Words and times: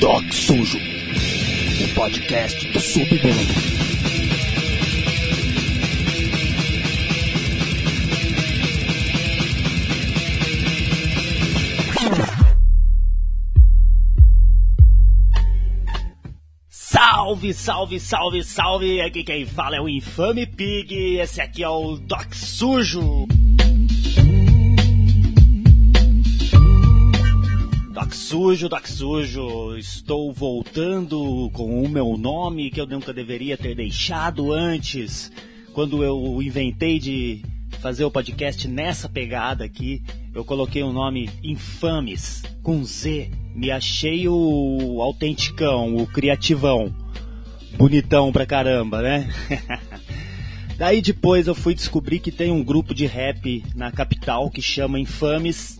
Doc 0.00 0.30
Sujo, 0.30 0.78
o 0.78 1.94
podcast 1.94 2.68
do 2.70 2.80
submundo. 2.80 3.76
Salve, 16.68 17.54
salve, 17.54 17.98
salve, 17.98 18.44
salve! 18.44 19.00
Aqui 19.00 19.24
quem 19.24 19.46
fala 19.46 19.76
é 19.76 19.80
o 19.80 19.88
Infame 19.88 20.46
Pig, 20.46 21.16
esse 21.16 21.40
aqui 21.40 21.62
é 21.62 21.68
o 21.68 21.96
Doc 21.96 22.34
Sujo. 22.34 23.26
Sujo, 28.26 28.68
Doc 28.68 28.88
Sujo, 28.88 29.76
estou 29.78 30.32
voltando 30.32 31.48
com 31.52 31.80
o 31.80 31.88
meu 31.88 32.16
nome 32.16 32.72
que 32.72 32.80
eu 32.80 32.86
nunca 32.86 33.12
deveria 33.12 33.56
ter 33.56 33.76
deixado 33.76 34.52
antes. 34.52 35.30
Quando 35.72 36.02
eu 36.02 36.42
inventei 36.42 36.98
de 36.98 37.44
fazer 37.78 38.04
o 38.04 38.10
podcast 38.10 38.66
nessa 38.66 39.08
pegada 39.08 39.64
aqui, 39.64 40.02
eu 40.34 40.44
coloquei 40.44 40.82
o 40.82 40.92
nome 40.92 41.30
Infames, 41.40 42.42
com 42.64 42.82
Z. 42.82 43.30
Me 43.54 43.70
achei 43.70 44.26
o 44.26 45.00
autenticão, 45.00 45.94
o 45.94 46.04
criativão. 46.04 46.92
Bonitão 47.78 48.32
pra 48.32 48.44
caramba, 48.44 49.02
né? 49.02 49.32
Daí 50.76 51.00
depois 51.00 51.46
eu 51.46 51.54
fui 51.54 51.76
descobrir 51.76 52.18
que 52.18 52.32
tem 52.32 52.50
um 52.50 52.64
grupo 52.64 52.92
de 52.92 53.06
rap 53.06 53.64
na 53.76 53.92
capital 53.92 54.50
que 54.50 54.60
chama 54.60 54.98
Infames 54.98 55.75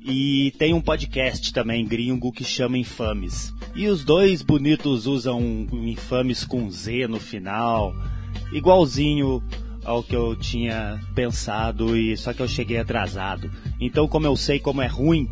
e 0.00 0.52
tem 0.58 0.72
um 0.72 0.80
podcast 0.80 1.52
também 1.52 1.86
gringo 1.86 2.32
que 2.32 2.44
chama 2.44 2.78
Infames. 2.78 3.52
E 3.74 3.86
os 3.88 4.04
dois 4.04 4.42
bonitos 4.42 5.06
usam 5.06 5.66
Infames 5.72 6.44
com 6.44 6.70
Z 6.70 7.06
no 7.08 7.20
final, 7.20 7.94
igualzinho 8.52 9.42
ao 9.84 10.02
que 10.02 10.14
eu 10.14 10.36
tinha 10.36 11.00
pensado 11.14 11.96
e 11.96 12.16
só 12.16 12.32
que 12.32 12.40
eu 12.40 12.48
cheguei 12.48 12.78
atrasado. 12.78 13.50
Então, 13.80 14.06
como 14.06 14.26
eu 14.26 14.36
sei 14.36 14.58
como 14.58 14.82
é 14.82 14.86
ruim 14.86 15.28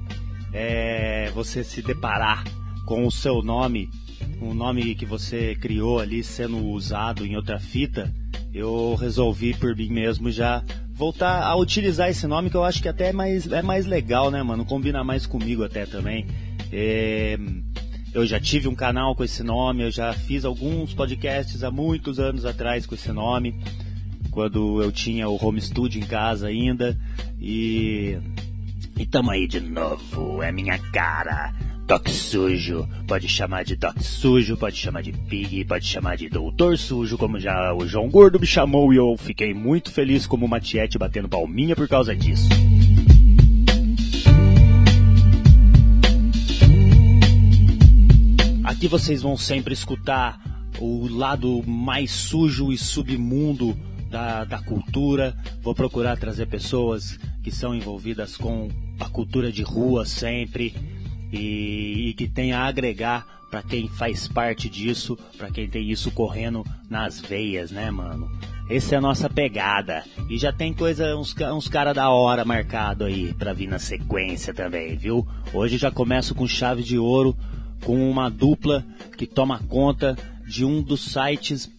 é, 0.53 1.31
você 1.35 1.63
se 1.63 1.83
deparar 1.83 2.45
com 2.87 3.07
o 3.07 3.11
seu 3.11 3.43
nome, 3.43 3.91
um 4.41 4.55
nome 4.55 4.95
que 4.95 5.05
você 5.05 5.55
criou 5.55 6.01
ali 6.01 6.23
sendo 6.23 6.65
usado 6.67 7.27
em 7.27 7.37
outra 7.37 7.59
fita, 7.59 8.15
eu 8.57 8.95
resolvi 8.95 9.53
por 9.53 9.77
mim 9.77 9.91
mesmo 9.91 10.31
já 10.31 10.65
voltar 10.95 11.43
a 11.43 11.55
utilizar 11.57 12.09
esse 12.09 12.27
nome 12.27 12.49
que 12.49 12.57
eu 12.57 12.65
acho 12.65 12.81
que 12.81 12.89
até 12.89 13.11
é 13.11 13.13
mais, 13.13 13.47
é 13.53 13.61
mais 13.61 13.85
legal, 13.85 14.31
né, 14.31 14.43
mano? 14.43 14.65
Combina 14.65 15.05
mais 15.05 15.27
comigo 15.27 15.63
até 15.63 15.85
também. 15.85 16.27
É, 16.73 17.39
eu 18.15 18.25
já 18.25 18.41
tive 18.41 18.67
um 18.67 18.75
canal 18.75 19.15
com 19.15 19.23
esse 19.23 19.43
nome, 19.43 19.83
eu 19.83 19.91
já 19.91 20.15
fiz 20.15 20.47
alguns 20.47 20.95
podcasts 20.95 21.63
há 21.63 21.71
muitos 21.71 22.19
anos 22.19 22.47
atrás 22.47 22.87
com 22.87 22.95
esse 22.95 23.13
nome, 23.13 23.55
quando 24.31 24.83
eu 24.83 24.91
tinha 24.91 25.29
o 25.29 25.37
home 25.37 25.61
studio 25.61 26.01
em 26.01 26.07
casa 26.07 26.47
ainda. 26.47 26.99
E. 27.39 28.19
E 28.99 29.05
tamo 29.05 29.31
aí 29.31 29.47
de 29.47 29.61
novo, 29.61 30.43
é 30.43 30.51
minha 30.51 30.79
cara. 30.79 31.53
Doc 31.87 32.09
Sujo, 32.09 32.89
pode 33.07 33.29
chamar 33.29 33.65
de 33.65 33.77
Doc 33.77 34.01
Sujo, 34.01 34.57
pode 34.57 34.77
chamar 34.77 35.05
de 35.05 35.13
Pig, 35.13 35.65
pode 35.65 35.87
chamar 35.87 36.17
de 36.17 36.29
Doutor 36.29 36.77
Sujo, 36.77 37.17
como 37.17 37.39
já 37.39 37.73
o 37.73 37.87
João 37.87 38.11
Gordo 38.11 38.41
me 38.41 38.47
chamou 38.47 38.93
e 38.93 38.97
eu 38.97 39.17
fiquei 39.17 39.55
muito 39.55 39.93
feliz 39.93 40.27
como 40.27 40.45
uma 40.45 40.61
batendo 40.99 41.29
palminha 41.29 41.77
por 41.77 41.87
causa 41.87 42.15
disso. 42.17 42.49
Aqui 48.65 48.89
vocês 48.89 49.23
vão 49.23 49.37
sempre 49.37 49.73
escutar 49.73 50.41
o 50.81 51.07
lado 51.07 51.63
mais 51.65 52.11
sujo 52.11 52.73
e 52.73 52.77
submundo 52.77 53.79
da, 54.11 54.45
da 54.45 54.59
cultura. 54.59 55.37
Vou 55.63 55.73
procurar 55.73 56.17
trazer 56.17 56.47
pessoas 56.47 57.17
que 57.45 57.53
são 57.53 57.73
envolvidas 57.73 58.37
com 58.37 58.69
a 58.99 59.09
cultura 59.09 59.53
de 59.53 59.63
rua 59.63 60.05
sempre 60.05 60.75
e, 61.37 62.09
e 62.09 62.15
que 62.15 62.27
tem 62.27 62.53
a 62.53 62.65
agregar 62.65 63.27
para 63.51 63.63
quem 63.63 63.89
faz 63.89 64.27
parte 64.27 64.69
disso, 64.69 65.17
para 65.37 65.51
quem 65.51 65.69
tem 65.69 65.91
isso 65.91 66.11
correndo 66.11 66.65
nas 66.91 67.21
veias, 67.21 67.71
né, 67.71 67.91
mano? 67.91 68.31
Essa 68.69 68.97
é 68.97 68.99
a 68.99 69.01
nossa 69.01 69.31
pegada. 69.31 70.05
E 70.29 70.37
já 70.37 70.53
tem 70.53 70.75
coisa, 70.75 71.17
uns, 71.17 71.35
uns 71.55 71.69
da 71.69 72.11
hora 72.11 72.45
marcado 72.45 73.05
aí 73.05 73.33
pra 73.35 73.53
vir 73.53 73.69
na 73.69 73.79
sequência 73.79 74.53
também, 74.53 74.97
viu? 74.97 75.27
Hoje 75.55 75.79
já 75.79 75.91
começo 75.91 76.35
com 76.35 76.49
chave 76.49 76.83
de 76.83 76.99
ouro, 76.99 77.37
com 77.85 78.11
uma 78.11 78.29
dupla 78.29 78.85
que 79.17 79.27
toma 79.27 79.61
conta 79.69 80.17
de 80.45 80.65
um 80.65 80.83
dos 80.83 81.13
sites 81.13 81.71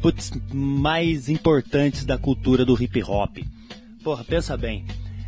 putz, 0.00 0.32
mais 0.52 1.28
importantes 1.28 2.04
da 2.04 2.16
cultura 2.16 2.64
do 2.64 2.80
hip 2.80 3.02
hop. 3.02 3.38
Porra, 4.02 4.24
pensa 4.24 4.56
bem. 4.56 4.84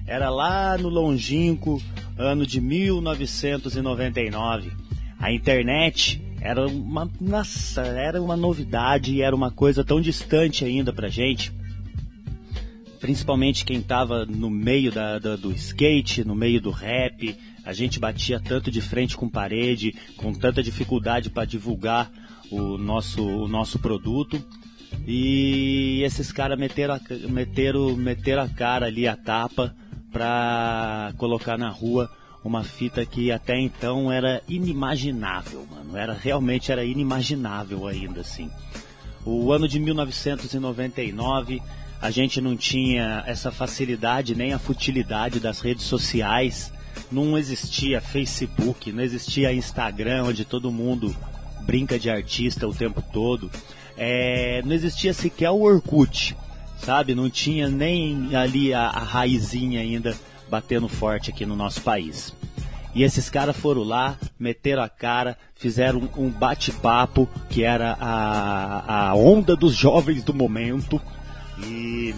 Era 0.06 0.31
lá 0.31 0.76
no 0.78 0.88
longínquo 0.88 1.82
ano 2.20 2.47
de 2.47 2.60
1999. 2.60 4.70
A 5.19 5.32
internet 5.32 6.22
era 6.41 6.66
uma, 6.66 7.10
nossa, 7.20 7.82
era 7.82 8.22
uma 8.22 8.36
novidade 8.36 9.14
e 9.14 9.22
era 9.22 9.34
uma 9.34 9.50
coisa 9.50 9.82
tão 9.82 10.00
distante 10.00 10.64
ainda 10.64 10.92
pra 10.92 11.08
gente. 11.08 11.53
Principalmente 13.00 13.64
quem 13.64 13.81
tava 13.81 14.26
no 14.26 14.50
meio 14.50 14.92
da, 14.92 15.19
da, 15.19 15.34
do 15.34 15.50
skate, 15.53 16.22
no 16.22 16.34
meio 16.34 16.60
do 16.60 16.70
rap, 16.70 17.34
a 17.64 17.72
gente 17.72 17.98
batia 17.98 18.38
tanto 18.38 18.70
de 18.70 18.81
frente 18.81 19.16
com 19.16 19.28
parede, 19.28 19.94
com 20.16 20.32
tanta 20.32 20.62
dificuldade 20.62 21.31
para 21.31 21.47
divulgar 21.47 22.10
o 22.50 22.76
nosso, 22.76 23.26
o 23.26 23.48
nosso 23.48 23.78
produto. 23.78 24.42
E 25.06 26.02
esses 26.04 26.32
caras 26.32 26.58
meteram, 26.58 26.94
a, 26.94 27.00
meteram, 27.28 27.97
meteram 27.97 28.42
a 28.42 28.48
cara 28.48 28.87
ali, 28.87 29.06
a 29.06 29.16
tapa, 29.16 29.75
pra 30.12 31.12
colocar 31.16 31.56
na 31.56 31.69
rua 31.69 32.10
uma 32.43 32.65
fita 32.65 33.04
que 33.04 33.31
até 33.31 33.59
então 33.59 34.10
era 34.10 34.43
inimaginável, 34.48 35.66
mano. 35.71 35.97
Era 35.97 36.12
realmente 36.12 36.72
era 36.72 36.84
inimaginável 36.84 37.87
ainda 37.87 38.20
assim. 38.20 38.50
O 39.25 39.53
ano 39.53 39.69
de 39.69 39.78
1999, 39.78 41.62
a 42.00 42.10
gente 42.10 42.41
não 42.41 42.56
tinha 42.56 43.22
essa 43.26 43.50
facilidade 43.50 44.34
nem 44.34 44.54
a 44.54 44.59
futilidade 44.59 45.38
das 45.38 45.60
redes 45.60 45.84
sociais. 45.84 46.72
Não 47.12 47.37
existia 47.37 48.00
Facebook, 48.00 48.91
não 48.91 49.03
existia 49.03 49.53
Instagram, 49.53 50.25
onde 50.25 50.44
todo 50.44 50.72
mundo 50.72 51.15
brinca 51.60 51.99
de 51.99 52.09
artista 52.09 52.66
o 52.66 52.75
tempo 52.75 53.03
todo. 53.12 53.50
É, 53.97 54.62
não 54.65 54.72
existia 54.72 55.12
sequer 55.12 55.50
o 55.50 55.60
Orkut, 55.60 56.34
sabe? 56.83 57.15
Não 57.15 57.31
tinha 57.31 57.69
nem 57.69 58.35
ali 58.35 58.75
a, 58.75 58.87
a 58.89 59.01
raizinha 59.01 59.81
ainda 59.81 60.17
batendo 60.49 60.89
forte 60.89 61.31
aqui 61.31 61.47
no 61.47 61.55
nosso 61.55 61.81
país. 61.83 62.35
E 62.95 63.05
esses 63.05 63.31
caras 63.31 63.57
foram 63.57 63.85
lá, 63.85 64.19
meteram 64.39 64.83
a 64.83 64.89
cara, 64.89 65.39
fizeram 65.55 66.09
um 66.17 66.29
bate-papo 66.29 67.29
que 67.49 67.63
era 67.63 67.97
a, 68.01 69.11
a 69.11 69.15
onda 69.15 69.55
dos 69.55 69.75
jovens 69.75 70.25
do 70.25 70.35
momento 70.35 71.01
e, 71.65 72.15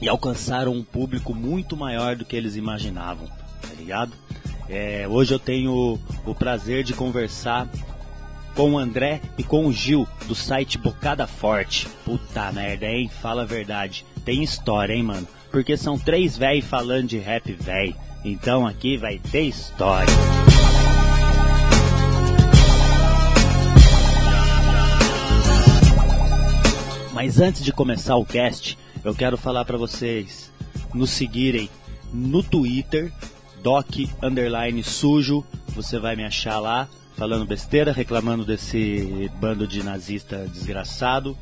e 0.00 0.08
alcançaram 0.08 0.72
um 0.72 0.84
público 0.84 1.34
muito 1.34 1.76
maior 1.76 2.14
do 2.14 2.24
que 2.24 2.36
eles 2.36 2.54
imaginavam, 2.54 3.26
tá 3.60 3.74
ligado? 3.76 4.12
É, 4.68 5.08
hoje 5.08 5.34
eu 5.34 5.38
tenho 5.38 5.98
o 6.24 6.34
prazer 6.34 6.84
de 6.84 6.92
conversar 6.92 7.68
com 8.58 8.72
o 8.72 8.78
André 8.78 9.20
e 9.38 9.44
com 9.44 9.66
o 9.66 9.72
Gil 9.72 10.04
do 10.26 10.34
site 10.34 10.78
Bocada 10.78 11.28
Forte. 11.28 11.86
Puta 12.04 12.50
merda, 12.50 12.86
hein? 12.86 13.08
Fala 13.08 13.42
a 13.42 13.44
verdade. 13.44 14.04
Tem 14.24 14.42
história, 14.42 14.94
hein, 14.94 15.04
mano? 15.04 15.28
Porque 15.48 15.76
são 15.76 15.96
três 15.96 16.36
véi 16.36 16.60
falando 16.60 17.06
de 17.06 17.18
rap 17.18 17.52
véi. 17.52 17.94
Então 18.24 18.66
aqui 18.66 18.96
vai 18.96 19.20
ter 19.20 19.42
história. 19.42 20.12
Mas 27.14 27.38
antes 27.38 27.62
de 27.62 27.72
começar 27.72 28.16
o 28.16 28.26
cast, 28.26 28.76
eu 29.04 29.14
quero 29.14 29.36
falar 29.36 29.64
para 29.66 29.78
vocês 29.78 30.52
nos 30.92 31.10
seguirem 31.10 31.70
no 32.12 32.42
Twitter, 32.42 33.12
doc 33.62 33.86
underline 34.20 34.82
sujo, 34.82 35.46
você 35.68 36.00
vai 36.00 36.16
me 36.16 36.24
achar 36.24 36.58
lá 36.58 36.88
falando 37.18 37.44
besteira, 37.44 37.92
reclamando 37.92 38.44
desse 38.44 39.28
bando 39.40 39.66
de 39.66 39.82
nazista 39.82 40.46
desgraçado. 40.46 41.36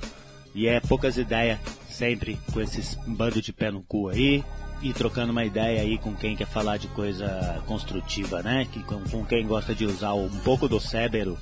E 0.54 0.66
é 0.66 0.80
poucas 0.80 1.18
ideias 1.18 1.58
sempre 1.86 2.38
com 2.50 2.62
esses 2.62 2.98
bando 3.06 3.42
de 3.42 3.52
pé 3.52 3.70
no 3.70 3.82
cu 3.82 4.08
aí 4.08 4.42
e 4.80 4.92
trocando 4.94 5.32
uma 5.32 5.44
ideia 5.44 5.82
aí 5.82 5.98
com 5.98 6.14
quem 6.14 6.34
quer 6.34 6.46
falar 6.46 6.78
de 6.78 6.88
coisa 6.88 7.62
construtiva, 7.66 8.42
né? 8.42 8.66
Que, 8.72 8.82
com, 8.82 9.00
com 9.04 9.24
quem 9.24 9.46
gosta 9.46 9.74
de 9.74 9.84
usar 9.84 10.14
um 10.14 10.30
pouco 10.38 10.66
do 10.66 10.80
cérebro. 10.80 11.36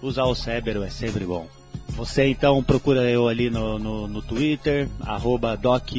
Usar 0.00 0.24
o 0.24 0.34
cérebro 0.34 0.84
é 0.84 0.90
sempre 0.90 1.24
bom. 1.24 1.48
Você 1.88 2.28
então 2.28 2.62
procura 2.62 3.02
eu 3.10 3.26
ali 3.26 3.50
no, 3.50 3.80
no, 3.80 4.06
no 4.06 4.22
Twitter, 4.22 4.88
arroba 5.00 5.56
doc 5.56 5.90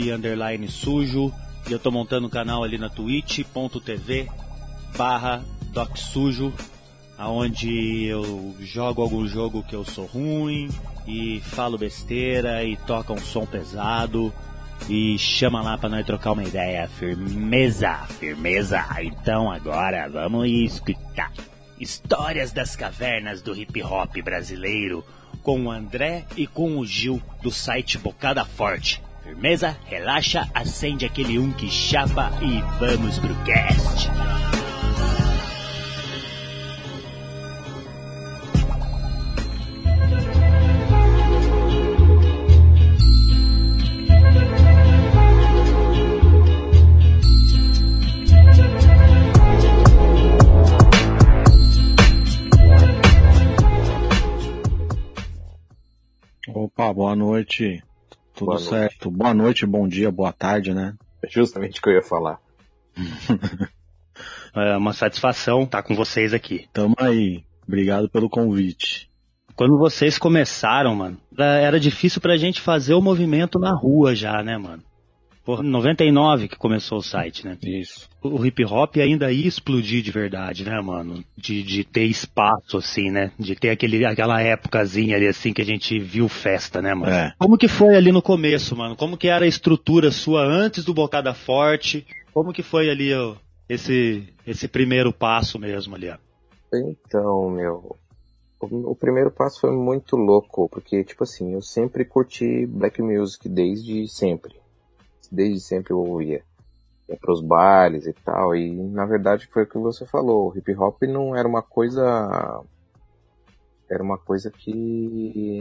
sujo. 0.69 1.33
E 1.67 1.73
eu 1.73 1.79
tô 1.79 1.91
montando 1.91 2.27
um 2.27 2.29
canal 2.29 2.63
ali 2.63 2.77
na 2.77 2.89
twitch.tv 2.89 4.29
barra 4.95 5.43
doc 5.73 5.97
sujo. 7.17 7.29
onde 7.29 8.05
eu 8.05 8.55
jogo 8.59 9.01
algum 9.01 9.27
jogo 9.27 9.63
que 9.63 9.75
eu 9.75 9.83
sou 9.83 10.05
ruim 10.05 10.69
e 11.07 11.41
falo 11.41 11.77
besteira 11.77 12.63
e 12.63 12.75
toca 12.77 13.13
um 13.13 13.19
som 13.19 13.45
pesado 13.45 14.33
e 14.89 15.17
chama 15.17 15.61
lá 15.61 15.77
para 15.77 15.89
nós 15.89 16.05
trocar 16.05 16.33
uma 16.33 16.43
ideia. 16.43 16.87
Firmeza, 16.87 17.93
firmeza. 18.19 18.85
Então 19.01 19.51
agora 19.51 20.07
vamos 20.07 20.47
escutar 20.47 21.31
histórias 21.79 22.51
das 22.51 22.75
cavernas 22.75 23.41
do 23.41 23.55
hip 23.55 23.81
hop 23.83 24.15
brasileiro 24.23 25.03
com 25.43 25.65
o 25.65 25.71
André 25.71 26.25
e 26.35 26.47
com 26.47 26.77
o 26.77 26.85
Gil 26.85 27.21
do 27.41 27.51
site 27.51 27.97
Bocada 27.97 28.43
Forte. 28.43 29.01
Firmeza, 29.23 29.77
relaxa, 29.85 30.47
acende 30.53 31.05
aquele 31.05 31.37
um 31.37 31.51
que 31.51 31.69
chapa 31.69 32.31
e 32.41 32.61
vamos 32.79 33.19
pro 33.19 33.35
cast. 33.43 34.09
Opa, 56.77 56.93
boa 56.93 57.15
noite. 57.15 57.83
Tudo 58.35 58.49
boa 58.49 58.59
certo? 58.59 59.05
Noite. 59.05 59.17
Boa 59.17 59.33
noite, 59.33 59.65
bom 59.65 59.87
dia, 59.87 60.11
boa 60.11 60.31
tarde, 60.31 60.75
né? 60.75 60.93
É 61.23 61.27
justamente 61.27 61.79
o 61.79 61.81
que 61.81 61.89
eu 61.89 61.93
ia 61.93 62.03
falar. 62.03 62.39
é 64.55 64.77
uma 64.77 64.93
satisfação 64.93 65.63
estar 65.63 65.81
com 65.81 65.95
vocês 65.95 66.35
aqui. 66.35 66.67
Tamo 66.71 66.93
aí. 66.99 67.43
Obrigado 67.67 68.07
pelo 68.07 68.29
convite. 68.29 69.09
Quando 69.55 69.75
vocês 69.75 70.19
começaram, 70.19 70.93
mano, 70.93 71.17
era 71.35 71.79
difícil 71.79 72.21
pra 72.21 72.37
gente 72.37 72.61
fazer 72.61 72.93
o 72.93 73.01
movimento 73.01 73.57
na 73.57 73.73
rua 73.73 74.13
já, 74.13 74.43
né, 74.43 74.55
mano? 74.55 74.83
Por 75.47 75.63
99 75.63 76.49
que 76.49 76.57
começou 76.57 76.97
o 76.97 77.01
site, 77.01 77.45
né? 77.47 77.57
Isso. 77.63 78.09
O 78.21 78.45
hip 78.45 78.65
hop 78.65 78.97
ainda 78.97 79.31
ia 79.31 79.47
explodir 79.47 80.03
de 80.03 80.11
verdade, 80.11 80.65
né, 80.65 80.77
mano? 80.81 81.23
De, 81.37 81.63
de 81.63 81.85
ter 81.85 82.03
espaço, 82.03 82.75
assim, 82.75 83.09
né? 83.09 83.31
De 83.39 83.55
ter 83.55 83.69
aquele, 83.69 84.05
aquela 84.05 84.41
épocazinha 84.41 85.15
ali, 85.15 85.25
assim, 85.25 85.53
que 85.53 85.61
a 85.61 85.65
gente 85.65 85.97
viu 85.99 86.27
festa, 86.27 86.81
né, 86.81 86.93
mano? 86.93 87.13
É. 87.13 87.33
Como 87.39 87.57
que 87.57 87.69
foi 87.69 87.95
ali 87.95 88.11
no 88.11 88.21
começo, 88.21 88.75
mano? 88.75 88.93
Como 88.97 89.15
que 89.15 89.29
era 89.29 89.45
a 89.45 89.47
estrutura 89.47 90.11
sua 90.11 90.43
antes 90.43 90.83
do 90.83 90.93
Bocada 90.93 91.33
Forte? 91.33 92.05
Como 92.33 92.51
que 92.51 92.61
foi 92.61 92.89
ali 92.89 93.13
ó, 93.13 93.35
esse, 93.69 94.27
esse 94.45 94.67
primeiro 94.67 95.13
passo 95.13 95.57
mesmo 95.57 95.95
ali, 95.95 96.09
ó? 96.09 96.17
Então, 96.73 97.49
meu, 97.51 97.95
o, 98.59 98.93
primeiro 98.93 99.31
passo 99.31 99.61
foi 99.61 99.71
muito 99.71 100.17
louco, 100.17 100.67
porque, 100.67 101.05
tipo 101.05 101.23
assim, 101.23 101.53
eu 101.53 101.61
sempre 101.61 102.03
curti 102.03 102.65
black 102.65 103.01
music 103.01 103.47
desde 103.47 104.09
sempre 104.09 104.66
desde 105.31 105.59
sempre 105.59 105.93
eu 105.93 105.99
ouvia. 105.99 106.43
Ia 107.09 107.17
pros 107.17 107.41
bailes 107.41 108.05
e 108.05 108.13
tal, 108.13 108.55
e 108.55 108.71
na 108.71 109.05
verdade 109.05 109.47
foi 109.47 109.63
o 109.63 109.67
que 109.67 109.77
você 109.77 110.05
falou, 110.05 110.49
o 110.49 110.57
hip 110.57 110.75
hop 110.75 111.03
não 111.03 111.35
era 111.35 111.47
uma 111.47 111.61
coisa 111.61 112.63
era 113.89 114.03
uma 114.03 114.17
coisa 114.17 114.51
que 114.51 114.73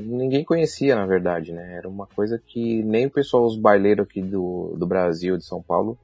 ninguém 0.05 0.45
conhecia, 0.45 0.97
na 0.97 1.07
verdade, 1.07 1.53
né? 1.53 1.77
Era 1.77 1.89
uma 1.89 2.07
coisa 2.07 2.43
que 2.45 2.83
nem 2.83 3.07
o 3.07 3.11
pessoal, 3.11 3.47
os 3.47 3.57
baileiros 3.57 4.05
aqui 4.05 4.21
do, 4.21 4.75
do 4.77 4.87
Brasil, 4.87 5.37
de 5.37 5.45
São 5.45 5.63
Paulo, 5.63 5.97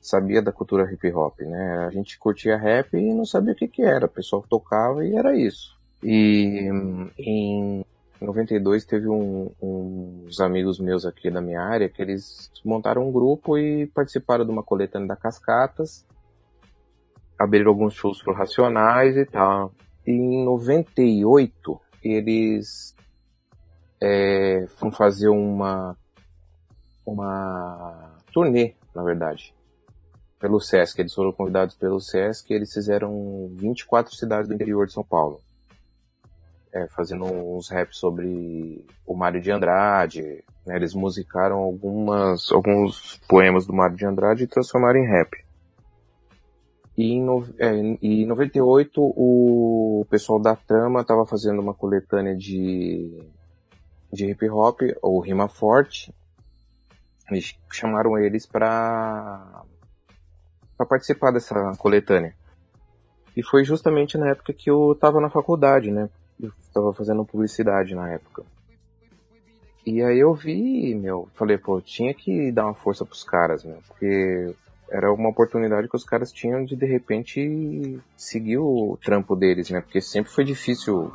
sabia 0.00 0.40
da 0.40 0.52
cultura 0.52 0.90
hip 0.92 1.12
hop, 1.12 1.40
né? 1.40 1.84
A 1.86 1.90
gente 1.90 2.18
curtia 2.18 2.56
rap 2.56 2.94
e 2.96 3.12
não 3.12 3.24
sabia 3.24 3.52
o 3.52 3.56
que 3.56 3.66
que 3.66 3.82
era. 3.82 4.06
O 4.06 4.10
pessoal 4.10 4.44
tocava 4.48 5.04
e 5.04 5.16
era 5.16 5.36
isso. 5.36 5.76
E 6.02 6.70
em 7.18 7.84
em 8.20 8.26
92 8.26 8.84
teve 8.84 9.08
um, 9.08 9.50
uns 9.62 10.40
amigos 10.40 10.80
meus 10.80 11.06
aqui 11.06 11.30
da 11.30 11.40
minha 11.40 11.62
área 11.62 11.88
que 11.88 12.02
eles 12.02 12.50
montaram 12.64 13.08
um 13.08 13.12
grupo 13.12 13.56
e 13.56 13.86
participaram 13.86 14.44
de 14.44 14.50
uma 14.50 14.62
coletânea 14.62 15.08
da 15.08 15.16
Cascatas, 15.16 16.04
abriram 17.38 17.70
alguns 17.70 17.94
shows 17.94 18.20
pro 18.20 18.34
Racionais 18.34 19.16
e 19.16 19.24
tal. 19.24 19.72
E 20.04 20.10
em 20.10 20.44
98 20.44 21.80
eles 22.02 22.94
é, 24.00 24.66
foram 24.76 24.92
fazer 24.92 25.28
uma 25.28 25.96
uma 27.06 28.16
turnê, 28.32 28.74
na 28.94 29.02
verdade, 29.02 29.54
pelo 30.38 30.60
Sesc. 30.60 31.00
Eles 31.00 31.14
foram 31.14 31.32
convidados 31.32 31.74
pelo 31.74 32.00
Sesc 32.00 32.52
e 32.52 32.56
eles 32.56 32.72
fizeram 32.72 33.48
24 33.54 34.14
cidades 34.14 34.48
do 34.48 34.54
interior 34.54 34.86
de 34.86 34.92
São 34.92 35.04
Paulo 35.04 35.40
é, 36.72 36.86
fazendo 36.88 37.24
uns 37.24 37.70
raps 37.70 37.98
sobre 37.98 38.84
o 39.06 39.14
Mário 39.14 39.40
de 39.40 39.50
Andrade. 39.50 40.44
Né? 40.66 40.76
Eles 40.76 40.94
musicaram 40.94 41.56
algumas, 41.58 42.50
alguns 42.52 43.18
poemas 43.28 43.66
do 43.66 43.72
Mário 43.72 43.96
de 43.96 44.06
Andrade 44.06 44.44
e 44.44 44.48
transformaram 44.48 45.00
em 45.00 45.06
rap. 45.06 45.44
E 46.96 47.12
em, 47.12 47.22
no, 47.22 47.46
é, 47.58 47.70
em 48.02 48.26
98 48.26 49.00
o 49.00 50.04
pessoal 50.10 50.40
da 50.40 50.56
Trama 50.56 51.02
estava 51.02 51.24
fazendo 51.24 51.60
uma 51.60 51.72
coletânea 51.72 52.36
de, 52.36 53.22
de 54.12 54.26
hip 54.26 54.48
hop, 54.50 54.80
ou 55.00 55.20
rima 55.20 55.48
forte. 55.48 56.12
E 57.30 57.40
chamaram 57.70 58.18
eles 58.18 58.46
para 58.46 59.62
para 60.78 60.86
participar 60.86 61.32
dessa 61.32 61.72
coletânea. 61.76 62.32
E 63.36 63.42
foi 63.42 63.64
justamente 63.64 64.16
na 64.16 64.30
época 64.30 64.52
que 64.52 64.70
eu 64.70 64.92
estava 64.92 65.20
na 65.20 65.28
faculdade, 65.28 65.90
né? 65.90 66.08
Eu 66.40 66.52
tava 66.72 66.92
fazendo 66.92 67.24
publicidade 67.24 67.94
na 67.94 68.10
época. 68.10 68.44
E 69.84 70.02
aí 70.02 70.18
eu 70.18 70.34
vi, 70.34 70.94
meu, 70.94 71.28
falei, 71.34 71.56
pô, 71.56 71.80
tinha 71.80 72.12
que 72.12 72.52
dar 72.52 72.66
uma 72.66 72.74
força 72.74 73.06
pros 73.06 73.24
caras, 73.24 73.64
meu, 73.64 73.78
porque 73.88 74.54
era 74.90 75.12
uma 75.12 75.30
oportunidade 75.30 75.88
que 75.88 75.96
os 75.96 76.04
caras 76.04 76.32
tinham 76.32 76.64
de 76.64 76.76
de 76.76 76.86
repente 76.86 77.98
seguir 78.16 78.58
o 78.58 78.98
trampo 79.02 79.34
deles, 79.34 79.70
né? 79.70 79.80
Porque 79.80 80.00
sempre 80.00 80.30
foi 80.30 80.44
difícil 80.44 81.12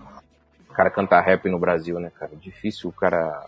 o 0.70 0.74
cara 0.74 0.90
cantar 0.90 1.22
rap 1.22 1.48
no 1.50 1.60
Brasil, 1.60 2.00
né, 2.00 2.12
cara? 2.12 2.36
Difícil 2.36 2.90
o 2.90 2.94
cara 2.94 3.48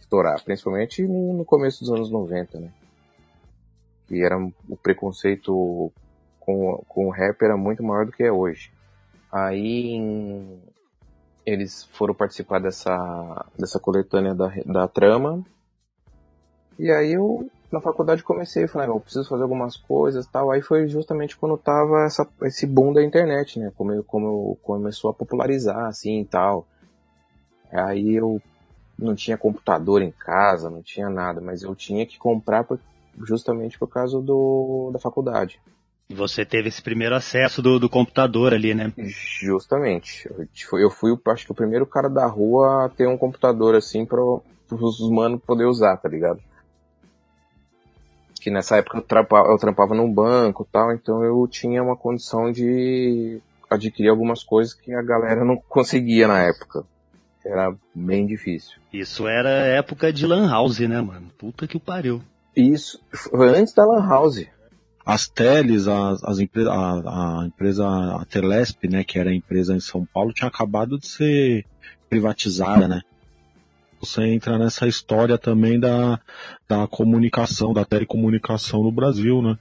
estourar, 0.00 0.42
principalmente 0.42 1.02
no 1.02 1.44
começo 1.44 1.80
dos 1.80 1.90
anos 1.90 2.10
90, 2.10 2.60
né? 2.60 2.70
E 4.10 4.24
era 4.24 4.38
o 4.38 4.76
preconceito 4.76 5.92
com, 6.38 6.84
com 6.88 7.06
o 7.06 7.10
rap 7.10 7.42
era 7.42 7.56
muito 7.56 7.82
maior 7.82 8.04
do 8.06 8.12
que 8.12 8.22
é 8.22 8.30
hoje. 8.30 8.70
Aí 9.32 9.92
em 9.92 10.62
eles 11.46 11.84
foram 11.92 12.14
participar 12.14 12.58
dessa, 12.60 13.46
dessa 13.58 13.78
coletânea 13.78 14.34
da, 14.34 14.52
da 14.64 14.88
trama. 14.88 15.44
E 16.78 16.90
aí 16.90 17.12
eu, 17.12 17.48
na 17.70 17.80
faculdade, 17.80 18.22
comecei, 18.22 18.66
falei, 18.66 18.88
eu 18.88 18.98
preciso 18.98 19.28
fazer 19.28 19.42
algumas 19.42 19.76
coisas 19.76 20.26
tal. 20.26 20.50
Aí 20.50 20.62
foi 20.62 20.88
justamente 20.88 21.36
quando 21.36 21.56
tava 21.56 22.04
essa, 22.04 22.26
esse 22.42 22.66
boom 22.66 22.92
da 22.92 23.02
internet, 23.02 23.58
né? 23.58 23.72
Como, 23.76 23.92
eu, 23.92 24.02
como 24.02 24.56
começou 24.62 25.10
a 25.10 25.14
popularizar, 25.14 25.86
assim, 25.86 26.20
e 26.20 26.24
tal. 26.24 26.66
Aí 27.70 28.14
eu 28.14 28.40
não 28.98 29.14
tinha 29.14 29.36
computador 29.36 30.02
em 30.02 30.10
casa, 30.10 30.70
não 30.70 30.82
tinha 30.82 31.10
nada, 31.10 31.40
mas 31.40 31.62
eu 31.62 31.74
tinha 31.74 32.06
que 32.06 32.18
comprar 32.18 32.64
por, 32.64 32.78
justamente 33.24 33.78
por 33.78 33.88
causa 33.88 34.20
do, 34.20 34.90
da 34.92 34.98
faculdade. 34.98 35.60
E 36.08 36.14
você 36.14 36.44
teve 36.44 36.68
esse 36.68 36.82
primeiro 36.82 37.14
acesso 37.14 37.62
do, 37.62 37.78
do 37.78 37.88
computador 37.88 38.52
ali, 38.52 38.74
né? 38.74 38.92
Justamente. 39.40 40.28
Eu, 40.28 40.78
eu 40.78 40.90
fui, 40.90 41.16
acho 41.28 41.46
que 41.46 41.52
o 41.52 41.54
primeiro 41.54 41.86
cara 41.86 42.08
da 42.08 42.26
rua 42.26 42.84
a 42.84 42.88
ter 42.90 43.08
um 43.08 43.16
computador 43.16 43.74
assim 43.74 44.04
para 44.04 44.20
os 44.22 45.00
humanos 45.00 45.40
poder 45.46 45.64
usar, 45.64 45.96
tá 45.96 46.08
ligado? 46.08 46.40
Que 48.38 48.50
nessa 48.50 48.76
época 48.76 48.98
eu 48.98 49.02
trampava, 49.02 49.48
eu 49.48 49.56
trampava 49.56 49.94
num 49.94 50.12
banco 50.12 50.68
tal, 50.70 50.92
então 50.92 51.24
eu 51.24 51.48
tinha 51.48 51.82
uma 51.82 51.96
condição 51.96 52.52
de 52.52 53.40
adquirir 53.70 54.10
algumas 54.10 54.44
coisas 54.44 54.74
que 54.74 54.92
a 54.92 55.00
galera 55.00 55.42
não 55.42 55.56
conseguia 55.68 56.28
na 56.28 56.42
época. 56.42 56.84
Era 57.42 57.74
bem 57.94 58.26
difícil. 58.26 58.78
Isso 58.92 59.26
era 59.26 59.48
época 59.48 60.12
de 60.12 60.26
Lan 60.26 60.50
House, 60.50 60.80
né, 60.80 61.00
mano? 61.00 61.30
Puta 61.38 61.66
que 61.66 61.76
o 61.76 61.80
pariu. 61.80 62.22
Isso, 62.54 63.00
foi 63.10 63.48
antes 63.58 63.74
da 63.74 63.84
Lan 63.84 64.06
House 64.06 64.46
as 65.04 65.28
teles, 65.28 65.86
as, 65.86 66.24
as 66.24 66.38
empre 66.38 66.66
a, 66.66 66.72
a, 67.42 67.46
empresa 67.46 67.86
a 67.86 68.24
Telesp, 68.24 68.88
né, 68.88 69.04
que 69.04 69.18
era 69.18 69.30
a 69.30 69.34
empresa 69.34 69.74
em 69.74 69.80
São 69.80 70.06
Paulo, 70.06 70.32
tinha 70.32 70.48
acabado 70.48 70.98
de 70.98 71.06
ser 71.06 71.66
privatizada, 72.08 72.88
né? 72.88 73.02
Você 74.00 74.22
entra 74.22 74.58
nessa 74.58 74.86
história 74.86 75.38
também 75.38 75.80
da, 75.80 76.20
da 76.68 76.86
comunicação, 76.86 77.72
da 77.72 77.84
telecomunicação 77.84 78.82
no 78.82 78.92
Brasil, 78.92 79.40
né? 79.40 79.58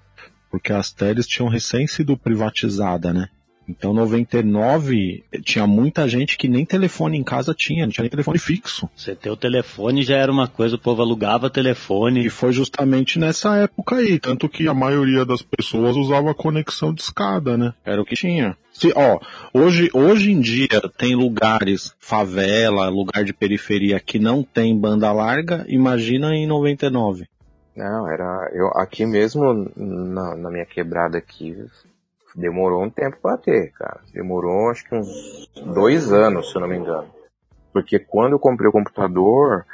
Porque 0.52 0.72
as 0.72 0.92
teles 0.92 1.28
tinham 1.28 1.50
recém 1.50 1.88
sido 1.88 2.18
privatizadas, 2.18 3.14
né? 3.14 3.30
Então, 3.68 3.94
99, 3.94 5.24
tinha 5.44 5.66
muita 5.66 6.08
gente 6.08 6.38
que 6.38 6.48
nem 6.48 6.66
telefone 6.66 7.18
em 7.18 7.24
casa 7.24 7.54
tinha, 7.54 7.86
não 7.86 7.92
tinha 7.92 8.04
nem 8.04 8.10
telefone 8.10 8.38
fixo. 8.38 8.90
Você 8.96 9.16
ter 9.16 9.30
o 9.30 9.38
telefone 9.38 10.04
já 10.04 10.18
era 10.18 10.32
uma 10.32 10.48
coisa, 10.48 10.76
o 10.76 10.80
povo 10.80 11.02
alugava 11.02 11.50
telefone. 11.50 12.26
E 12.26 12.30
foi 12.30 12.52
justamente 12.52 13.18
nessa 13.18 13.56
época 13.58 13.98
aí, 13.98 14.20
tanto 14.20 14.50
que 14.50 14.68
a 14.68 14.74
maioria 14.74 15.26
das 15.26 15.42
pessoas 15.42 15.96
usava 15.96 16.34
conexão 16.34 16.94
de 16.94 17.02
escada, 17.02 17.58
né? 17.58 17.74
Era 17.86 18.02
o 18.02 18.06
que 18.06 18.16
tinha. 18.16 18.58
Se, 18.72 18.92
ó, 18.96 19.20
hoje, 19.54 19.90
hoje 19.94 20.32
em 20.32 20.42
dia 20.42 20.82
tem 20.98 21.16
lugares, 21.16 21.94
favela, 22.00 22.90
lugar 22.90 23.24
de 23.24 23.34
periferia 23.34 24.00
que 24.00 24.18
não 24.18 24.44
tem 24.44 24.78
banda 24.78 25.12
larga, 25.12 25.64
imagina 25.70 26.36
em 26.36 26.48
99. 26.48 27.28
Não, 27.76 28.08
era. 28.08 28.52
Eu, 28.54 28.68
aqui 28.76 29.06
mesmo, 29.06 29.72
na, 29.76 30.36
na 30.36 30.52
minha 30.52 30.66
quebrada 30.66 31.18
aqui, 31.18 31.56
demorou 32.36 32.84
um 32.84 32.90
tempo 32.90 33.18
para 33.22 33.38
ter, 33.38 33.72
cara. 33.74 34.02
Demorou 34.14 34.70
acho 34.70 34.88
que 34.88 34.96
uns 34.96 35.50
dois 35.74 36.12
anos, 36.12 36.50
se 36.50 36.56
eu 36.56 36.62
não 36.62 36.68
me 36.68 36.78
engano. 36.78 37.08
Porque 37.72 37.98
quando 38.00 38.34
eu 38.34 38.40
comprei 38.40 38.70
o 38.70 38.72
computador, 38.72 39.66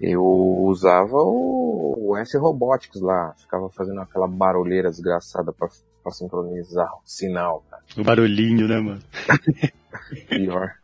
eu 0.00 0.22
usava 0.22 1.16
o, 1.16 2.10
o 2.10 2.16
S 2.16 2.36
Robotics 2.36 3.00
lá. 3.00 3.34
Ficava 3.36 3.68
fazendo 3.70 4.00
aquela 4.00 4.28
barulheira 4.28 4.90
desgraçada 4.90 5.52
pra, 5.52 5.68
pra 6.02 6.12
sincronizar 6.12 6.88
o 6.94 7.00
sinal, 7.04 7.64
cara. 7.68 7.82
O 7.96 8.04
barulhinho, 8.04 8.68
né, 8.68 8.78
mano? 8.78 9.02
Pior. 10.28 10.77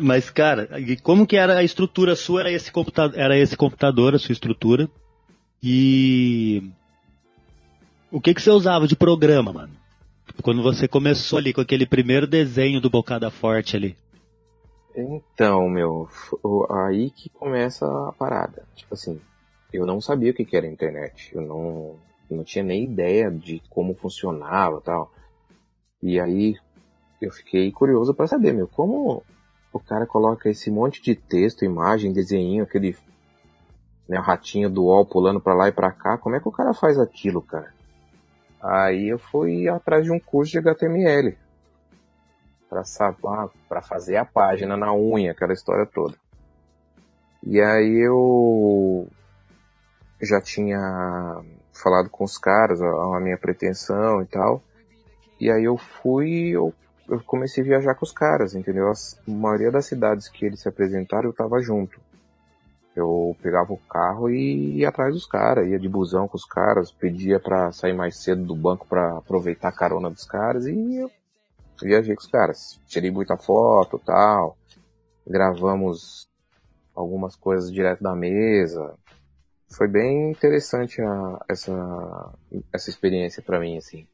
Mas, 0.00 0.30
cara, 0.30 0.68
como 1.02 1.26
que 1.26 1.36
era 1.36 1.58
a 1.58 1.64
estrutura 1.64 2.14
sua? 2.14 2.40
Era 2.40 2.52
esse 2.52 2.70
computador, 2.70 3.18
era 3.18 3.36
esse 3.36 3.56
computador 3.56 4.14
a 4.14 4.18
sua 4.18 4.32
estrutura? 4.32 4.88
E 5.62 6.62
o 8.10 8.20
que 8.20 8.34
que 8.34 8.42
você 8.42 8.50
usava 8.50 8.86
de 8.86 8.96
programa, 8.96 9.52
mano? 9.52 9.79
Quando 10.42 10.62
você 10.62 10.88
começou 10.88 11.38
ali 11.38 11.52
com 11.52 11.60
aquele 11.60 11.86
primeiro 11.86 12.26
desenho 12.26 12.80
do 12.80 12.90
Bocada 12.90 13.30
Forte 13.30 13.76
ali. 13.76 13.96
Então, 14.96 15.68
meu, 15.68 16.08
aí 16.70 17.10
que 17.10 17.28
começa 17.30 17.86
a 18.08 18.12
parada. 18.12 18.64
Tipo 18.74 18.94
assim, 18.94 19.20
eu 19.72 19.86
não 19.86 20.00
sabia 20.00 20.30
o 20.30 20.34
que 20.34 20.56
era 20.56 20.66
internet. 20.66 21.30
Eu 21.34 21.42
não, 21.42 21.96
não 22.30 22.44
tinha 22.44 22.64
nem 22.64 22.84
ideia 22.84 23.30
de 23.30 23.62
como 23.70 23.94
funcionava 23.94 24.80
tal. 24.80 25.12
E 26.02 26.18
aí 26.18 26.56
eu 27.20 27.30
fiquei 27.30 27.70
curioso 27.70 28.14
para 28.14 28.26
saber, 28.26 28.52
meu, 28.52 28.66
como 28.66 29.22
o 29.72 29.78
cara 29.78 30.06
coloca 30.06 30.48
esse 30.48 30.70
monte 30.70 31.02
de 31.02 31.14
texto, 31.14 31.64
imagem, 31.64 32.12
desenho, 32.12 32.64
aquele 32.64 32.96
né, 34.08 34.18
ratinho 34.18 34.68
do 34.68 34.84
UOL 34.84 35.06
pulando 35.06 35.40
para 35.40 35.54
lá 35.54 35.68
e 35.68 35.72
para 35.72 35.92
cá, 35.92 36.18
como 36.18 36.34
é 36.34 36.40
que 36.40 36.48
o 36.48 36.52
cara 36.52 36.74
faz 36.74 36.98
aquilo, 36.98 37.40
cara? 37.40 37.72
Aí 38.62 39.08
eu 39.08 39.18
fui 39.18 39.68
atrás 39.68 40.04
de 40.04 40.12
um 40.12 40.20
curso 40.20 40.52
de 40.52 40.58
HTML 40.58 41.36
para 42.68 42.82
para 43.68 43.82
fazer 43.82 44.16
a 44.16 44.24
página 44.24 44.76
na 44.76 44.94
unha, 44.94 45.32
aquela 45.32 45.52
história 45.52 45.86
toda. 45.86 46.14
E 47.42 47.60
aí 47.60 48.06
eu 48.06 49.08
já 50.22 50.40
tinha 50.40 50.78
falado 51.72 52.10
com 52.10 52.22
os 52.22 52.36
caras 52.36 52.80
a, 52.82 52.86
a 53.16 53.20
minha 53.20 53.38
pretensão 53.38 54.22
e 54.22 54.26
tal. 54.26 54.62
E 55.40 55.50
aí 55.50 55.64
eu 55.64 55.76
fui, 55.76 56.50
eu 56.50 56.74
eu 57.08 57.20
comecei 57.24 57.64
a 57.64 57.66
viajar 57.66 57.94
com 57.96 58.04
os 58.04 58.12
caras, 58.12 58.54
entendeu? 58.54 58.88
A 58.88 58.94
maioria 59.30 59.70
das 59.70 59.86
cidades 59.86 60.28
que 60.28 60.46
eles 60.46 60.60
se 60.60 60.68
apresentaram 60.68 61.28
eu 61.28 61.32
tava 61.32 61.60
junto. 61.60 62.00
Eu 62.94 63.36
pegava 63.40 63.72
o 63.72 63.78
carro 63.78 64.28
e 64.28 64.78
ia 64.78 64.88
atrás 64.88 65.14
dos 65.14 65.24
caras, 65.24 65.68
ia 65.68 65.78
de 65.78 65.88
busão 65.88 66.26
com 66.26 66.36
os 66.36 66.44
caras, 66.44 66.90
pedia 66.90 67.38
para 67.38 67.70
sair 67.72 67.92
mais 67.92 68.16
cedo 68.16 68.44
do 68.44 68.56
banco 68.56 68.86
para 68.86 69.18
aproveitar 69.18 69.68
a 69.68 69.72
carona 69.72 70.10
dos 70.10 70.24
caras 70.24 70.66
e 70.66 70.96
eu 70.96 71.10
viajei 71.80 72.14
com 72.14 72.22
os 72.22 72.28
caras. 72.28 72.80
Tirei 72.86 73.10
muita 73.10 73.36
foto 73.36 73.98
tal, 74.04 74.56
gravamos 75.26 76.28
algumas 76.94 77.36
coisas 77.36 77.72
direto 77.72 78.02
da 78.02 78.14
mesa. 78.14 78.94
Foi 79.72 79.86
bem 79.86 80.32
interessante 80.32 81.00
a, 81.00 81.44
essa, 81.48 82.32
essa 82.72 82.90
experiência 82.90 83.40
para 83.40 83.60
mim, 83.60 83.76
assim. 83.76 84.06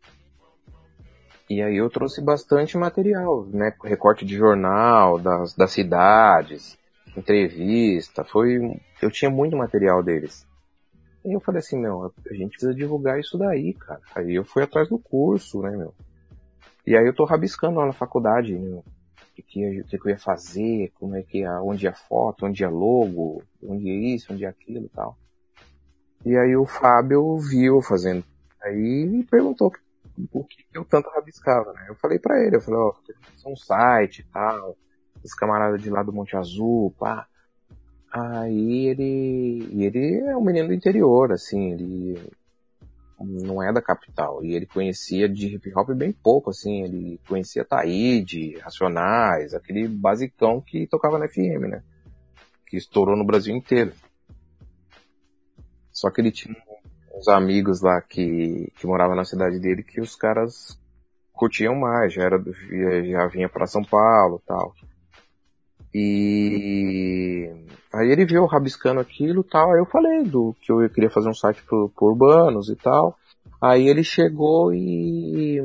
E 1.48 1.62
aí 1.62 1.76
eu 1.76 1.88
trouxe 1.88 2.20
bastante 2.20 2.76
material, 2.76 3.46
né? 3.46 3.72
Recorte 3.82 4.24
de 4.24 4.36
jornal, 4.36 5.18
das, 5.18 5.54
das 5.54 5.70
cidades, 5.70 6.76
entrevista, 7.16 8.24
foi. 8.24 8.80
Eu 9.00 9.10
tinha 9.10 9.30
muito 9.30 9.56
material 9.56 10.02
deles. 10.02 10.46
E 11.24 11.32
eu 11.32 11.40
falei 11.40 11.58
assim, 11.58 11.78
meu, 11.78 12.12
a 12.30 12.34
gente 12.34 12.50
precisa 12.50 12.74
divulgar 12.74 13.18
isso 13.18 13.36
daí, 13.36 13.74
cara. 13.74 14.00
Aí 14.14 14.34
eu 14.34 14.44
fui 14.44 14.62
atrás 14.62 14.88
do 14.88 14.98
curso, 14.98 15.60
né, 15.60 15.76
meu? 15.76 15.92
E 16.86 16.96
aí 16.96 17.04
eu 17.04 17.14
tô 17.14 17.24
rabiscando 17.24 17.80
lá 17.80 17.86
na 17.86 17.92
faculdade, 17.92 18.54
meu, 18.54 18.78
o 18.78 18.84
que, 19.34 19.42
que, 19.42 19.60
eu 19.60 20.08
ia 20.08 20.18
fazer, 20.18 20.92
como 20.94 21.16
é 21.16 21.22
que 21.22 21.38
ia, 21.40 21.60
onde 21.60 21.84
ia 21.84 21.92
foto, 21.92 22.46
onde 22.46 22.62
ia 22.62 22.70
logo, 22.70 23.42
onde 23.62 23.88
ia 23.88 24.14
isso, 24.14 24.32
onde 24.32 24.44
ia 24.44 24.50
aquilo 24.50 24.86
e 24.86 24.88
tal. 24.88 25.18
E 26.24 26.36
aí 26.36 26.56
o 26.56 26.64
Fábio 26.64 27.36
viu 27.38 27.82
fazendo. 27.82 28.24
Aí 28.62 29.04
me 29.04 29.24
perguntou 29.24 29.72
o 30.32 30.44
que 30.44 30.64
eu 30.72 30.84
tanto 30.84 31.10
rabiscava, 31.10 31.72
né? 31.72 31.86
Eu 31.88 31.94
falei 31.96 32.18
para 32.18 32.40
ele, 32.40 32.56
eu 32.56 32.60
falei, 32.60 32.80
ó, 32.80 32.94
oh, 33.44 33.50
um 33.50 33.56
site 33.56 34.20
e 34.20 34.24
tal, 34.32 34.76
os 35.26 35.34
camaradas 35.34 35.82
de 35.82 35.90
lá 35.90 36.02
do 36.02 36.12
Monte 36.12 36.36
Azul, 36.36 36.94
pá. 36.98 37.26
Aí 38.10 38.86
ele. 38.86 39.68
Ele 39.72 40.20
é 40.20 40.36
um 40.36 40.44
menino 40.44 40.68
do 40.68 40.74
interior, 40.74 41.32
assim, 41.32 41.72
ele 41.72 42.32
não 43.18 43.62
é 43.62 43.72
da 43.72 43.82
capital. 43.82 44.44
E 44.44 44.54
ele 44.54 44.66
conhecia 44.66 45.28
de 45.28 45.54
hip 45.54 45.72
hop 45.74 45.90
bem 45.90 46.12
pouco, 46.12 46.50
assim, 46.50 46.82
ele 46.82 47.20
conhecia 47.28 47.64
Taíde, 47.64 48.58
Racionais, 48.58 49.54
aquele 49.54 49.88
basicão 49.88 50.60
que 50.60 50.86
tocava 50.86 51.18
na 51.18 51.28
FM, 51.28 51.68
né? 51.68 51.82
Que 52.66 52.76
estourou 52.76 53.16
no 53.16 53.24
Brasil 53.24 53.54
inteiro. 53.54 53.92
Só 55.90 56.10
que 56.10 56.20
ele 56.20 56.30
tinha 56.30 56.56
uns 57.14 57.28
amigos 57.28 57.80
lá 57.80 58.00
que, 58.02 58.70
que 58.76 58.86
moravam 58.86 59.16
na 59.16 59.24
cidade 59.24 59.58
dele 59.58 59.82
que 59.82 60.00
os 60.00 60.14
caras 60.14 60.78
curtiam 61.32 61.74
mais, 61.74 62.12
já 62.12 62.22
era 62.24 62.42
já 63.04 63.26
vinha 63.28 63.48
para 63.48 63.66
São 63.66 63.82
Paulo, 63.82 64.42
tal. 64.46 64.74
E 65.98 67.50
aí 67.90 68.10
ele 68.10 68.26
viu 68.26 68.44
rabiscando 68.44 69.00
aquilo, 69.00 69.42
tal, 69.42 69.72
aí 69.72 69.78
eu 69.78 69.86
falei 69.86 70.24
do 70.24 70.54
que 70.60 70.70
eu 70.70 70.90
queria 70.90 71.08
fazer 71.08 71.30
um 71.30 71.34
site 71.34 71.62
pro 71.62 71.90
urbanos 72.02 72.68
e 72.68 72.76
tal. 72.76 73.16
Aí 73.58 73.88
ele 73.88 74.04
chegou 74.04 74.74
e 74.74 75.58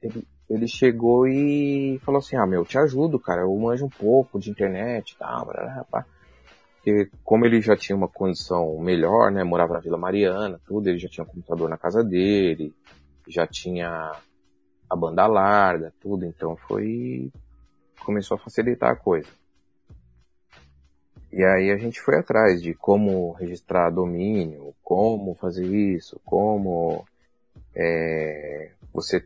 ele, 0.00 0.28
ele 0.48 0.68
chegou 0.68 1.26
e 1.26 1.98
falou 2.04 2.20
assim: 2.20 2.36
"Ah, 2.36 2.46
meu, 2.46 2.64
te 2.64 2.78
ajudo, 2.78 3.18
cara, 3.18 3.42
eu 3.42 3.52
manjo 3.56 3.84
um 3.84 3.88
pouco 3.88 4.38
de 4.38 4.48
internet, 4.48 5.16
tal, 5.18 5.46
blá, 5.46 6.06
porque 6.76 7.10
como 7.24 7.44
ele 7.44 7.60
já 7.60 7.76
tinha 7.76 7.96
uma 7.96 8.08
condição 8.08 8.78
melhor, 8.78 9.32
né, 9.32 9.42
morava 9.42 9.74
na 9.74 9.80
Vila 9.80 9.98
Mariana, 9.98 10.60
tudo, 10.64 10.86
ele 10.86 10.98
já 10.98 11.08
tinha 11.08 11.24
um 11.24 11.28
computador 11.28 11.68
na 11.68 11.76
casa 11.76 12.04
dele, 12.04 12.72
já 13.26 13.44
tinha 13.44 14.12
a 14.88 14.94
banda 14.94 15.26
larga, 15.26 15.92
tudo, 16.00 16.24
então 16.24 16.56
foi 16.68 17.28
começou 18.02 18.36
a 18.36 18.40
facilitar 18.40 18.90
a 18.90 18.96
coisa. 18.96 19.28
E 21.32 21.42
aí 21.42 21.70
a 21.70 21.76
gente 21.78 22.00
foi 22.00 22.18
atrás 22.18 22.62
de 22.62 22.74
como 22.74 23.32
registrar 23.32 23.90
domínio, 23.90 24.74
como 24.82 25.34
fazer 25.34 25.66
isso, 25.66 26.20
como 26.24 27.06
é, 27.74 28.70
você 28.92 29.24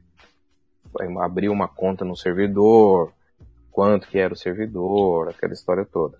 abrir 1.21 1.49
uma 1.49 1.67
conta 1.67 2.05
no 2.05 2.17
servidor, 2.17 3.13
quanto 3.73 4.09
que 4.09 4.19
era 4.19 4.33
o 4.33 4.37
servidor, 4.37 5.29
aquela 5.29 5.53
história 5.53 5.85
toda. 5.85 6.17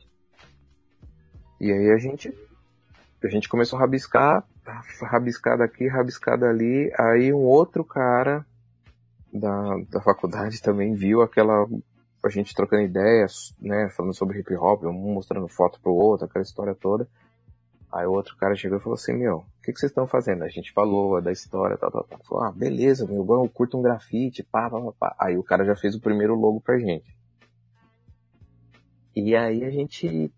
E 1.61 1.73
aí 1.73 1.91
a 1.91 1.99
gente, 1.99 2.35
a 3.23 3.29
gente 3.29 3.49
começou 3.49 3.79
a 3.79 3.81
rabiscar, 3.81 4.45
rabiscar 5.03 5.57
daqui, 5.57 5.89
rabiscar 5.89 6.39
dali. 6.39 6.93
Aí 6.99 7.33
um 7.33 7.45
outro 7.45 7.85
cara 7.85 8.45
da, 9.33 9.77
da 9.89 10.01
faculdade 10.01 10.61
também 10.63 10.95
viu 10.95 11.23
aquela, 11.23 11.67
a 12.27 12.31
gente 12.31 12.55
trocando 12.55 12.83
ideias, 12.83 13.55
né, 13.61 13.89
falando 13.91 14.15
sobre 14.15 14.41
hip 14.41 14.55
hop, 14.55 14.85
um 14.85 14.93
mostrando 14.93 15.49
foto 15.49 15.81
pro 15.81 15.93
outro, 15.93 16.27
aquela 16.27 16.43
história 16.43 16.75
toda. 16.75 17.09
Aí 17.93 18.07
o 18.07 18.13
outro 18.13 18.37
cara 18.37 18.55
chegou 18.55 18.79
e 18.79 18.81
falou 18.81 18.95
assim, 18.95 19.15
meu, 19.15 19.37
o 19.37 19.45
que, 19.63 19.73
que 19.73 19.79
vocês 19.79 19.91
estão 19.91 20.07
fazendo? 20.07 20.45
A 20.45 20.49
gente 20.49 20.73
falou 20.73 21.21
da 21.23 21.33
história, 21.33 21.79
tal, 21.79 21.91
tal, 21.91 22.05
tal. 22.05 22.19
Falou, 22.25 22.45
ah, 22.45 22.53
beleza, 22.53 23.07
meu, 23.07 23.25
eu 23.27 23.49
curto 23.49 23.79
um 23.79 23.83
grafite, 23.83 24.43
pá, 24.43 24.69
pá, 24.69 24.81
pá. 24.99 25.17
Aí 25.19 25.37
o 25.39 25.43
cara 25.43 25.65
já 25.65 25.75
fez 25.75 25.95
o 25.95 26.01
primeiro 26.01 26.35
logo 26.35 26.61
pra 26.61 26.79
gente. 26.79 27.17
E 29.15 29.35
aí 29.35 29.65
a 29.65 29.71
gente, 29.71 30.31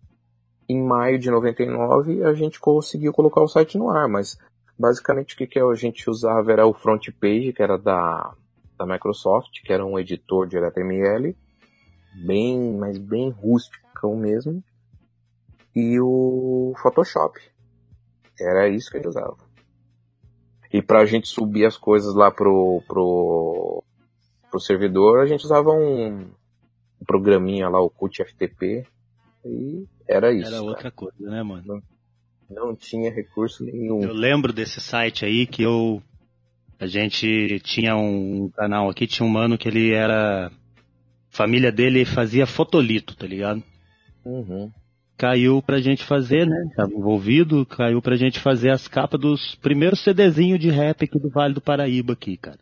em 0.69 0.81
maio 0.81 1.19
de 1.19 1.29
99, 1.29 2.23
a 2.23 2.33
gente 2.33 2.59
conseguiu 2.59 3.11
colocar 3.11 3.41
o 3.41 3.47
site 3.47 3.77
no 3.77 3.89
ar, 3.89 4.07
mas 4.07 4.37
basicamente 4.77 5.35
o 5.35 5.37
que, 5.37 5.47
que 5.47 5.59
a 5.59 5.75
gente 5.75 6.09
usava 6.09 6.51
era 6.51 6.65
o 6.65 6.73
front 6.73 7.09
page, 7.19 7.51
que 7.51 7.61
era 7.61 7.77
da, 7.77 8.33
da 8.77 8.85
Microsoft, 8.85 9.61
que 9.61 9.73
era 9.73 9.85
um 9.85 9.99
editor 9.99 10.47
de 10.47 10.57
HTML, 10.57 11.35
bem, 12.25 12.77
mas 12.77 12.97
bem 12.97 13.29
rústico 13.29 14.15
mesmo, 14.15 14.63
e 15.75 15.99
o 15.99 16.73
Photoshop. 16.81 17.39
Era 18.39 18.69
isso 18.69 18.89
que 18.91 18.97
ele 18.97 19.07
usava. 19.07 19.37
E 20.71 20.81
pra 20.81 21.05
gente 21.05 21.27
subir 21.27 21.65
as 21.65 21.77
coisas 21.77 22.13
lá 22.13 22.31
pro, 22.31 22.83
pro, 22.87 23.83
pro 24.49 24.59
servidor, 24.59 25.19
a 25.19 25.25
gente 25.25 25.43
usava 25.43 25.71
um, 25.71 26.19
um 27.01 27.05
programinha 27.05 27.67
lá, 27.67 27.81
o 27.81 27.89
CUT 27.89 28.23
FTP, 28.23 28.85
e 29.45 29.87
era 30.07 30.31
isso. 30.31 30.47
Era 30.47 30.57
cara. 30.57 30.63
outra 30.63 30.91
coisa, 30.91 31.29
né, 31.29 31.41
mano? 31.43 31.63
Não, 31.65 31.81
não 32.49 32.75
tinha 32.75 33.11
recurso 33.11 33.63
nenhum. 33.63 34.01
Eu 34.01 34.13
lembro 34.13 34.53
desse 34.53 34.79
site 34.79 35.25
aí 35.25 35.47
que 35.47 35.63
eu. 35.63 36.01
A 36.79 36.87
gente 36.87 37.59
tinha 37.59 37.95
um 37.95 38.49
canal 38.49 38.89
aqui, 38.89 39.05
tinha 39.05 39.25
um 39.25 39.29
mano 39.29 39.57
que 39.57 39.67
ele 39.67 39.93
era. 39.93 40.51
A 41.39 41.43
família 41.43 41.71
dele 41.71 42.03
fazia 42.03 42.45
fotolito, 42.45 43.15
tá 43.15 43.25
ligado? 43.25 43.63
Uhum 44.25 44.69
caiu 45.19 45.61
pra 45.61 45.81
gente 45.81 46.01
fazer, 46.05 46.47
né? 46.47 46.55
Tava 46.77 46.93
envolvido, 46.93 47.65
caiu 47.65 48.01
pra 48.01 48.15
gente 48.15 48.39
fazer 48.39 48.69
as 48.69 48.87
capas 48.87 49.19
dos 49.19 49.55
primeiros 49.55 50.01
CDzinhos 50.01 50.57
de 50.61 50.69
rap 50.69 51.03
aqui 51.03 51.19
do 51.19 51.29
Vale 51.29 51.53
do 51.53 51.59
Paraíba 51.59 52.13
aqui, 52.13 52.37
cara. 52.37 52.57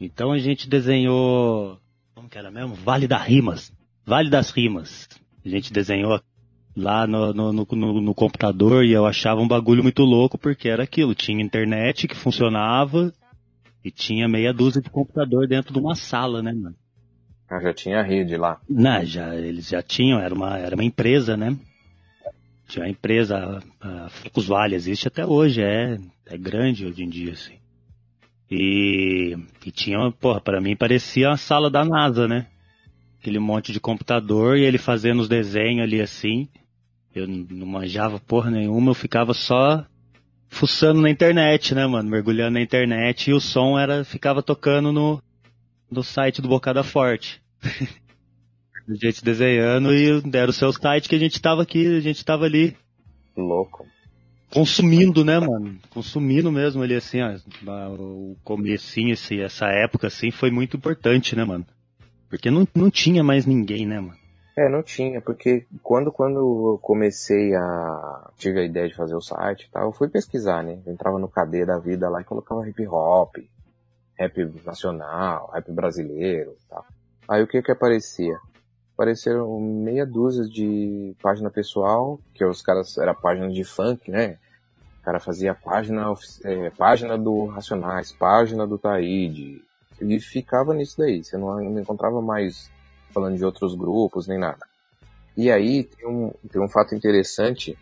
Então 0.00 0.30
a 0.30 0.38
gente 0.38 0.68
desenhou. 0.68 1.76
Como 2.14 2.28
que 2.28 2.38
era 2.38 2.48
mesmo? 2.48 2.76
Vale 2.76 3.08
das 3.08 3.26
Rimas. 3.26 3.72
Vale 4.06 4.30
das 4.30 4.52
Rimas. 4.52 5.08
A 5.44 5.48
gente 5.48 5.72
desenhou 5.72 6.20
lá 6.76 7.08
no, 7.08 7.34
no, 7.34 7.52
no, 7.52 8.00
no, 8.00 8.14
computador 8.14 8.84
e 8.84 8.92
eu 8.92 9.04
achava 9.04 9.40
um 9.40 9.48
bagulho 9.48 9.82
muito 9.82 10.04
louco 10.04 10.38
porque 10.38 10.68
era 10.68 10.84
aquilo. 10.84 11.12
Tinha 11.12 11.42
internet 11.42 12.06
que 12.06 12.14
funcionava 12.14 13.12
e 13.84 13.90
tinha 13.90 14.28
meia 14.28 14.52
dúzia 14.52 14.80
de 14.80 14.90
computador 14.90 15.48
dentro 15.48 15.72
de 15.72 15.80
uma 15.80 15.96
sala, 15.96 16.40
né, 16.40 16.52
mano? 16.52 16.76
Ah, 17.48 17.60
já 17.60 17.72
tinha 17.72 18.02
rede 18.02 18.36
lá. 18.36 18.60
Não, 18.68 19.04
já, 19.04 19.34
eles 19.34 19.68
já 19.68 19.82
tinham, 19.82 20.20
era 20.20 20.34
uma, 20.34 20.58
era 20.58 20.74
uma 20.74 20.84
empresa, 20.84 21.36
né? 21.36 21.56
Tinha 22.68 22.84
uma 22.84 22.90
empresa, 22.90 23.62
a 23.80 24.08
Vale 24.36 24.74
existe 24.74 25.08
até 25.08 25.24
hoje, 25.24 25.62
é, 25.62 25.96
é 26.26 26.36
grande 26.36 26.84
hoje 26.84 27.02
em 27.02 27.08
dia, 27.08 27.32
assim. 27.32 27.54
E, 28.50 29.36
e 29.64 29.70
tinha, 29.70 29.98
porra, 30.12 30.40
para 30.40 30.60
mim 30.60 30.76
parecia 30.76 31.30
a 31.30 31.36
sala 31.36 31.70
da 31.70 31.84
NASA, 31.84 32.28
né? 32.28 32.46
Aquele 33.18 33.38
monte 33.38 33.72
de 33.72 33.80
computador 33.80 34.58
e 34.58 34.64
ele 34.64 34.78
fazendo 34.78 35.20
os 35.20 35.28
desenhos 35.28 35.84
ali 35.84 36.00
assim. 36.00 36.48
Eu 37.14 37.26
não 37.26 37.66
manjava 37.66 38.20
porra 38.20 38.50
nenhuma, 38.50 38.90
eu 38.90 38.94
ficava 38.94 39.32
só 39.32 39.84
fuçando 40.48 41.00
na 41.00 41.10
internet, 41.10 41.74
né, 41.74 41.86
mano? 41.86 42.08
Mergulhando 42.08 42.52
na 42.52 42.60
internet 42.60 43.30
e 43.30 43.32
o 43.34 43.40
som 43.40 43.78
era, 43.78 44.04
ficava 44.04 44.42
tocando 44.42 44.92
no, 44.92 45.22
no 45.90 46.02
site 46.02 46.42
do 46.42 46.48
Bocada 46.48 46.82
Forte. 46.82 47.42
a 47.62 48.94
gente 48.94 49.22
desenhando 49.22 49.94
e 49.94 50.20
deram 50.22 50.50
o 50.50 50.52
seu 50.52 50.72
site 50.72 51.08
que 51.08 51.14
a 51.14 51.18
gente 51.18 51.40
tava 51.40 51.62
aqui, 51.62 51.96
a 51.96 52.00
gente 52.00 52.24
tava 52.24 52.44
ali. 52.44 52.76
Louco. 53.36 53.86
Consumindo, 54.50 55.24
né, 55.24 55.38
mano? 55.38 55.78
Consumindo 55.90 56.50
mesmo 56.50 56.82
ali, 56.82 56.94
assim, 56.94 57.18
ó, 57.20 57.36
o 57.98 58.36
comecinho, 58.42 59.12
assim, 59.12 59.40
essa 59.40 59.66
época, 59.66 60.06
assim, 60.06 60.30
foi 60.30 60.50
muito 60.50 60.76
importante, 60.76 61.36
né, 61.36 61.44
mano? 61.44 61.66
Porque 62.30 62.50
não, 62.50 62.66
não 62.74 62.90
tinha 62.90 63.22
mais 63.22 63.44
ninguém, 63.44 63.86
né, 63.86 64.00
mano? 64.00 64.16
É, 64.56 64.68
não 64.68 64.82
tinha, 64.82 65.20
porque 65.20 65.66
quando, 65.82 66.10
quando 66.10 66.38
eu 66.38 66.78
comecei 66.82 67.54
a. 67.54 68.30
tive 68.36 68.58
a 68.58 68.64
ideia 68.64 68.88
de 68.88 68.94
fazer 68.94 69.14
o 69.14 69.20
site 69.20 69.66
e 69.66 69.70
tal, 69.70 69.84
eu 69.84 69.92
fui 69.92 70.08
pesquisar, 70.08 70.64
né? 70.64 70.80
Eu 70.84 70.92
entrava 70.92 71.16
no 71.16 71.28
KD 71.28 71.64
da 71.64 71.78
vida 71.78 72.08
lá 72.08 72.20
e 72.20 72.24
colocava 72.24 72.68
hip 72.68 72.84
hop, 72.88 73.36
rap 74.18 74.44
nacional, 74.64 75.50
rap 75.54 75.70
brasileiro 75.70 76.56
tal. 76.68 76.84
Aí 77.28 77.42
o 77.42 77.46
que 77.46 77.62
que 77.62 77.70
aparecia? 77.70 78.38
Apareceram 78.94 79.60
meia 79.60 80.04
dúzia 80.04 80.44
de 80.44 81.14
página 81.22 81.50
pessoal, 81.50 82.18
que 82.34 82.44
os 82.44 82.60
caras, 82.60 82.98
era 82.98 83.14
página 83.14 83.48
de 83.48 83.62
funk, 83.62 84.10
né? 84.10 84.38
O 85.00 85.04
cara 85.04 85.20
fazia 85.20 85.54
página, 85.54 86.12
é, 86.44 86.70
página 86.70 87.16
do 87.16 87.46
Racionais, 87.46 88.12
página 88.12 88.66
do 88.66 88.76
Taíde, 88.76 89.62
e 90.00 90.20
ficava 90.20 90.74
nisso 90.74 90.98
daí. 90.98 91.22
Você 91.22 91.36
não, 91.36 91.62
não 91.62 91.80
encontrava 91.80 92.20
mais 92.20 92.70
falando 93.10 93.36
de 93.36 93.44
outros 93.44 93.74
grupos, 93.74 94.26
nem 94.26 94.38
nada. 94.38 94.66
E 95.36 95.50
aí 95.50 95.84
tem 95.84 96.06
um, 96.06 96.32
tem 96.50 96.60
um 96.60 96.68
fato 96.68 96.94
interessante, 96.94 97.78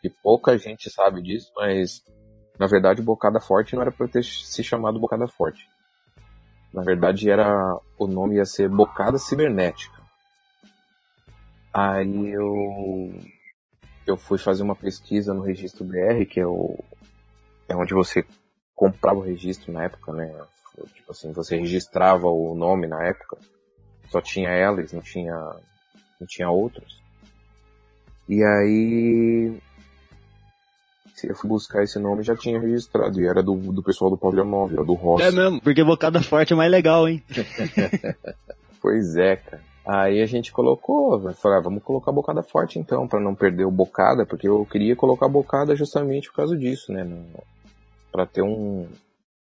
que 0.00 0.08
pouca 0.08 0.56
gente 0.56 0.90
sabe 0.90 1.20
disso, 1.20 1.52
mas 1.54 2.02
na 2.62 2.68
verdade, 2.68 3.02
Bocada 3.02 3.40
Forte 3.40 3.74
não 3.74 3.82
era 3.82 3.90
para 3.90 4.06
ter 4.06 4.22
se 4.22 4.62
chamado 4.62 5.00
Bocada 5.00 5.26
Forte. 5.26 5.68
Na 6.72 6.80
verdade, 6.80 7.28
era 7.28 7.76
o 7.98 8.06
nome 8.06 8.36
ia 8.36 8.44
ser 8.44 8.68
Bocada 8.68 9.18
Cibernética. 9.18 10.00
Aí 11.74 12.30
eu 12.30 13.12
eu 14.06 14.16
fui 14.16 14.38
fazer 14.38 14.62
uma 14.62 14.76
pesquisa 14.76 15.34
no 15.34 15.42
registro 15.42 15.84
BR, 15.84 16.24
que 16.24 16.38
é 16.38 16.46
o 16.46 16.78
é 17.68 17.74
onde 17.74 17.94
você 17.94 18.24
comprava 18.76 19.18
o 19.18 19.24
registro 19.24 19.72
na 19.72 19.82
época, 19.82 20.12
né? 20.12 20.32
Tipo 20.94 21.10
assim, 21.10 21.32
você 21.32 21.56
registrava 21.56 22.28
o 22.28 22.54
nome 22.54 22.86
na 22.86 23.02
época. 23.02 23.38
Só 24.08 24.20
tinha 24.20 24.50
elas, 24.50 24.92
não 24.92 25.02
tinha 25.02 25.34
não 26.20 26.28
tinha 26.28 26.48
outros. 26.48 27.02
E 28.28 28.40
aí 28.44 29.60
eu 31.26 31.34
fui 31.34 31.48
buscar 31.48 31.82
esse 31.82 31.98
nome 31.98 32.22
já 32.22 32.36
tinha 32.36 32.60
registrado. 32.60 33.20
E 33.20 33.26
era 33.26 33.42
do, 33.42 33.54
do 33.54 33.82
pessoal 33.82 34.10
do 34.10 34.16
Pavilion 34.16 34.46
9, 34.46 34.74
era 34.74 34.84
do 34.84 34.94
Rossi. 34.94 35.24
É 35.24 35.30
mesmo, 35.30 35.60
porque 35.60 35.84
Bocada 35.84 36.22
Forte 36.22 36.52
é 36.52 36.56
mais 36.56 36.70
legal, 36.70 37.08
hein? 37.08 37.22
pois 38.80 39.16
é, 39.16 39.36
cara. 39.36 39.62
Aí 39.84 40.22
a 40.22 40.26
gente 40.26 40.52
colocou, 40.52 41.20
falei, 41.34 41.58
ah, 41.58 41.60
vamos 41.60 41.82
colocar 41.82 42.12
Bocada 42.12 42.42
Forte 42.42 42.78
então, 42.78 43.08
para 43.08 43.20
não 43.20 43.34
perder 43.34 43.64
o 43.64 43.70
Bocada, 43.70 44.24
porque 44.24 44.48
eu 44.48 44.64
queria 44.64 44.94
colocar 44.94 45.28
Bocada 45.28 45.74
justamente 45.74 46.28
por 46.28 46.36
causa 46.36 46.56
disso, 46.56 46.92
né? 46.92 47.04
para 48.12 48.26
ter 48.26 48.42
um. 48.42 48.86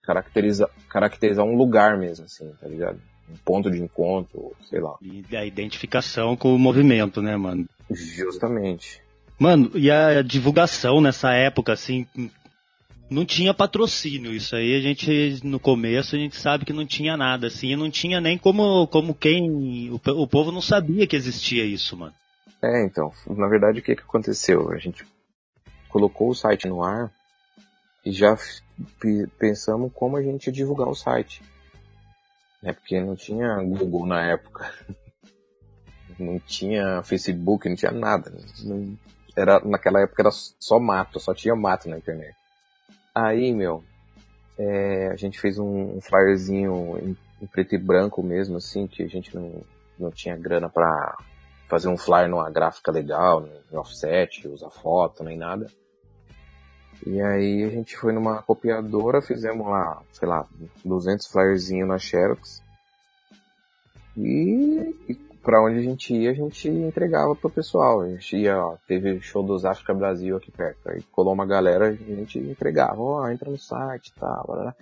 Caracterizar, 0.03 0.69
caracterizar 0.89 1.45
um 1.45 1.55
lugar 1.55 1.97
mesmo, 1.97 2.25
assim, 2.25 2.51
tá 2.59 2.67
ligado? 2.67 2.99
Um 3.29 3.35
ponto 3.45 3.69
de 3.69 3.79
encontro, 3.79 4.53
sei 4.67 4.79
lá. 4.79 4.95
E 5.01 5.23
a 5.35 5.45
identificação 5.45 6.35
com 6.35 6.55
o 6.55 6.57
movimento, 6.57 7.21
né, 7.21 7.35
mano? 7.35 7.67
Justamente. 7.91 9.03
Mano, 9.39 9.71
e 9.75 9.89
a 9.89 10.21
divulgação 10.21 10.99
nessa 10.99 11.31
época, 11.33 11.71
assim, 11.71 12.05
não 13.09 13.25
tinha 13.25 13.53
patrocínio. 13.53 14.33
Isso 14.33 14.55
aí 14.55 14.75
a 14.75 14.81
gente, 14.81 15.39
no 15.43 15.59
começo, 15.59 16.15
a 16.15 16.19
gente 16.19 16.35
sabe 16.35 16.65
que 16.65 16.73
não 16.73 16.85
tinha 16.85 17.15
nada, 17.17 17.47
assim, 17.47 17.75
não 17.75 17.89
tinha 17.89 18.19
nem 18.19 18.37
como, 18.37 18.85
como 18.87 19.15
quem. 19.15 19.89
O, 19.91 19.95
o 20.21 20.27
povo 20.27 20.51
não 20.51 20.61
sabia 20.61 21.07
que 21.07 21.15
existia 21.15 21.65
isso, 21.65 21.97
mano. 21.97 22.13
É, 22.61 22.83
então, 22.83 23.11
na 23.27 23.47
verdade, 23.47 23.79
o 23.79 23.81
que, 23.81 23.95
que 23.95 24.01
aconteceu? 24.01 24.71
A 24.71 24.77
gente 24.77 25.05
colocou 25.87 26.29
o 26.29 26.35
site 26.35 26.67
no 26.67 26.83
ar 26.83 27.09
e 28.05 28.11
já 28.11 28.37
pensamos 29.37 29.91
como 29.93 30.17
a 30.17 30.21
gente 30.21 30.47
ia 30.47 30.53
divulgar 30.53 30.87
o 30.87 30.95
site. 30.95 31.41
É 32.61 32.73
porque 32.73 32.99
não 32.99 33.15
tinha 33.15 33.55
Google 33.63 34.05
na 34.05 34.21
época. 34.25 34.71
Não 36.17 36.37
tinha 36.37 37.01
Facebook, 37.01 37.69
não 37.69 37.77
tinha 37.77 37.93
nada. 37.93 38.33
Não, 38.65 38.97
era, 39.39 39.59
naquela 39.61 40.01
época 40.01 40.21
era 40.21 40.31
só 40.31 40.79
mato, 40.79 41.19
só 41.19 41.33
tinha 41.33 41.55
mato 41.55 41.89
na 41.89 41.97
internet. 41.97 42.35
Aí, 43.13 43.53
meu, 43.53 43.83
é, 44.57 45.07
a 45.07 45.15
gente 45.15 45.39
fez 45.39 45.57
um, 45.57 45.97
um 45.97 46.01
flyerzinho 46.01 46.97
em, 47.01 47.17
em, 47.41 47.47
preto 47.47 47.75
e 47.75 47.77
branco 47.77 48.21
mesmo, 48.21 48.57
assim, 48.57 48.87
que 48.87 49.03
a 49.03 49.07
gente 49.07 49.33
não, 49.35 49.63
não 49.97 50.11
tinha 50.11 50.35
grana 50.35 50.69
pra 50.69 51.17
fazer 51.67 51.87
um 51.87 51.97
flyer 51.97 52.29
numa 52.29 52.49
gráfica 52.49 52.91
legal, 52.91 53.47
em 53.71 53.77
offset, 53.77 54.47
usar 54.47 54.69
foto, 54.69 55.23
nem 55.23 55.37
nada. 55.37 55.67
E 57.05 57.21
aí 57.21 57.63
a 57.63 57.69
gente 57.69 57.95
foi 57.95 58.11
numa 58.11 58.41
copiadora, 58.41 59.21
fizemos 59.21 59.65
lá, 59.65 60.01
sei 60.11 60.27
lá, 60.27 60.45
200 60.83 61.27
flyerzinhos 61.27 61.87
na 61.87 61.97
Xerox. 61.97 62.61
E, 64.17 64.95
e 65.07 65.28
para 65.41 65.63
onde 65.63 65.79
a 65.79 65.81
gente 65.81 66.13
ia, 66.13 66.31
a 66.31 66.33
gente 66.33 66.67
entregava 66.67 67.35
pro 67.35 67.49
pessoal. 67.49 68.01
A 68.01 68.09
gente 68.09 68.37
ia, 68.37 68.57
ó, 68.57 68.77
teve 68.87 69.19
show 69.21 69.43
dos 69.43 69.65
África 69.65 69.93
Brasil 69.93 70.35
aqui 70.35 70.51
perto. 70.51 70.89
Aí 70.89 71.01
colou 71.11 71.33
uma 71.33 71.45
galera, 71.45 71.87
a 71.87 71.93
gente 71.93 72.39
entregava, 72.39 73.01
ó, 73.01 73.23
oh, 73.23 73.29
entra 73.29 73.49
no 73.49 73.57
site 73.57 74.09
e 74.09 74.19
tal, 74.19 74.45
blá, 74.45 74.61
blá. 74.61 74.75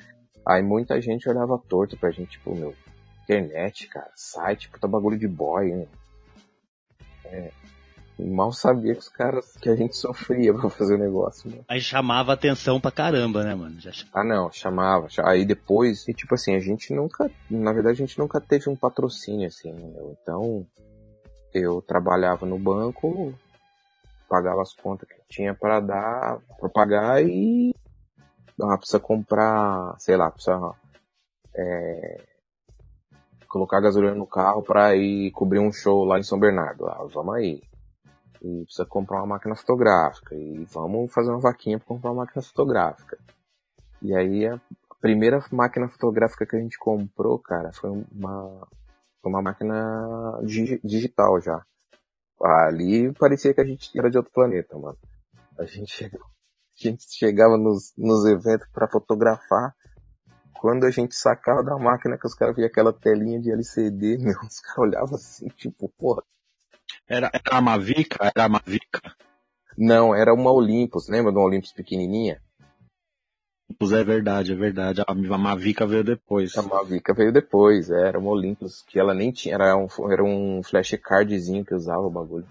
Aí 0.46 0.62
muita 0.62 1.00
gente 1.02 1.28
olhava 1.30 1.62
torto 1.68 1.98
pra 1.98 2.12
gente, 2.12 2.32
tipo, 2.32 2.56
meu, 2.56 2.74
internet, 3.24 3.88
cara, 3.88 4.10
site, 4.16 4.70
puta 4.70 4.88
bagulho 4.88 5.18
de 5.18 5.28
boy, 5.28 5.70
hein? 5.70 5.88
É. 7.26 7.52
Mal 8.20 8.52
sabia 8.52 8.94
que 8.94 9.00
os 9.00 9.10
caras, 9.10 9.54
que 9.62 9.70
a 9.70 9.76
gente 9.76 9.96
sofria 9.96 10.54
pra 10.54 10.70
fazer 10.70 10.96
o 10.96 10.98
negócio, 10.98 11.50
mano. 11.50 11.64
Aí 11.68 11.80
chamava 11.80 12.34
atenção 12.34 12.80
pra 12.80 12.92
caramba, 12.92 13.44
né, 13.44 13.54
mano? 13.54 13.80
Já... 13.80 13.92
Ah, 14.14 14.24
não, 14.24 14.52
chamava. 14.52 15.08
Aí 15.24 15.46
depois, 15.46 16.08
e 16.08 16.14
tipo 16.14 16.34
assim, 16.34 16.56
a 16.56 16.60
gente 16.60 16.94
nunca, 16.94 17.30
na 17.50 17.72
verdade 17.72 18.02
a 18.02 18.06
gente 18.06 18.18
nunca 18.18 18.42
teve 18.42 18.70
um 18.70 18.76
patrocínio, 18.76 19.48
assim, 19.48 19.72
meu. 19.72 20.18
Então, 20.22 20.66
eu 21.54 21.82
trabalhava 21.82 22.46
no 22.46 22.58
banco, 22.58 23.34
pagava 24.28 24.62
as 24.62 24.74
contas 24.74 25.08
que 25.08 25.22
tinha 25.30 25.54
para 25.54 25.80
dar, 25.80 26.40
para 26.60 26.70
pagar 26.70 27.24
e 27.24 27.74
ah, 28.62 28.78
precisa 28.78 29.00
comprar, 29.00 29.96
sei 30.00 30.18
lá, 30.18 30.32
precisa 30.32 30.74
é, 31.56 32.22
colocar 33.48 33.80
gasolina 33.80 34.16
no 34.16 34.28
carro 34.28 34.62
para 34.62 34.96
ir 34.96 35.32
cobrir 35.32 35.60
um 35.60 35.72
show 35.72 36.04
lá 36.04 36.20
em 36.20 36.24
São 36.24 36.40
Bernardo. 36.40 36.88
Ah, 36.88 37.06
vamos 37.12 37.36
aí. 37.36 37.62
E 38.48 38.64
precisa 38.64 38.86
comprar 38.86 39.18
uma 39.18 39.28
máquina 39.36 39.56
fotográfica. 39.56 40.34
E 40.34 40.64
vamos 40.72 41.14
fazer 41.14 41.32
uma 41.32 41.40
vaquinha 41.42 41.78
para 41.78 41.88
comprar 41.88 42.12
uma 42.12 42.24
máquina 42.24 42.42
fotográfica. 42.42 43.18
E 44.02 44.16
aí 44.16 44.48
a 44.48 44.58
primeira 45.02 45.44
máquina 45.52 45.90
fotográfica 45.90 46.46
que 46.46 46.56
a 46.56 46.60
gente 46.60 46.80
comprou, 46.80 47.38
cara, 47.40 47.74
foi 47.74 47.90
uma, 47.90 48.68
uma 49.24 49.42
máquina 49.42 50.40
digital 50.84 51.42
já. 51.42 51.62
Ali 52.42 53.12
parecia 53.14 53.54
que 53.54 53.62
a 53.62 53.66
gente 53.66 53.98
era 53.98 54.10
de 54.10 54.18
outro 54.18 54.32
planeta, 54.32 54.78
mano. 54.78 54.98
A 55.60 55.66
gente, 55.66 55.92
chegava, 55.92 56.24
a 56.24 56.88
gente 56.88 57.04
chegava 57.10 57.58
nos, 57.58 57.94
nos 57.98 58.26
eventos 58.26 58.68
para 58.72 58.88
fotografar. 58.88 59.76
Quando 60.60 60.86
a 60.86 60.92
gente 60.92 61.16
sacava 61.16 61.64
da 61.64 61.78
máquina 61.78 62.18
que 62.18 62.26
os 62.26 62.34
caras 62.34 62.56
viam 62.56 62.68
aquela 62.68 62.94
telinha 62.94 63.42
de 63.42 63.52
LCD, 63.52 64.18
meu, 64.24 64.40
os 64.40 64.60
caras 64.60 64.78
olhavam 64.78 65.16
assim, 65.16 65.48
tipo, 65.50 65.90
porra. 65.98 66.24
Era, 67.08 67.30
era 67.34 67.58
a 67.58 67.62
Mavica? 67.62 68.32
Era 68.36 68.46
a 68.46 68.50
Mavica? 68.50 69.02
Não, 69.78 70.16
era 70.16 70.34
uma 70.34 70.52
Olympus, 70.52 71.08
lembra 71.08 71.32
de 71.32 71.38
uma 71.38 71.46
Olympus 71.46 71.72
pequenininha? 71.72 72.42
Olympus 73.70 73.92
é 73.92 74.04
verdade, 74.04 74.52
é 74.52 74.56
verdade. 74.56 75.04
A 75.06 75.38
Mavica 75.38 75.86
veio 75.86 76.04
depois. 76.04 76.58
A 76.58 76.64
Mavica 76.64 77.14
veio 77.14 77.32
depois, 77.32 77.90
é, 77.90 78.08
era 78.08 78.18
uma 78.18 78.32
Olympus 78.32 78.82
que 78.82 79.00
ela 79.00 79.14
nem 79.14 79.32
tinha, 79.32 79.56
era 79.56 79.78
um, 79.78 79.88
era 80.12 80.24
um 80.24 80.64
flashcardzinho 80.64 81.64
que 81.64 81.76
usava 81.76 82.02
o 82.02 82.10
bagulho. 82.10 82.48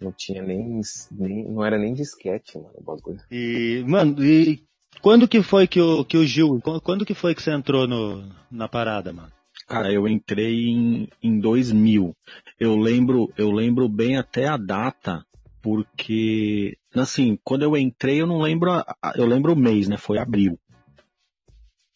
Não 0.00 0.12
tinha 0.12 0.42
nem, 0.42 0.80
nem 1.10 1.44
não 1.44 1.64
era 1.64 1.76
nem 1.76 1.92
disquete, 1.92 2.56
mano, 2.56 2.74
o 2.74 2.82
bagulho. 2.82 3.20
E, 3.30 3.84
mano, 3.86 4.24
e 4.24 4.64
quando 5.00 5.28
que 5.28 5.42
foi 5.42 5.66
que 5.66 5.80
o, 5.80 6.04
que 6.04 6.16
o 6.16 6.24
Gil, 6.24 6.60
quando 6.82 7.04
que 7.04 7.14
foi 7.14 7.34
que 7.34 7.42
você 7.42 7.52
entrou 7.52 7.86
no, 7.86 8.28
na 8.50 8.68
parada, 8.68 9.12
mano? 9.12 9.32
Cara, 9.68 9.92
eu 9.92 10.08
entrei 10.08 10.70
em, 10.70 11.08
em 11.22 11.38
2000. 11.38 12.16
Eu 12.58 12.74
lembro, 12.74 13.30
eu 13.36 13.50
lembro 13.50 13.86
bem 13.86 14.16
até 14.16 14.48
a 14.48 14.56
data, 14.56 15.22
porque, 15.60 16.78
assim, 16.94 17.38
quando 17.44 17.64
eu 17.64 17.76
entrei, 17.76 18.22
eu 18.22 18.26
não 18.26 18.40
lembro, 18.40 18.70
eu 19.14 19.26
lembro 19.26 19.52
o 19.52 19.56
mês, 19.56 19.86
né? 19.86 19.98
Foi 19.98 20.18
abril. 20.18 20.58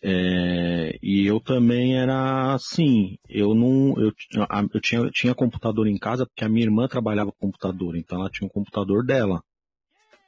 É, 0.05 0.99
e 1.03 1.25
eu 1.27 1.41
também 1.41 1.97
era 1.97 2.53
assim, 2.53 3.17
eu 3.29 3.55
não, 3.55 3.95
eu, 3.97 4.13
eu 4.75 4.81
tinha, 4.81 5.01
eu 5.01 5.11
tinha 5.11 5.35
computador 5.35 5.87
em 5.87 5.97
casa 5.97 6.27
porque 6.27 6.45
a 6.45 6.49
minha 6.49 6.67
irmã 6.67 6.89
trabalhava 6.89 7.31
com 7.31 7.47
computador, 7.47 7.97
então 7.97 8.19
ela 8.19 8.29
tinha 8.29 8.47
um 8.47 8.51
computador 8.51 9.07
dela. 9.07 9.43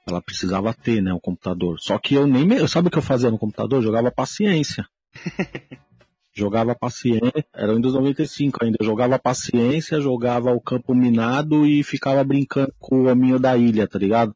Ela 0.09 0.23
precisava 0.23 0.73
ter, 0.73 1.03
né, 1.03 1.13
o 1.13 1.17
um 1.17 1.21
computador. 1.21 1.79
Só 1.79 1.99
que 1.99 2.15
eu 2.15 2.27
nem, 2.27 2.51
eu 2.55 2.69
sabe 2.69 2.89
o 2.89 2.91
que 2.91 2.99
eu 2.99 3.03
fazia 3.03 3.31
no 3.31 3.39
computador? 3.39 3.81
Eu 3.81 3.83
jogava 3.83 4.11
paciência. 4.11 4.87
jogava 6.35 6.75
paciência, 6.75 7.47
era 7.55 7.73
o 7.73 7.77
Windows 7.77 7.95
95 7.95 8.65
ainda, 8.65 8.79
jogava 8.83 9.19
paciência, 9.19 10.01
jogava 10.01 10.53
o 10.53 10.61
campo 10.61 10.95
minado 10.95 11.65
e 11.65 11.83
ficava 11.83 12.23
brincando 12.25 12.75
com 12.79 13.03
o 13.03 13.09
hominho 13.09 13.39
da 13.39 13.57
ilha, 13.57 13.87
tá 13.87 13.99
ligado? 13.99 14.35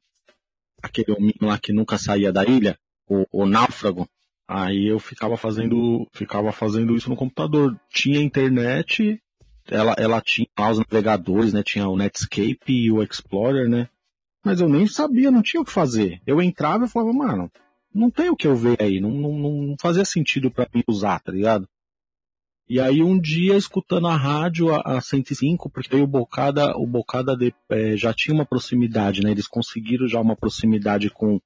Aquele 0.82 1.12
hominho 1.12 1.34
lá 1.42 1.58
que 1.58 1.72
nunca 1.72 1.98
saía 1.98 2.32
da 2.32 2.44
ilha, 2.44 2.78
o, 3.08 3.26
o 3.32 3.46
náufrago. 3.46 4.08
Aí 4.46 4.86
eu 4.86 4.98
ficava 4.98 5.36
fazendo, 5.36 6.06
ficava 6.12 6.52
fazendo 6.52 6.96
isso 6.96 7.10
no 7.10 7.16
computador. 7.16 7.78
Tinha 7.90 8.20
internet, 8.20 9.20
ela, 9.68 9.94
ela 9.98 10.20
tinha 10.20 10.46
lá 10.58 10.70
os 10.70 10.78
navegadores, 10.78 11.52
né? 11.52 11.62
Tinha 11.62 11.88
o 11.88 11.96
Netscape 11.96 12.72
e 12.72 12.90
o 12.90 13.02
Explorer, 13.02 13.68
né? 13.68 13.88
Mas 14.44 14.60
eu 14.60 14.68
nem 14.68 14.86
sabia, 14.86 15.30
não 15.30 15.42
tinha 15.42 15.60
o 15.60 15.64
que 15.64 15.72
fazer. 15.72 16.22
Eu 16.26 16.40
entrava 16.40 16.84
e 16.84 16.88
falava, 16.88 17.12
mano, 17.12 17.50
não 17.92 18.10
tem 18.10 18.30
o 18.30 18.36
que 18.36 18.46
eu 18.46 18.54
ver 18.54 18.80
aí, 18.80 19.00
não, 19.00 19.10
não, 19.10 19.32
não 19.32 19.76
fazia 19.78 20.04
sentido 20.04 20.50
para 20.50 20.68
mim 20.72 20.82
usar, 20.86 21.20
tá 21.20 21.32
ligado? 21.32 21.68
E 22.68 22.78
aí 22.78 23.02
um 23.02 23.18
dia, 23.18 23.56
escutando 23.56 24.08
a 24.08 24.16
rádio, 24.16 24.74
a, 24.74 24.98
a 24.98 25.00
105, 25.00 25.70
porque 25.70 25.96
aí 25.96 26.02
o 26.02 26.06
Bocada, 26.06 26.76
o 26.76 26.86
Bocada 26.86 27.34
de, 27.34 27.54
é, 27.70 27.96
já 27.96 28.12
tinha 28.12 28.34
uma 28.34 28.44
proximidade, 28.44 29.22
né? 29.22 29.30
Eles 29.30 29.46
conseguiram 29.46 30.06
já 30.06 30.20
uma 30.20 30.36
proximidade 30.36 31.08
com, 31.08 31.40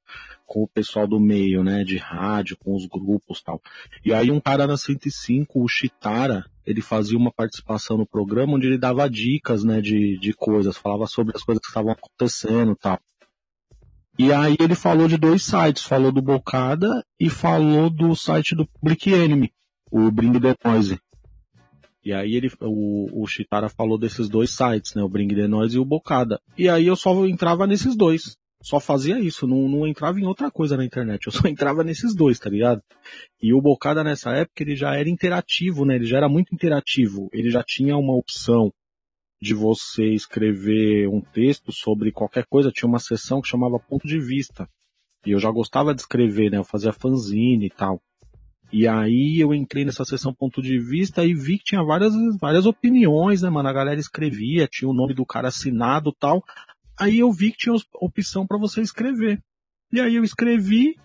com 0.45 0.65
o 0.65 0.69
pessoal 0.69 1.07
do 1.07 1.21
meio, 1.21 1.63
né? 1.63 1.85
De 1.85 1.97
rádio, 1.97 2.57
com 2.57 2.75
os 2.75 2.87
grupos 2.87 3.41
tal. 3.41 3.63
E 4.05 4.13
aí 4.13 4.33
um 4.33 4.41
cara 4.41 4.67
na 4.67 4.77
105, 4.77 5.63
o 5.63 5.69
Chitara, 5.69 6.45
ele 6.67 6.81
fazia 6.81 7.17
uma 7.17 7.33
participação 7.33 7.97
no 7.97 8.07
programa 8.07 8.55
onde 8.55 8.67
ele 8.67 8.79
dava 8.79 9.09
dicas, 9.09 9.63
né? 9.63 9.81
De, 9.81 10.19
de 10.19 10.33
coisas, 10.33 10.77
falava 10.77 11.07
sobre 11.07 11.37
as 11.37 11.45
coisas 11.45 11.61
que 11.61 11.69
estavam 11.69 11.93
acontecendo 11.93 12.75
tal. 12.75 12.99
E 14.19 14.33
aí 14.33 14.57
ele 14.59 14.75
falou 14.75 15.07
de 15.07 15.17
dois 15.17 15.45
sites, 15.45 15.85
falou 15.85 16.11
do 16.11 16.21
Bocada 16.21 17.05
e 17.19 17.31
falou 17.31 17.89
do 17.89 18.15
site 18.17 18.57
do 18.57 18.67
Public 18.67 19.11
Enemy, 19.11 19.53
o 19.89 20.11
Bring 20.11 20.33
the 20.41 20.55
Noise. 20.65 20.99
E 22.05 22.13
aí 22.13 22.35
ele, 22.35 22.51
o, 22.61 23.23
o 23.23 23.27
Chitara 23.27 23.69
falou 23.69 23.97
desses 23.97 24.29
dois 24.29 24.51
sites, 24.51 24.95
né? 24.95 25.03
O 25.03 25.09
Bring 25.09 25.29
the 25.29 25.47
Noise 25.47 25.77
e 25.77 25.79
o 25.79 25.85
Bocada. 25.85 26.41
E 26.59 26.69
aí 26.69 26.87
eu 26.87 26.97
só 26.97 27.27
entrava 27.27 27.67
nesses 27.67 27.95
dois. 27.95 28.37
Só 28.63 28.79
fazia 28.79 29.19
isso, 29.19 29.47
não, 29.47 29.69
não 29.69 29.87
entrava 29.87 30.21
em 30.21 30.25
outra 30.25 30.51
coisa 30.51 30.77
na 30.77 30.85
internet. 30.85 31.27
Eu 31.27 31.33
só 31.33 31.47
entrava 31.49 31.83
nesses 31.83 32.15
dois, 32.15 32.39
tá 32.39 32.49
ligado? 32.51 32.81
E 33.41 33.53
o 33.53 33.61
Bocada 33.61 34.03
nessa 34.05 34.31
época 34.31 34.63
ele 34.63 34.77
já 34.77 34.95
era 34.95 35.09
interativo, 35.09 35.85
né? 35.85 35.97
Ele 35.97 36.07
já 36.07 36.17
era 36.17 36.29
muito 36.29 36.55
interativo. 36.55 37.29
Ele 37.33 37.51
já 37.51 37.63
tinha 37.63 37.97
uma 37.97 38.17
opção 38.17 38.73
de 39.41 39.55
você 39.55 40.07
escrever 40.07 41.09
um 41.09 41.21
texto 41.21 41.73
sobre 41.73 42.13
qualquer 42.13 42.47
coisa. 42.47 42.71
Tinha 42.71 42.89
uma 42.89 43.01
seção 43.01 43.41
que 43.41 43.49
chamava 43.49 43.79
ponto 43.79 44.07
de 44.07 44.21
vista. 44.21 44.69
E 45.27 45.33
eu 45.33 45.39
já 45.39 45.51
gostava 45.51 45.95
de 45.95 46.01
escrever, 46.01 46.51
né? 46.51 46.59
Eu 46.59 46.65
fazia 46.65 46.93
fanzine 46.93 47.67
e 47.67 47.71
tal. 47.71 48.01
E 48.73 48.89
aí 48.89 49.39
eu 49.39 49.55
entrei 49.55 49.85
nessa 49.85 50.03
sessão 50.03 50.33
ponto 50.33 50.63
de 50.63 50.79
vista 50.79 51.23
e 51.25 51.35
vi 51.35 51.59
que 51.59 51.65
tinha 51.65 51.85
várias, 51.85 52.15
várias 52.41 52.65
opiniões, 52.65 53.43
né, 53.43 53.51
mano? 53.51 53.69
A 53.69 53.73
galera 53.73 54.01
escrevia, 54.01 54.67
tinha 54.67 54.89
o 54.89 54.95
nome 54.95 55.13
do 55.13 55.27
cara 55.27 55.49
assinado 55.49 56.11
tal. 56.11 56.43
Aí 56.99 57.19
eu 57.19 57.31
vi 57.31 57.53
que 57.53 57.59
tinha 57.59 57.75
opção 58.01 58.47
para 58.47 58.57
você 58.57 58.81
escrever. 58.81 59.43
E 59.93 60.01
aí 60.01 60.15
eu 60.15 60.25
escrevi, 60.25 60.97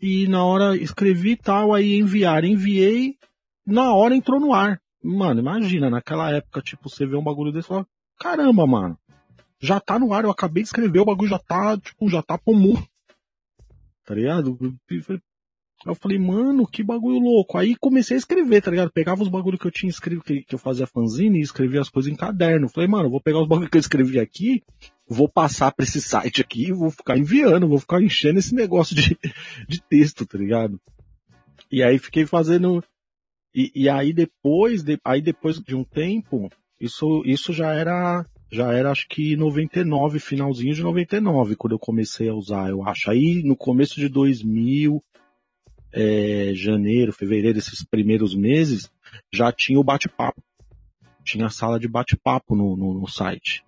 e 0.00 0.26
na 0.26 0.44
hora 0.44 0.76
escrevi 0.76 1.36
tal, 1.36 1.72
aí 1.72 2.00
enviar, 2.00 2.44
enviei, 2.44 3.16
na 3.64 3.94
hora 3.94 4.16
entrou 4.16 4.40
no 4.40 4.52
ar. 4.52 4.80
Mano, 5.00 5.40
imagina, 5.40 5.88
naquela 5.88 6.32
época, 6.32 6.60
tipo, 6.60 6.90
você 6.90 7.06
vê 7.06 7.16
um 7.16 7.22
bagulho 7.22 7.52
desse 7.52 7.66
e 7.66 7.68
fala, 7.68 7.86
caramba, 8.18 8.66
mano, 8.66 8.98
já 9.60 9.78
tá 9.78 10.00
no 10.00 10.12
ar, 10.12 10.24
eu 10.24 10.30
acabei 10.32 10.64
de 10.64 10.68
escrever, 10.68 10.98
o 10.98 11.04
bagulho 11.04 11.30
já 11.30 11.38
tá, 11.38 11.78
tipo, 11.78 12.08
já 12.08 12.22
tá 12.22 12.36
comum. 12.36 12.74
Tá 14.04 14.14
ligado? 14.14 14.58
Mano, 16.18 16.66
que 16.66 16.82
bagulho 16.82 17.18
louco. 17.18 17.56
Aí 17.56 17.76
comecei 17.76 18.16
a 18.16 18.18
escrever, 18.18 18.62
tá 18.62 18.70
ligado? 18.70 18.90
Pegava 18.90 19.22
os 19.22 19.28
bagulhos 19.28 19.60
que 19.60 19.66
eu 19.66 19.70
tinha 19.70 19.90
escrito, 19.90 20.22
que, 20.22 20.42
que 20.42 20.54
eu 20.54 20.58
fazia 20.58 20.86
fanzine 20.86 21.38
e 21.38 21.42
escrevia 21.42 21.80
as 21.80 21.88
coisas 21.88 22.12
em 22.12 22.16
caderno. 22.16 22.68
falei, 22.68 22.88
mano, 22.88 23.10
vou 23.10 23.20
pegar 23.20 23.40
os 23.40 23.48
bagulhos 23.48 23.70
que 23.70 23.76
eu 23.76 23.80
escrevi 23.80 24.18
aqui, 24.18 24.62
vou 25.08 25.28
passar 25.28 25.72
pra 25.72 25.84
esse 25.84 26.00
site 26.00 26.40
aqui, 26.40 26.72
vou 26.72 26.90
ficar 26.90 27.16
enviando, 27.16 27.68
vou 27.68 27.78
ficar 27.78 28.02
enchendo 28.02 28.38
esse 28.38 28.54
negócio 28.54 28.94
de, 28.94 29.16
de 29.68 29.80
texto, 29.80 30.26
tá 30.26 30.36
ligado? 30.36 30.80
E 31.70 31.82
aí 31.82 31.98
fiquei 31.98 32.26
fazendo. 32.26 32.82
E, 33.54 33.70
e 33.74 33.88
aí 33.88 34.12
depois, 34.12 34.82
de, 34.82 34.98
aí 35.04 35.22
depois 35.22 35.60
de 35.60 35.74
um 35.74 35.84
tempo, 35.84 36.50
isso, 36.80 37.22
isso 37.24 37.52
já 37.52 37.72
era 37.72 38.24
já 38.50 38.72
era 38.72 38.90
acho 38.90 39.06
que 39.08 39.36
99, 39.36 40.18
finalzinho 40.18 40.74
de 40.74 40.82
99, 40.82 41.54
quando 41.54 41.74
eu 41.74 41.78
comecei 41.78 42.28
a 42.28 42.34
usar, 42.34 42.70
eu 42.70 42.82
acho. 42.82 43.10
Aí 43.10 43.42
no 43.44 43.54
começo 43.54 43.96
de 43.96 44.08
2000, 44.08 45.02
é, 45.92 46.52
janeiro, 46.54 47.12
fevereiro, 47.12 47.58
esses 47.58 47.84
primeiros 47.84 48.34
meses, 48.34 48.90
já 49.32 49.52
tinha 49.52 49.78
o 49.78 49.84
bate-papo. 49.84 50.42
Tinha 51.24 51.46
a 51.46 51.50
sala 51.50 51.78
de 51.78 51.88
bate-papo 51.88 52.54
no, 52.54 52.76
no, 52.76 52.94
no, 52.94 53.08
site. 53.08 53.64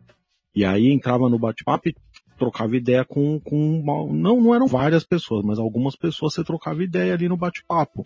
E 0.55 0.65
aí 0.65 0.89
entrava 0.89 1.29
no 1.29 1.39
bate-papo 1.39 1.89
e 1.89 1.97
trocava 2.39 2.77
ideia 2.77 3.05
com, 3.05 3.39
com 3.41 3.83
não, 4.13 4.41
não 4.41 4.55
eram 4.55 4.67
várias 4.67 5.05
pessoas, 5.05 5.45
mas 5.45 5.59
algumas 5.59 5.95
pessoas 5.95 6.35
você 6.35 6.43
trocava 6.43 6.83
ideia 6.83 7.13
ali 7.13 7.29
no 7.29 7.37
bate-papo. 7.37 8.05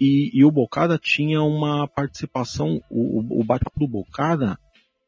E, 0.00 0.30
e, 0.32 0.44
o 0.44 0.50
Bocada 0.50 0.98
tinha 0.98 1.42
uma 1.42 1.86
participação, 1.86 2.82
o, 2.90 3.40
o 3.40 3.44
bate-papo 3.44 3.78
do 3.78 3.88
Bocada 3.88 4.58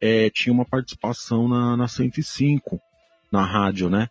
é, 0.01 0.31
tinha 0.31 0.53
uma 0.53 0.65
participação 0.65 1.49
na, 1.49 1.77
na 1.77 1.89
105, 1.89 2.79
na 3.33 3.45
rádio, 3.45 3.91
né? 3.91 4.09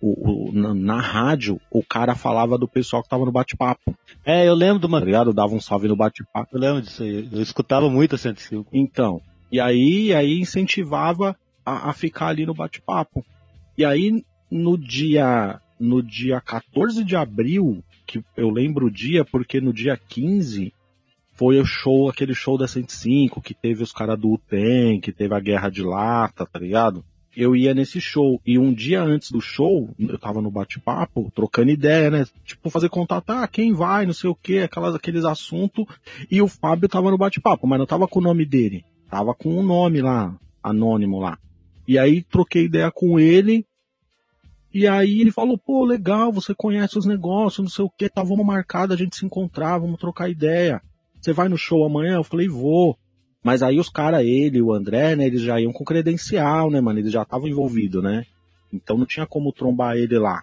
O, 0.00 0.48
o 0.48 0.52
na, 0.52 0.74
na, 0.74 1.00
rádio, 1.00 1.60
o 1.70 1.82
cara 1.82 2.14
falava 2.14 2.56
do 2.56 2.66
pessoal 2.66 3.02
que 3.02 3.08
tava 3.08 3.24
no 3.24 3.32
bate-papo. 3.32 3.94
É, 4.24 4.48
eu 4.48 4.54
lembro 4.54 4.78
do 4.78 4.86
uma. 4.86 4.98
Tá 4.98 5.04
ligado? 5.04 5.32
Dava 5.32 5.54
um 5.54 5.60
salve 5.60 5.88
no 5.88 5.96
bate-papo. 5.96 6.48
Eu 6.56 6.60
lembro 6.60 6.82
disso 6.82 7.02
aí. 7.02 7.28
Eu 7.30 7.42
escutava 7.42 7.88
muito 7.90 8.14
a 8.14 8.18
105. 8.18 8.68
Então. 8.72 9.20
E 9.52 9.60
aí, 9.60 10.14
aí 10.14 10.40
incentivava 10.40 11.36
a, 11.64 11.90
a 11.90 11.92
ficar 11.92 12.28
ali 12.28 12.46
no 12.46 12.54
bate-papo. 12.54 13.24
E 13.76 13.84
aí, 13.84 14.24
no 14.50 14.78
dia, 14.78 15.60
no 15.78 16.02
dia 16.02 16.40
14 16.40 17.04
de 17.04 17.16
abril, 17.16 17.82
que 18.06 18.24
eu 18.36 18.50
lembro 18.50 18.86
o 18.86 18.90
dia, 18.90 19.24
porque 19.24 19.60
no 19.60 19.72
dia 19.72 19.96
15 19.96 20.72
foi 21.32 21.58
o 21.58 21.64
show, 21.64 22.08
aquele 22.08 22.34
show 22.34 22.58
da 22.58 22.68
105, 22.68 23.40
que 23.40 23.54
teve 23.54 23.82
os 23.82 23.92
caras 23.92 24.18
do 24.18 24.32
UTEM, 24.32 25.00
que 25.00 25.12
teve 25.12 25.34
a 25.34 25.40
guerra 25.40 25.70
de 25.70 25.82
lata, 25.82 26.46
tá 26.46 26.58
ligado? 26.58 27.04
Eu 27.36 27.54
ia 27.54 27.72
nesse 27.72 28.00
show. 28.00 28.40
E 28.44 28.58
um 28.58 28.72
dia 28.72 29.02
antes 29.02 29.30
do 29.30 29.40
show, 29.40 29.88
eu 29.98 30.18
tava 30.18 30.42
no 30.42 30.50
bate-papo, 30.50 31.30
trocando 31.34 31.70
ideia, 31.70 32.10
né? 32.10 32.26
Tipo, 32.44 32.70
fazer 32.70 32.88
contato, 32.88 33.30
ah, 33.30 33.46
quem 33.46 33.72
vai, 33.72 34.04
não 34.04 34.12
sei 34.12 34.28
o 34.28 34.34
que, 34.34 34.58
aquelas, 34.58 34.94
aqueles 34.94 35.24
assuntos. 35.24 35.86
E 36.30 36.42
o 36.42 36.48
Fábio 36.48 36.88
tava 36.88 37.10
no 37.10 37.18
bate-papo, 37.18 37.66
mas 37.66 37.78
não 37.78 37.86
tava 37.86 38.08
com 38.08 38.18
o 38.18 38.22
nome 38.22 38.44
dele. 38.44 38.84
Tava 39.08 39.34
com 39.34 39.50
o 39.50 39.60
um 39.60 39.62
nome 39.62 40.00
lá, 40.00 40.36
anônimo 40.62 41.20
lá. 41.20 41.38
E 41.86 41.98
aí 41.98 42.22
troquei 42.22 42.64
ideia 42.64 42.90
com 42.90 43.18
ele. 43.18 43.66
E 44.72 44.86
aí 44.86 45.20
ele 45.20 45.32
falou, 45.32 45.58
pô, 45.58 45.84
legal, 45.84 46.30
você 46.30 46.54
conhece 46.54 46.96
os 46.96 47.04
negócios, 47.04 47.64
não 47.64 47.70
sei 47.70 47.84
o 47.84 47.90
que, 47.90 48.08
tá, 48.08 48.22
vamos 48.22 48.46
marcar, 48.46 48.90
a 48.90 48.96
gente 48.96 49.16
se 49.16 49.26
encontrar, 49.26 49.78
vamos 49.78 49.98
trocar 49.98 50.30
ideia. 50.30 50.80
Você 51.20 51.32
vai 51.32 51.48
no 51.48 51.58
show 51.58 51.84
amanhã? 51.84 52.14
Eu 52.14 52.24
falei, 52.24 52.48
vou. 52.48 52.96
Mas 53.42 53.62
aí 53.62 53.78
os 53.78 53.88
caras, 53.88 54.24
ele 54.24 54.60
o 54.60 54.72
André, 54.72 55.16
né, 55.16 55.26
eles 55.26 55.40
já 55.40 55.60
iam 55.60 55.72
com 55.72 55.84
credencial, 55.84 56.70
né, 56.70 56.80
mano? 56.80 56.98
Eles 56.98 57.12
já 57.12 57.22
estavam 57.22 57.48
envolvidos, 57.48 58.02
né? 58.02 58.26
Então 58.72 58.98
não 58.98 59.06
tinha 59.06 59.26
como 59.26 59.52
trombar 59.52 59.96
ele 59.96 60.18
lá. 60.18 60.42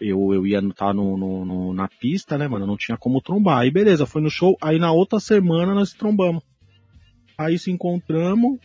Eu, 0.00 0.34
eu 0.34 0.46
ia 0.46 0.58
estar 0.58 0.86
tá 0.86 0.94
no, 0.94 1.16
no, 1.16 1.44
no, 1.44 1.72
na 1.72 1.88
pista, 1.88 2.36
né, 2.36 2.46
mano? 2.46 2.66
Não 2.66 2.76
tinha 2.76 2.98
como 2.98 3.22
trombar. 3.22 3.58
Aí 3.58 3.70
beleza, 3.70 4.04
foi 4.04 4.20
no 4.20 4.30
show. 4.30 4.56
Aí 4.60 4.78
na 4.78 4.92
outra 4.92 5.18
semana 5.18 5.74
nós 5.74 5.92
trombamos. 5.92 6.42
Aí 7.38 7.58
se 7.58 7.70
encontramos, 7.70 8.58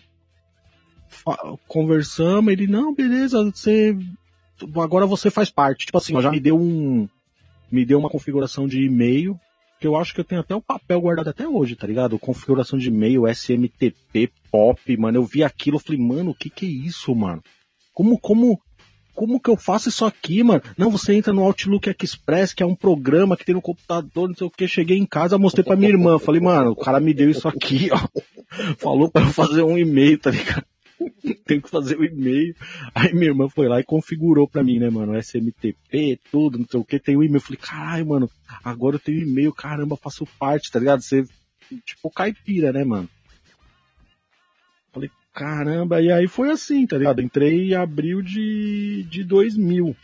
conversamos. 1.67 2.51
Ele, 2.51 2.67
não, 2.67 2.93
beleza, 2.93 3.43
você. 3.43 3.97
Agora 4.75 5.05
você 5.05 5.29
faz 5.29 5.49
parte. 5.49 5.85
Tipo 5.85 5.97
assim, 5.97 6.15
ó, 6.15 6.21
já 6.21 6.31
me 6.31 6.39
deu 6.39 6.59
um. 6.59 7.07
Me 7.71 7.85
deu 7.85 7.99
uma 7.99 8.09
configuração 8.09 8.67
de 8.67 8.83
e-mail 8.83 9.39
que 9.79 9.87
eu 9.87 9.95
acho 9.95 10.13
que 10.13 10.19
eu 10.19 10.25
tenho 10.25 10.41
até 10.41 10.55
o 10.55 10.61
papel 10.61 11.01
guardado 11.01 11.29
até 11.29 11.47
hoje, 11.47 11.75
tá 11.75 11.87
ligado? 11.87 12.19
Configuração 12.19 12.77
de 12.77 12.87
e-mail, 12.87 13.27
SMTP, 13.27 14.31
POP, 14.51 14.97
mano. 14.97 15.17
Eu 15.17 15.23
vi 15.23 15.43
aquilo, 15.43 15.77
eu 15.77 15.81
falei, 15.81 16.01
mano, 16.01 16.31
o 16.31 16.35
que 16.35 16.49
que 16.49 16.65
é 16.65 16.69
isso, 16.69 17.13
mano? 17.13 17.43
Como, 17.93 18.19
como, 18.19 18.59
como 19.13 19.39
que 19.39 19.49
eu 19.49 19.57
faço 19.57 19.89
isso 19.89 20.05
aqui, 20.05 20.43
mano? 20.43 20.61
Não, 20.77 20.91
você 20.91 21.13
entra 21.13 21.33
no 21.33 21.43
Outlook 21.43 21.95
Express, 22.03 22.53
que 22.53 22.63
é 22.63 22.65
um 22.65 22.75
programa 22.75 23.35
que 23.35 23.45
tem 23.45 23.55
no 23.55 23.61
computador, 23.61 24.27
não 24.27 24.35
sei 24.35 24.47
o 24.47 24.51
que. 24.51 24.67
Cheguei 24.67 24.97
em 24.97 25.05
casa, 25.05 25.37
mostrei 25.37 25.63
pra 25.63 25.75
minha 25.75 25.89
irmã. 25.89 26.19
Falei, 26.19 26.41
mano, 26.41 26.71
o 26.71 26.75
cara 26.75 26.99
me 26.99 27.13
deu 27.13 27.29
isso 27.29 27.47
aqui, 27.47 27.89
ó. 27.91 28.07
Falou 28.77 29.09
pra 29.09 29.23
eu 29.23 29.33
fazer 29.33 29.61
um 29.63 29.77
e-mail, 29.77 30.17
tá 30.17 30.31
ligado? 30.31 30.63
Tem 31.45 31.61
que 31.61 31.69
fazer 31.69 31.97
o 31.97 32.03
e-mail. 32.03 32.55
Aí 32.93 33.13
minha 33.13 33.27
irmã 33.27 33.47
foi 33.49 33.67
lá 33.67 33.79
e 33.79 33.83
configurou 33.83 34.47
pra 34.47 34.63
mim, 34.63 34.79
né, 34.79 34.89
mano? 34.89 35.17
SMTP, 35.17 36.19
tudo, 36.31 36.57
não 36.57 36.65
sei 36.65 36.79
o 36.79 36.83
que. 36.83 36.99
Tem 36.99 37.15
o 37.15 37.23
e-mail. 37.23 37.37
Eu 37.37 37.41
falei, 37.41 37.59
caralho, 37.59 38.07
mano, 38.07 38.29
agora 38.63 38.95
eu 38.95 38.99
tenho 38.99 39.21
e-mail, 39.21 39.53
caramba, 39.53 39.97
faço 39.97 40.25
parte, 40.39 40.71
tá 40.71 40.79
ligado? 40.79 41.01
Você, 41.01 41.23
tipo, 41.85 42.09
caipira, 42.09 42.71
né, 42.71 42.83
mano? 42.83 43.09
Falei, 44.91 45.09
caramba, 45.33 46.01
e 46.01 46.11
aí 46.11 46.27
foi 46.27 46.49
assim, 46.49 46.85
tá 46.87 46.97
ligado? 46.97 47.21
Entrei 47.21 47.69
em 47.69 47.75
abril 47.75 48.21
de, 48.21 49.05
de 49.09 49.23
2000. 49.23 49.95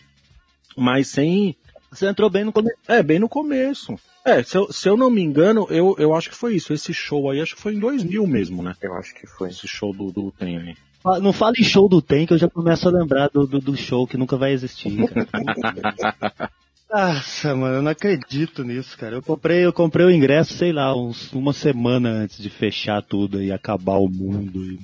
Mas 0.78 1.08
sem. 1.08 1.56
Você 1.92 2.08
entrou 2.08 2.30
bem 2.30 2.44
no 2.44 2.52
começo. 2.52 2.78
É, 2.88 3.04
bem 3.04 3.20
no 3.20 3.30
começo. 3.30 3.96
É, 4.26 4.42
se 4.42 4.58
eu, 4.58 4.72
se 4.72 4.88
eu 4.88 4.96
não 4.96 5.10
me 5.10 5.22
engano, 5.22 5.68
eu, 5.70 5.96
eu 6.00 6.16
acho 6.16 6.30
que 6.30 6.36
foi 6.36 6.56
isso. 6.56 6.74
Esse 6.74 6.94
show 6.94 7.30
aí, 7.30 7.42
acho 7.42 7.56
que 7.56 7.62
foi 7.62 7.74
em 7.74 7.80
2000 7.80 8.26
mesmo, 8.26 8.64
né? 8.64 8.74
Eu 8.82 8.94
acho 8.94 9.14
que 9.14 9.28
foi. 9.28 9.50
Esse 9.50 9.68
show 9.68 9.94
do, 9.94 10.12
do 10.12 10.32
Tem 10.32 10.58
aí. 10.58 10.76
Não 11.22 11.34
fala 11.34 11.54
em 11.60 11.64
show 11.64 11.90
do 11.90 12.02
Tem, 12.02 12.26
que 12.26 12.34
eu 12.34 12.38
já 12.38 12.50
começo 12.50 12.88
a 12.88 12.92
lembrar 12.92 13.30
do, 13.30 13.46
do, 13.46 13.60
do 13.60 13.76
show 13.76 14.08
que 14.08 14.16
nunca 14.16 14.38
vai 14.38 14.54
existir, 14.54 14.96
cara. 15.08 16.52
Nossa, 16.90 17.56
mano, 17.56 17.78
eu 17.78 17.82
não 17.82 17.92
acredito 17.92 18.64
nisso, 18.64 18.96
cara. 18.98 19.16
Eu 19.16 19.22
comprei, 19.22 19.66
eu 19.66 19.74
comprei 19.74 20.06
o 20.06 20.12
ingresso, 20.12 20.54
sei 20.54 20.72
lá, 20.72 20.96
uns, 20.96 21.34
uma 21.34 21.52
semana 21.52 22.10
antes 22.10 22.38
de 22.38 22.52
fechar 22.52 23.02
tudo 23.02 23.42
e 23.42 23.52
acabar 23.52 23.98
o 23.98 24.08
mundo. 24.08 24.64
E... 24.64 24.80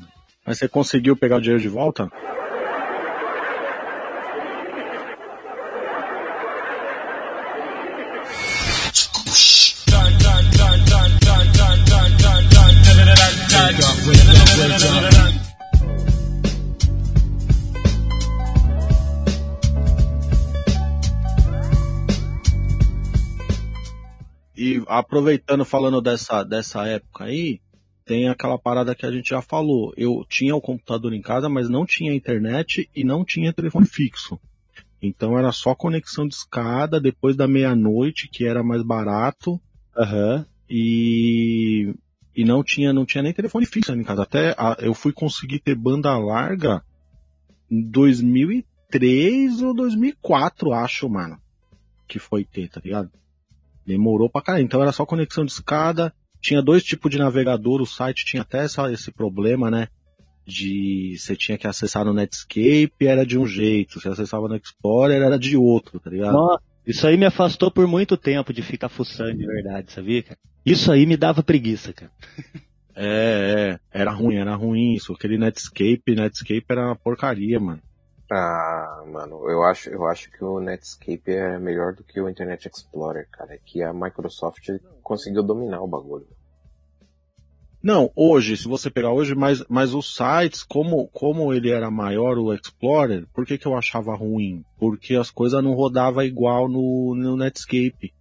Mas 0.45 0.57
você 0.57 0.67
conseguiu 0.67 1.15
pegar 1.15 1.37
o 1.37 1.41
dinheiro 1.41 1.61
de 1.61 1.69
volta? 1.69 2.11
Aproveitando 24.89 25.63
falando 25.63 26.01
dessa, 26.01 26.43
dessa 26.43 26.85
época 26.87 27.25
aí, 27.25 27.61
tem 28.05 28.27
aquela 28.27 28.57
parada 28.57 28.95
que 28.95 29.05
a 29.05 29.11
gente 29.11 29.29
já 29.29 29.41
falou. 29.41 29.93
Eu 29.95 30.25
tinha 30.27 30.55
o 30.55 30.61
computador 30.61 31.13
em 31.13 31.21
casa, 31.21 31.47
mas 31.47 31.69
não 31.69 31.85
tinha 31.85 32.13
internet 32.13 32.89
e 32.95 33.03
não 33.03 33.23
tinha 33.23 33.53
telefone 33.53 33.85
fixo. 33.85 34.39
Então 35.01 35.37
era 35.37 35.51
só 35.51 35.75
conexão 35.75 36.27
de 36.27 36.33
escada 36.33 36.99
depois 36.99 37.35
da 37.35 37.47
meia-noite, 37.47 38.27
que 38.27 38.45
era 38.45 38.63
mais 38.63 38.81
barato. 38.81 39.61
Uhum. 39.95 40.45
E, 40.67 41.93
e 42.35 42.43
não 42.43 42.63
tinha, 42.63 42.91
não 42.91 43.05
tinha 43.05 43.23
nem 43.23 43.31
telefone 43.31 43.67
fixo 43.67 43.93
em 43.93 44.03
casa. 44.03 44.23
Até 44.23 44.55
a, 44.57 44.75
eu 44.79 44.95
fui 44.95 45.13
conseguir 45.13 45.59
ter 45.59 45.75
banda 45.75 46.17
larga 46.17 46.83
em 47.69 47.81
2003 47.81 49.61
ou 49.61 49.73
2004, 49.75 50.73
acho, 50.73 51.07
mano. 51.07 51.39
Que 52.07 52.17
foi 52.17 52.43
ter, 52.43 52.69
tá 52.69 52.81
ligado? 52.83 53.11
Demorou 53.89 54.29
pra 54.29 54.43
caralho. 54.43 54.63
Então 54.63 54.81
era 54.83 54.91
só 54.91 55.03
conexão 55.03 55.43
de 55.43 55.51
escada. 55.51 56.13
Tinha 56.39 56.61
dois 56.61 56.83
tipos 56.83 57.09
de 57.09 57.17
navegador, 57.17 57.81
o 57.81 57.87
site 57.87 58.23
tinha 58.23 58.43
até 58.43 58.63
essa, 58.63 58.91
esse 58.91 59.11
problema, 59.11 59.71
né? 59.71 59.87
De 60.45 61.15
você 61.17 61.35
tinha 61.35 61.57
que 61.57 61.65
acessar 61.65 62.05
no 62.05 62.13
Netscape, 62.13 62.93
era 63.01 63.25
de 63.25 63.37
um 63.37 63.47
jeito. 63.47 63.99
Se 63.99 64.07
acessava 64.07 64.47
no 64.47 64.55
Explorer, 64.55 65.21
era 65.21 65.39
de 65.39 65.57
outro, 65.57 65.99
tá 65.99 66.11
ligado? 66.11 66.33
Nossa, 66.33 66.63
isso 66.85 67.07
aí 67.07 67.17
me 67.17 67.25
afastou 67.25 67.71
por 67.71 67.87
muito 67.87 68.15
tempo 68.15 68.53
de 68.53 68.61
ficar 68.61 68.89
fuçando 68.89 69.35
de 69.35 69.45
verdade, 69.45 69.91
sabia, 69.91 70.21
cara? 70.21 70.39
Isso 70.63 70.91
aí 70.91 71.07
me 71.07 71.17
dava 71.17 71.41
preguiça, 71.41 71.91
cara. 71.91 72.11
É, 72.95 73.79
é, 73.91 74.01
era 74.01 74.11
ruim, 74.11 74.35
era 74.35 74.55
ruim 74.55 74.93
isso. 74.93 75.13
Aquele 75.13 75.37
Netscape, 75.37 76.15
Netscape 76.15 76.65
era 76.69 76.85
uma 76.87 76.95
porcaria, 76.95 77.59
mano. 77.59 77.81
Ah, 78.31 79.03
mano, 79.07 79.49
eu 79.49 79.63
acho, 79.63 79.89
eu 79.89 80.05
acho 80.05 80.29
que 80.31 80.43
o 80.43 80.59
Netscape 80.59 81.31
é 81.31 81.57
melhor 81.57 81.95
do 81.95 82.03
que 82.03 82.21
o 82.21 82.29
Internet 82.29 82.67
Explorer, 82.67 83.27
cara. 83.31 83.55
É 83.55 83.57
que 83.57 83.81
a 83.81 83.91
Microsoft 83.91 84.69
conseguiu 85.01 85.41
dominar 85.41 85.81
o 85.81 85.87
bagulho. 85.87 86.27
Não, 87.81 88.11
hoje, 88.13 88.57
se 88.57 88.67
você 88.67 88.91
pegar 88.91 89.13
hoje, 89.13 89.33
mas, 89.33 89.63
mas 89.69 89.93
os 89.93 90.13
sites, 90.13 90.63
como, 90.63 91.07
como 91.07 91.53
ele 91.53 91.71
era 91.71 91.89
maior, 91.89 92.37
o 92.37 92.53
Explorer, 92.53 93.25
por 93.33 93.45
que, 93.45 93.57
que 93.57 93.65
eu 93.65 93.75
achava 93.75 94.13
ruim? 94.15 94.63
Porque 94.77 95.15
as 95.15 95.31
coisas 95.31 95.63
não 95.63 95.73
rodavam 95.73 96.23
igual 96.23 96.67
no, 96.67 97.15
no 97.15 97.37
Netscape. 97.37 98.13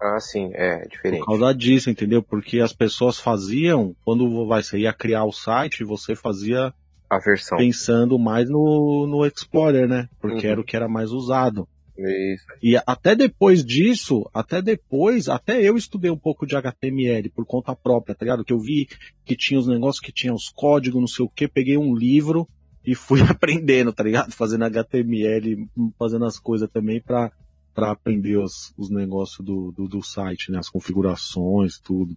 Ah, 0.00 0.18
sim, 0.18 0.50
é, 0.54 0.86
diferente. 0.86 1.20
Por 1.20 1.26
causa 1.26 1.54
disso, 1.54 1.90
entendeu? 1.90 2.22
Porque 2.22 2.60
as 2.60 2.72
pessoas 2.72 3.18
faziam, 3.18 3.94
quando 4.04 4.46
você 4.46 4.78
ia 4.78 4.92
criar 4.92 5.24
o 5.24 5.32
site, 5.32 5.84
você 5.84 6.16
fazia 6.16 6.72
a 7.12 7.18
versão. 7.18 7.58
Pensando 7.58 8.18
mais 8.18 8.48
no, 8.48 9.06
no 9.06 9.26
Explorer, 9.26 9.86
né? 9.86 10.08
Porque 10.18 10.46
uhum. 10.46 10.52
era 10.52 10.60
o 10.60 10.64
que 10.64 10.74
era 10.74 10.88
mais 10.88 11.10
usado. 11.10 11.68
Isso. 11.98 12.46
E 12.62 12.74
até 12.86 13.14
depois 13.14 13.62
disso, 13.62 14.28
até 14.32 14.62
depois, 14.62 15.28
até 15.28 15.60
eu 15.60 15.76
estudei 15.76 16.10
um 16.10 16.16
pouco 16.16 16.46
de 16.46 16.56
HTML 16.56 17.28
por 17.28 17.44
conta 17.44 17.76
própria, 17.76 18.14
tá 18.14 18.24
ligado? 18.24 18.44
Que 18.44 18.52
eu 18.52 18.58
vi 18.58 18.88
que 19.26 19.36
tinha 19.36 19.60
os 19.60 19.66
negócios, 19.66 20.00
que 20.00 20.10
tinha 20.10 20.32
os 20.32 20.48
códigos, 20.48 21.00
não 21.00 21.06
sei 21.06 21.26
o 21.26 21.28
que, 21.28 21.46
peguei 21.46 21.76
um 21.76 21.94
livro 21.94 22.48
e 22.82 22.94
fui 22.94 23.20
aprendendo, 23.28 23.92
tá 23.92 24.02
ligado? 24.02 24.32
Fazendo 24.32 24.64
HTML, 24.64 25.68
fazendo 25.98 26.24
as 26.24 26.38
coisas 26.38 26.70
também 26.70 26.98
pra, 26.98 27.30
pra 27.74 27.90
aprender 27.90 28.38
os, 28.38 28.72
os 28.78 28.88
negócios 28.88 29.44
do, 29.44 29.70
do, 29.70 29.86
do 29.86 30.02
site, 30.02 30.50
né? 30.50 30.58
As 30.58 30.70
configurações, 30.70 31.78
tudo. 31.78 32.16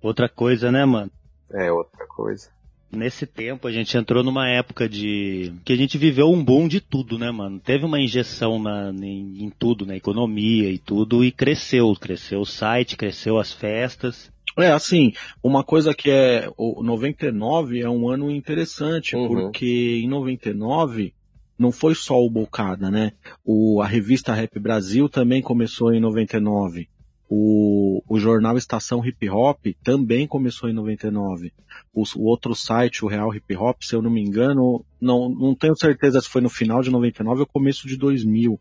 Outra 0.00 0.30
coisa, 0.30 0.72
né, 0.72 0.86
mano? 0.86 1.10
É, 1.52 1.70
outra 1.70 2.06
coisa 2.06 2.53
nesse 2.94 3.26
tempo 3.26 3.66
a 3.66 3.72
gente 3.72 3.96
entrou 3.96 4.22
numa 4.22 4.48
época 4.48 4.88
de 4.88 5.52
que 5.64 5.72
a 5.72 5.76
gente 5.76 5.98
viveu 5.98 6.30
um 6.30 6.42
boom 6.42 6.68
de 6.68 6.80
tudo, 6.80 7.18
né, 7.18 7.30
mano? 7.30 7.58
Teve 7.58 7.84
uma 7.84 8.00
injeção 8.00 8.58
na, 8.58 8.90
em, 8.90 9.44
em 9.44 9.50
tudo, 9.50 9.84
na 9.84 9.96
economia 9.96 10.70
e 10.70 10.78
tudo, 10.78 11.24
e 11.24 11.30
cresceu, 11.30 11.92
cresceu 11.94 12.40
o 12.40 12.46
site, 12.46 12.96
cresceu 12.96 13.38
as 13.38 13.52
festas. 13.52 14.32
É, 14.56 14.70
assim, 14.70 15.12
uma 15.42 15.64
coisa 15.64 15.92
que 15.92 16.10
é, 16.10 16.48
o 16.56 16.82
99 16.82 17.80
é 17.80 17.88
um 17.88 18.08
ano 18.08 18.30
interessante, 18.30 19.16
uhum. 19.16 19.28
porque 19.28 20.00
em 20.02 20.08
99 20.08 21.12
não 21.58 21.72
foi 21.72 21.94
só 21.94 22.20
o 22.20 22.30
Bocada, 22.30 22.90
né? 22.90 23.12
O, 23.44 23.80
a 23.82 23.86
revista 23.86 24.32
Rap 24.32 24.58
Brasil 24.58 25.08
também 25.08 25.42
começou 25.42 25.92
em 25.92 26.00
99. 26.00 26.88
O, 27.36 28.00
O, 28.06 28.18
jornal 28.18 28.56
Estação 28.56 29.04
Hip 29.04 29.28
Hop 29.28 29.66
também 29.82 30.24
começou 30.24 30.68
em 30.68 30.72
99. 30.72 31.52
O, 31.92 32.04
o 32.16 32.24
outro 32.26 32.54
site, 32.54 33.04
o 33.04 33.08
Real 33.08 33.34
Hip 33.34 33.56
Hop, 33.56 33.82
se 33.82 33.96
eu 33.96 34.00
não 34.00 34.10
me 34.10 34.22
engano, 34.22 34.84
não, 35.00 35.28
não 35.28 35.52
tenho 35.52 35.76
certeza 35.76 36.20
se 36.20 36.28
foi 36.28 36.40
no 36.40 36.48
final 36.48 36.80
de 36.80 36.90
99 36.90 37.40
ou 37.40 37.46
começo 37.46 37.88
de 37.88 37.96
2000. 37.96 38.60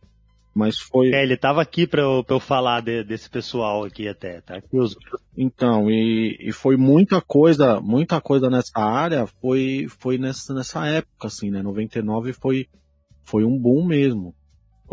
Mas 0.56 0.80
foi. 0.80 1.12
É, 1.12 1.22
ele 1.22 1.38
tava 1.38 1.62
aqui 1.62 1.86
pra 1.86 2.02
eu, 2.02 2.26
eu 2.28 2.40
falar 2.40 2.82
de, 2.82 3.04
desse 3.04 3.30
pessoal 3.30 3.84
aqui 3.84 4.08
até, 4.08 4.42
tá? 4.42 4.58
Aqui 4.58 4.78
os... 4.78 4.96
Então, 5.38 5.90
e, 5.90 6.38
e 6.40 6.52
foi 6.52 6.76
muita 6.76 7.22
coisa, 7.22 7.80
muita 7.80 8.20
coisa 8.22 8.50
nessa 8.50 8.80
área, 8.80 9.28
foi, 9.40 9.88
foi 10.00 10.18
nessa, 10.18 10.54
nessa 10.54 10.88
época, 10.88 11.28
assim, 11.28 11.52
né? 11.52 11.62
99 11.62 12.34
foi, 12.34 12.68
foi 13.24 13.44
um 13.44 13.58
boom 13.58 13.86
mesmo. 13.86 14.34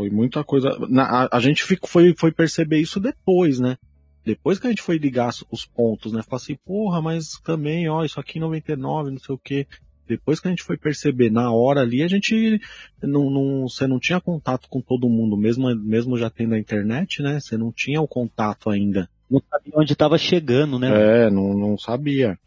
Foi 0.00 0.08
muita 0.08 0.42
coisa. 0.42 0.78
Na, 0.88 1.04
a, 1.04 1.36
a, 1.36 1.40
gente 1.40 1.62
fico, 1.62 1.86
foi, 1.86 2.14
foi 2.16 2.32
perceber 2.32 2.80
isso 2.80 2.98
depois, 2.98 3.60
né? 3.60 3.76
Depois 4.24 4.58
que 4.58 4.66
a 4.66 4.70
gente 4.70 4.80
foi 4.80 4.96
ligar 4.96 5.28
os 5.50 5.66
pontos, 5.66 6.10
né? 6.10 6.22
Falar 6.22 6.40
assim, 6.40 6.56
porra, 6.64 7.02
mas 7.02 7.38
também, 7.44 7.86
ó, 7.86 8.02
isso 8.02 8.18
aqui 8.18 8.38
em 8.38 8.40
99, 8.40 9.10
não 9.10 9.18
sei 9.18 9.34
o 9.34 9.38
quê. 9.38 9.66
Depois 10.08 10.40
que 10.40 10.48
a 10.48 10.50
gente 10.50 10.62
foi 10.62 10.78
perceber 10.78 11.30
na 11.30 11.52
hora 11.52 11.82
ali, 11.82 12.02
a 12.02 12.08
gente 12.08 12.58
não, 13.02 13.28
não, 13.28 13.68
você 13.68 13.86
não 13.86 14.00
tinha 14.00 14.18
contato 14.22 14.70
com 14.70 14.80
todo 14.80 15.06
mundo, 15.06 15.36
mesmo, 15.36 15.68
mesmo 15.76 16.16
já 16.16 16.30
tendo 16.30 16.54
a 16.54 16.58
internet, 16.58 17.22
né? 17.22 17.38
Você 17.38 17.58
não 17.58 17.70
tinha 17.70 18.00
o 18.00 18.08
contato 18.08 18.70
ainda. 18.70 19.06
Não 19.30 19.42
sabia 19.50 19.74
onde 19.76 19.92
estava 19.92 20.16
chegando, 20.16 20.78
né? 20.78 21.26
É, 21.26 21.30
não, 21.30 21.52
não 21.52 21.76
sabia. 21.76 22.38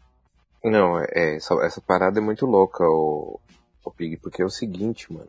Não, 0.64 0.98
é, 0.98 1.36
essa, 1.36 1.54
essa 1.64 1.80
parada 1.80 2.18
é 2.18 2.22
muito 2.22 2.46
louca, 2.46 2.82
o, 2.84 3.38
o 3.84 3.90
Pig, 3.92 4.16
porque 4.16 4.42
é 4.42 4.44
o 4.44 4.50
seguinte, 4.50 5.12
mano. 5.12 5.28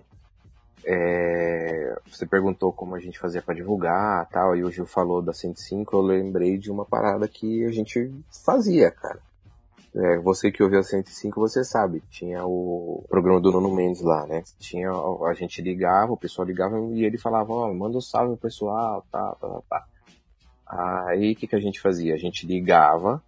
É, 0.87 1.97
você 2.05 2.27
perguntou 2.27 2.71
como 2.71 2.93
a 2.93 2.99
gente 2.99 3.17
fazia 3.17 3.41
para 3.41 3.55
divulgar 3.55 4.29
tal, 4.29 4.55
e 4.55 4.63
o 4.63 4.71
Gil 4.71 4.85
falou 4.85 5.19
da 5.19 5.33
105, 5.33 5.95
eu 5.95 6.01
lembrei 6.01 6.59
de 6.59 6.69
uma 6.69 6.85
parada 6.85 7.27
que 7.27 7.65
a 7.65 7.71
gente 7.71 8.13
fazia, 8.29 8.91
cara. 8.91 9.19
É, 9.95 10.17
você 10.19 10.51
que 10.51 10.61
ouviu 10.61 10.79
a 10.79 10.83
105, 10.83 11.39
você 11.39 11.63
sabe. 11.63 12.03
Tinha 12.11 12.45
o 12.45 13.03
programa 13.09 13.39
do 13.39 13.51
Nuno 13.51 13.73
Mendes 13.73 14.01
lá, 14.01 14.27
né? 14.27 14.43
Tinha, 14.59 14.91
a 14.91 15.33
gente 15.33 15.61
ligava, 15.61 16.11
o 16.11 16.17
pessoal 16.17 16.45
ligava 16.45 16.77
e 16.91 17.03
ele 17.05 17.17
falava, 17.17 17.53
ó, 17.53 17.69
oh, 17.69 17.73
manda 17.73 17.97
um 17.97 18.01
salve 18.01 18.33
pro 18.33 18.49
pessoal, 18.49 19.05
tá, 19.09 19.35
tá, 19.39 19.61
tá. 19.69 19.85
Aí 20.67 21.31
o 21.31 21.35
que, 21.35 21.47
que 21.47 21.55
a 21.55 21.59
gente 21.59 21.79
fazia? 21.79 22.13
A 22.13 22.17
gente 22.17 22.45
ligava 22.45 23.23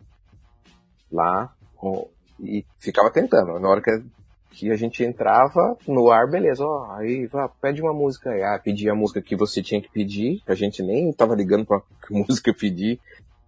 lá 1.09 1.53
com, 1.75 2.09
e 2.39 2.65
ficava 2.77 3.09
tentando. 3.09 3.57
Na 3.59 3.69
hora 3.69 3.81
que, 3.81 4.03
que 4.51 4.71
a 4.71 4.75
gente 4.75 5.03
entrava 5.03 5.77
no 5.87 6.09
ar, 6.09 6.27
beleza, 6.29 6.65
ó, 6.65 6.91
aí 6.93 7.27
vá, 7.27 7.47
pede 7.47 7.81
uma 7.81 7.93
música 7.93 8.31
aí. 8.31 8.41
Ah, 8.43 8.59
pedia 8.63 8.91
a 8.91 8.95
música 8.95 9.21
que 9.21 9.35
você 9.35 9.61
tinha 9.61 9.81
que 9.81 9.89
pedir, 9.89 10.41
que 10.45 10.51
a 10.51 10.55
gente 10.55 10.81
nem 10.81 11.11
tava 11.13 11.35
ligando 11.35 11.65
pra 11.65 11.81
música 12.09 12.53
pedir. 12.53 12.99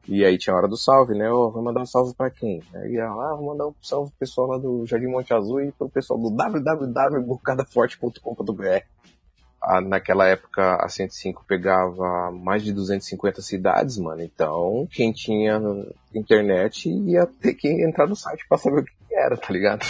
E 0.07 0.23
aí 0.25 0.37
tinha 0.39 0.55
a 0.55 0.57
hora 0.57 0.67
do 0.67 0.77
salve, 0.77 1.13
né? 1.13 1.31
Oh, 1.31 1.51
vou 1.51 1.61
mandar 1.61 1.81
um 1.81 1.85
salve 1.85 2.15
para 2.15 2.31
quem? 2.31 2.63
Aí, 2.73 2.99
ah, 2.99 3.35
vou 3.35 3.45
mandar 3.47 3.67
um 3.67 3.73
salve 3.81 4.09
pro 4.11 4.19
pessoal 4.19 4.47
lá 4.47 4.57
do 4.57 4.85
Jardim 4.85 5.07
Monte 5.07 5.33
Azul 5.33 5.61
e 5.61 5.71
pro 5.71 5.87
pessoal 5.87 6.19
do 6.19 6.31
www.bocadaforte.com.br. 6.31 8.83
Ah, 9.61 9.81
naquela 9.81 10.25
época 10.25 10.75
a 10.75 10.87
105 10.87 11.43
pegava 11.45 12.31
mais 12.31 12.63
de 12.63 12.71
250 12.71 13.41
cidades, 13.41 13.97
mano. 13.97 14.23
Então, 14.23 14.87
quem 14.91 15.11
tinha 15.11 15.61
internet 16.15 16.89
ia 16.89 17.25
ter 17.25 17.53
que 17.53 17.67
entrar 17.67 18.07
no 18.07 18.15
site 18.15 18.47
para 18.47 18.57
saber 18.57 18.79
o 18.81 18.85
que 18.85 18.93
era, 19.13 19.35
tá 19.37 19.51
ligado? 19.51 19.85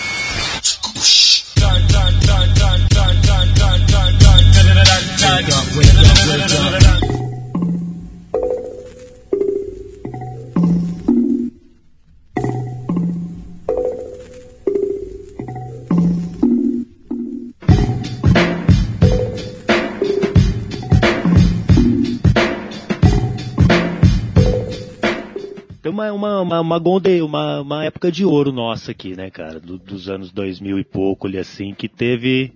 Uma, 25.99 26.11
uma, 26.13 26.41
uma, 26.41 26.61
uma, 26.61 26.79
gonde, 26.79 27.21
uma, 27.21 27.61
uma 27.61 27.85
época 27.85 28.11
de 28.11 28.23
ouro 28.23 28.51
nossa 28.51 28.91
aqui, 28.91 29.15
né, 29.15 29.29
cara? 29.29 29.59
Do, 29.59 29.77
dos 29.77 30.07
anos 30.07 30.31
2000 30.31 30.79
e 30.79 30.83
pouco, 30.83 31.27
ali 31.27 31.37
assim, 31.37 31.73
que 31.73 31.89
teve 31.89 32.53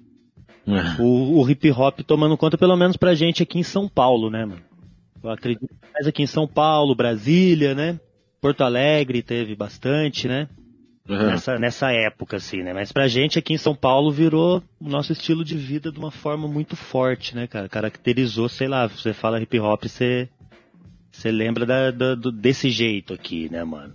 é. 0.68 1.02
o, 1.02 1.42
o 1.42 1.50
hip 1.50 1.70
hop 1.72 2.00
tomando 2.02 2.38
conta, 2.38 2.58
pelo 2.58 2.76
menos 2.76 2.98
pra 2.98 3.16
gente 3.16 3.44
aqui 3.44 3.60
em 3.60 3.64
São 3.64 3.88
Paulo, 3.88 4.30
né, 4.30 4.46
mano? 4.46 4.62
Eu 5.24 5.30
acredito 5.30 5.74
mais 5.94 6.08
aqui 6.08 6.24
em 6.24 6.28
São 6.28 6.48
Paulo, 6.48 6.96
Brasília, 6.96 7.74
né? 7.74 8.00
Porto 8.42 8.62
Alegre 8.62 9.22
teve 9.22 9.56
bastante, 9.56 10.28
né? 10.28 10.50
Uhum. 11.08 11.28
Nessa, 11.28 11.58
nessa 11.58 11.92
época, 11.92 12.38
assim, 12.38 12.64
né? 12.64 12.74
Mas 12.74 12.92
pra 12.92 13.08
gente 13.08 13.38
aqui 13.38 13.54
em 13.54 13.58
São 13.58 13.76
Paulo 13.76 14.12
virou 14.12 14.64
o 14.80 14.90
nosso 14.90 15.12
estilo 15.12 15.44
de 15.44 15.56
vida 15.58 15.92
de 15.92 16.00
uma 16.00 16.12
forma 16.12 16.48
muito 16.48 16.76
forte, 16.76 17.36
né, 17.36 17.48
cara? 17.48 17.68
Caracterizou, 17.68 18.48
sei 18.48 18.68
lá, 18.68 18.88
você 18.88 19.14
fala 19.14 19.42
hip 19.42 19.60
hop, 19.60 19.84
você 19.84 20.30
você 21.12 21.32
lembra 21.32 21.66
da, 21.66 21.92
da, 21.92 22.16
do, 22.16 22.32
desse 22.32 22.70
jeito 22.70 23.14
aqui, 23.14 23.48
né, 23.50 23.64
mano? 23.64 23.94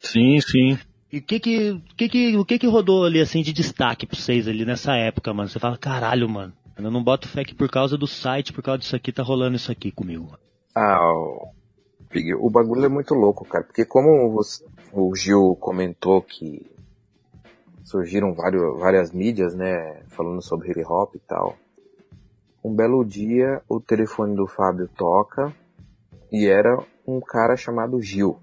Sim, 0.00 0.40
sim. 0.40 0.78
E 1.12 1.18
o 1.18 1.22
que 1.22 1.40
que, 1.40 1.82
que 1.96 2.08
que, 2.08 2.36
o 2.36 2.44
que 2.44 2.58
que 2.58 2.66
rodou 2.68 3.04
ali, 3.04 3.20
assim, 3.20 3.42
de 3.42 3.52
destaque 3.52 4.06
pra 4.06 4.18
vocês 4.18 4.46
ali 4.46 4.64
nessa 4.64 4.94
época, 4.94 5.34
mano? 5.34 5.48
Você 5.48 5.58
fala, 5.58 5.76
caralho, 5.76 6.28
mano, 6.28 6.52
eu 6.78 6.90
não 6.90 7.02
boto 7.02 7.28
fé 7.28 7.44
que 7.44 7.54
por 7.54 7.68
causa 7.68 7.98
do 7.98 8.06
site, 8.06 8.52
por 8.52 8.62
causa 8.62 8.78
disso 8.78 8.94
aqui, 8.94 9.12
tá 9.12 9.22
rolando 9.22 9.56
isso 9.56 9.72
aqui 9.72 9.90
comigo. 9.90 10.38
Ah, 10.74 11.00
o, 11.12 11.52
o 12.46 12.50
bagulho 12.50 12.84
é 12.84 12.88
muito 12.88 13.12
louco, 13.14 13.44
cara, 13.44 13.64
porque 13.64 13.84
como 13.84 14.30
você, 14.30 14.64
o 14.92 15.14
Gil 15.16 15.56
comentou 15.60 16.22
que 16.22 16.64
surgiram 17.84 18.32
vários, 18.32 18.78
várias 18.78 19.12
mídias, 19.12 19.52
né, 19.54 20.02
falando 20.08 20.40
sobre 20.40 20.70
hip 20.70 20.84
hop 20.84 21.16
e 21.16 21.18
tal. 21.18 21.56
Um 22.62 22.72
belo 22.72 23.04
dia, 23.04 23.62
o 23.68 23.80
telefone 23.80 24.36
do 24.36 24.46
Fábio 24.46 24.88
toca 24.96 25.52
e 26.30 26.46
era 26.46 26.78
um 27.04 27.20
cara 27.20 27.56
chamado 27.56 28.00
Gil. 28.00 28.38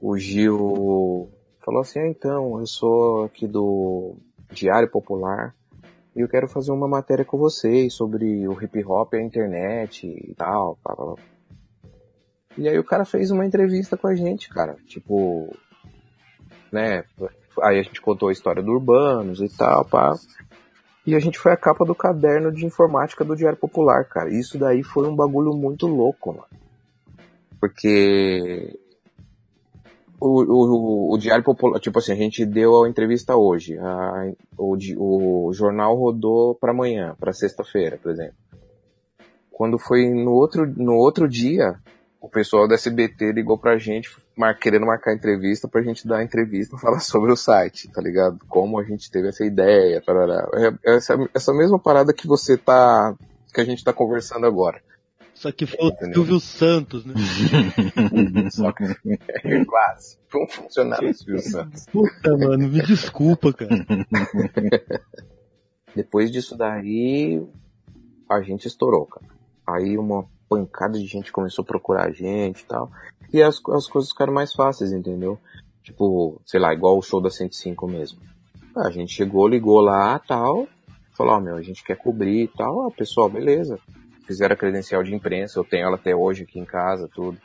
O 0.00 0.16
Gil 0.16 1.28
falou 1.64 1.82
assim: 1.82 2.00
ah, 2.00 2.08
então, 2.08 2.58
eu 2.58 2.66
sou 2.66 3.24
aqui 3.24 3.46
do 3.46 4.16
Diário 4.50 4.90
Popular 4.90 5.54
e 6.16 6.20
eu 6.20 6.28
quero 6.28 6.48
fazer 6.48 6.72
uma 6.72 6.88
matéria 6.88 7.24
com 7.24 7.36
vocês 7.36 7.94
sobre 7.94 8.48
o 8.48 8.60
hip 8.60 8.82
hop 8.84 9.12
e 9.14 9.18
a 9.18 9.22
internet 9.22 10.06
e 10.06 10.34
tal. 10.34 10.78
Pá, 10.82 10.96
pá. 10.96 11.14
E 12.56 12.68
aí 12.68 12.78
o 12.78 12.84
cara 12.84 13.04
fez 13.04 13.30
uma 13.30 13.46
entrevista 13.46 13.96
com 13.96 14.08
a 14.08 14.14
gente, 14.14 14.48
cara. 14.48 14.76
Tipo, 14.86 15.54
né? 16.72 17.04
Aí 17.62 17.78
a 17.78 17.82
gente 17.82 18.00
contou 18.00 18.28
a 18.28 18.32
história 18.32 18.62
do 18.62 18.72
Urbanos 18.72 19.40
e 19.40 19.48
tal, 19.56 19.84
pá. 19.84 20.14
E 21.06 21.14
a 21.14 21.18
gente 21.18 21.38
foi 21.38 21.52
a 21.52 21.56
capa 21.56 21.84
do 21.84 21.94
caderno 21.94 22.52
de 22.52 22.64
informática 22.64 23.24
do 23.24 23.36
Diário 23.36 23.58
Popular, 23.58 24.04
cara. 24.04 24.30
Isso 24.30 24.58
daí 24.58 24.82
foi 24.82 25.08
um 25.08 25.16
bagulho 25.16 25.52
muito 25.52 25.86
louco, 25.86 26.32
mano. 26.32 26.46
Porque 27.60 28.78
o, 30.20 30.42
o, 30.42 31.14
o, 31.14 31.18
Diário 31.18 31.42
Popular, 31.42 31.80
tipo 31.80 31.98
assim, 31.98 32.12
a 32.12 32.16
gente 32.16 32.44
deu 32.44 32.84
a 32.84 32.88
entrevista 32.88 33.36
hoje. 33.36 33.78
A, 33.78 34.32
o, 34.56 34.76
o 35.48 35.52
jornal 35.52 35.96
rodou 35.96 36.54
para 36.54 36.72
amanhã, 36.72 37.16
para 37.18 37.32
sexta-feira, 37.32 37.98
por 38.00 38.12
exemplo. 38.12 38.34
Quando 39.50 39.78
foi 39.78 40.08
no 40.10 40.32
outro, 40.32 40.66
no 40.66 40.94
outro 40.94 41.28
dia, 41.28 41.78
o 42.20 42.28
pessoal 42.28 42.68
da 42.68 42.74
SBT 42.74 43.32
ligou 43.32 43.56
pra 43.56 43.78
gente, 43.78 44.10
mar, 44.36 44.54
querendo 44.58 44.84
marcar 44.84 45.14
entrevista 45.14 45.66
pra 45.66 45.82
gente 45.82 46.06
dar 46.06 46.22
entrevista 46.22 46.76
e 46.76 46.80
falar 46.80 47.00
sobre 47.00 47.32
o 47.32 47.36
site, 47.36 47.88
tá 47.88 48.02
ligado? 48.02 48.38
Como 48.46 48.78
a 48.78 48.84
gente 48.84 49.10
teve 49.10 49.28
essa 49.28 49.44
ideia, 49.44 50.02
tarará. 50.04 50.46
É, 50.54 50.96
essa, 50.96 51.16
essa 51.34 51.54
mesma 51.54 51.78
parada 51.78 52.12
que 52.12 52.26
você 52.26 52.58
tá, 52.58 53.14
que 53.54 53.60
a 53.60 53.64
gente 53.64 53.82
tá 53.82 53.92
conversando 53.92 54.46
agora. 54.46 54.82
Só 55.40 55.50
que 55.50 55.64
foi 55.64 55.88
o 55.88 56.12
Silvio 56.12 56.38
Santos, 56.38 57.06
né? 57.06 57.14
Só 58.52 58.70
que 58.72 58.84
é, 58.84 59.64
quase. 59.64 60.18
Foi 60.28 60.44
um 60.44 60.46
funcionário 60.46 61.08
do 61.08 61.16
Silvio 61.16 61.40
Santos. 61.40 61.86
Puta, 61.86 62.36
mano, 62.36 62.68
me 62.68 62.82
desculpa, 62.82 63.50
cara. 63.50 63.70
Depois 65.96 66.30
disso 66.30 66.58
daí, 66.58 67.42
a 68.28 68.42
gente 68.42 68.68
estourou, 68.68 69.06
cara. 69.06 69.24
Aí 69.66 69.96
uma 69.96 70.26
pancada 70.46 70.98
de 70.98 71.06
gente 71.06 71.32
começou 71.32 71.62
a 71.62 71.66
procurar 71.66 72.08
a 72.08 72.12
gente 72.12 72.60
e 72.60 72.66
tal. 72.66 72.90
E 73.32 73.42
as, 73.42 73.62
as 73.70 73.86
coisas 73.86 74.10
ficaram 74.10 74.34
mais 74.34 74.52
fáceis, 74.52 74.92
entendeu? 74.92 75.38
Tipo, 75.82 76.38
sei 76.44 76.60
lá, 76.60 76.74
igual 76.74 76.98
o 76.98 77.02
show 77.02 77.18
da 77.18 77.30
105 77.30 77.88
mesmo. 77.88 78.20
A 78.76 78.90
gente 78.90 79.14
chegou, 79.14 79.48
ligou 79.48 79.80
lá, 79.80 80.18
tal, 80.18 80.68
falou, 81.16 81.32
ó, 81.32 81.38
oh, 81.38 81.40
meu, 81.40 81.56
a 81.56 81.62
gente 81.62 81.82
quer 81.82 81.96
cobrir 81.96 82.42
e 82.42 82.48
tal. 82.48 82.86
Ah, 82.86 82.90
pessoal, 82.90 83.30
beleza. 83.30 83.78
Fizeram 84.30 84.54
a 84.54 84.56
credencial 84.56 85.02
de 85.02 85.12
imprensa, 85.12 85.58
eu 85.58 85.64
tenho 85.64 85.86
ela 85.86 85.96
até 85.96 86.14
hoje 86.14 86.44
aqui 86.44 86.60
em 86.60 86.64
casa, 86.64 87.10
tudo. 87.12 87.36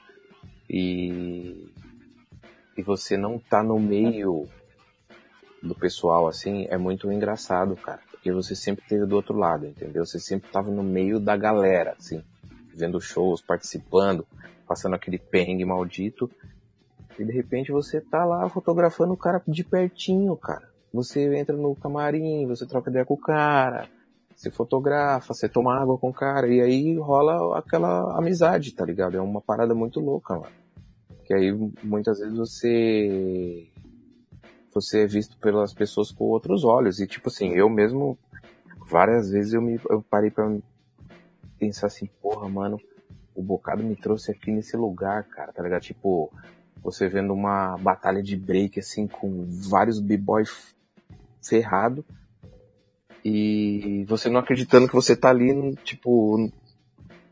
E, 0.70 1.68
e 2.78 2.84
você 2.84 3.18
não 3.18 3.40
tá 3.40 3.64
no 3.64 3.80
meio 3.80 4.48
do 5.64 5.74
pessoal, 5.74 6.28
assim, 6.28 6.68
é 6.70 6.78
muito 6.78 7.12
engraçado, 7.12 7.76
cara. 7.76 8.02
Porque 8.12 8.32
você 8.32 8.56
sempre 8.56 8.84
esteve 8.84 9.08
do 9.08 9.16
outro 9.16 9.36
lado, 9.36 9.66
entendeu? 9.66 10.06
Você 10.06 10.20
sempre 10.20 10.52
tava 10.52 10.70
no 10.70 10.84
meio 10.84 11.20
da 11.20 11.36
galera, 11.36 11.96
assim. 11.98 12.24
vendo 12.72 13.02
shows, 13.02 13.42
participando, 13.42 14.24
passando 14.68 14.94
aquele 14.94 15.18
perrengue 15.18 15.66
maldito. 15.66 16.30
E 17.18 17.26
de 17.26 17.32
repente 17.32 17.72
você 17.72 18.00
tá 18.00 18.24
lá 18.24 18.48
fotografando 18.48 19.12
o 19.12 19.18
cara 19.18 19.42
de 19.48 19.64
pertinho, 19.64 20.38
cara. 20.38 20.70
Você 20.94 21.36
entra 21.36 21.58
no 21.58 21.76
camarim, 21.76 22.46
você 22.46 22.64
troca 22.68 22.92
ideia 22.92 23.04
com 23.04 23.16
o 23.16 23.20
cara, 23.20 23.90
você 24.36 24.52
fotografa, 24.52 25.34
você 25.34 25.48
toma 25.48 25.80
água 25.80 25.98
com 25.98 26.10
o 26.10 26.14
cara, 26.14 26.48
e 26.48 26.62
aí 26.62 26.98
rola 26.98 27.58
aquela 27.58 28.18
amizade, 28.18 28.74
tá 28.74 28.86
ligado? 28.86 29.16
É 29.16 29.22
uma 29.22 29.42
parada 29.42 29.74
muito 29.74 30.00
louca, 30.02 30.36
mano. 30.36 30.54
Que 31.24 31.34
aí 31.34 31.52
muitas 31.82 32.20
vezes 32.20 32.38
você 32.38 33.68
você 34.74 35.04
é 35.04 35.08
visto 35.08 35.38
pelas 35.38 35.74
pessoas 35.74 36.12
com 36.12 36.26
outros 36.26 36.66
olhos. 36.66 37.00
E 37.00 37.08
tipo 37.08 37.30
assim, 37.30 37.54
eu 37.54 37.70
mesmo 37.70 38.18
várias 38.88 39.30
vezes 39.32 39.54
eu 39.54 39.62
me 39.62 39.80
eu 39.90 40.04
parei 40.04 40.30
para 40.30 40.54
pensar 41.58 41.88
assim, 41.88 42.08
porra, 42.22 42.50
mano, 42.50 42.80
o 43.34 43.42
bocado 43.42 43.84
me 43.84 43.96
trouxe 43.96 44.32
aqui 44.32 44.52
nesse 44.52 44.76
lugar, 44.76 45.24
cara, 45.24 45.54
tá 45.54 45.64
ligado? 45.64 45.82
Tipo, 45.82 46.32
você 46.84 47.08
vendo 47.08 47.34
uma 47.34 47.78
batalha 47.78 48.22
de 48.22 48.36
break 48.36 48.80
assim 48.80 49.08
com 49.08 49.46
vários 49.70 50.00
b-boys 50.00 50.76
ferrado 51.42 52.06
e 53.28 54.06
você 54.08 54.30
não 54.30 54.40
acreditando 54.40 54.88
que 54.88 54.94
você 54.94 55.16
tá 55.16 55.30
ali, 55.32 55.76
tipo, 55.84 56.48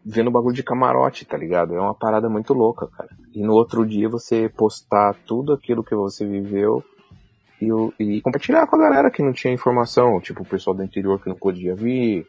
vendo 0.04 0.32
bagulho 0.32 0.56
de 0.56 0.64
camarote, 0.64 1.24
tá 1.24 1.38
ligado? 1.38 1.76
É 1.76 1.80
uma 1.80 1.94
parada 1.94 2.28
muito 2.28 2.52
louca, 2.52 2.88
cara. 2.88 3.12
E 3.32 3.44
no 3.44 3.54
outro 3.54 3.86
dia 3.86 4.10
você 4.10 4.50
postar 4.50 5.16
tudo 5.28 5.54
aquilo 5.54 5.84
que 5.84 5.94
você 5.94 6.26
viveu 6.26 6.84
e, 7.62 7.70
e 8.00 8.22
compartilhar 8.22 8.66
com 8.66 8.76
a 8.76 8.80
galera 8.80 9.12
que 9.12 9.22
não 9.22 9.32
tinha 9.32 9.54
informação, 9.54 10.20
tipo 10.20 10.42
o 10.42 10.46
pessoal 10.46 10.76
do 10.76 10.84
interior 10.84 11.22
que 11.22 11.30
não 11.30 11.36
podia 11.36 11.76
vir, 11.76 12.28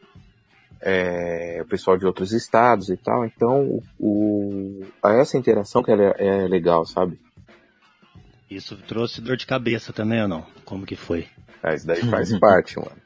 é, 0.83 1.61
o 1.63 1.67
pessoal 1.67 1.97
de 1.97 2.05
outros 2.05 2.33
estados 2.33 2.91
e 2.91 2.99
tal. 2.99 3.25
Então, 3.25 3.81
o, 3.99 4.83
essa 5.03 5.39
interação 5.39 5.83
que 5.83 5.91
é, 5.91 6.15
é 6.19 6.49
legal, 6.49 6.85
sabe? 6.85 7.19
Isso 8.51 8.77
trouxe 8.87 9.23
dor 9.23 9.39
de 9.39 9.47
cabeça 9.47 9.91
também 9.91 10.21
ou 10.21 10.29
não? 10.29 10.45
Como 10.67 10.85
que 10.85 10.97
foi? 10.97 11.27
Ah, 11.63 11.75
isso 11.75 11.87
daí 11.87 12.03
faz 12.03 12.31
parte, 12.39 12.77
mano. 12.79 13.04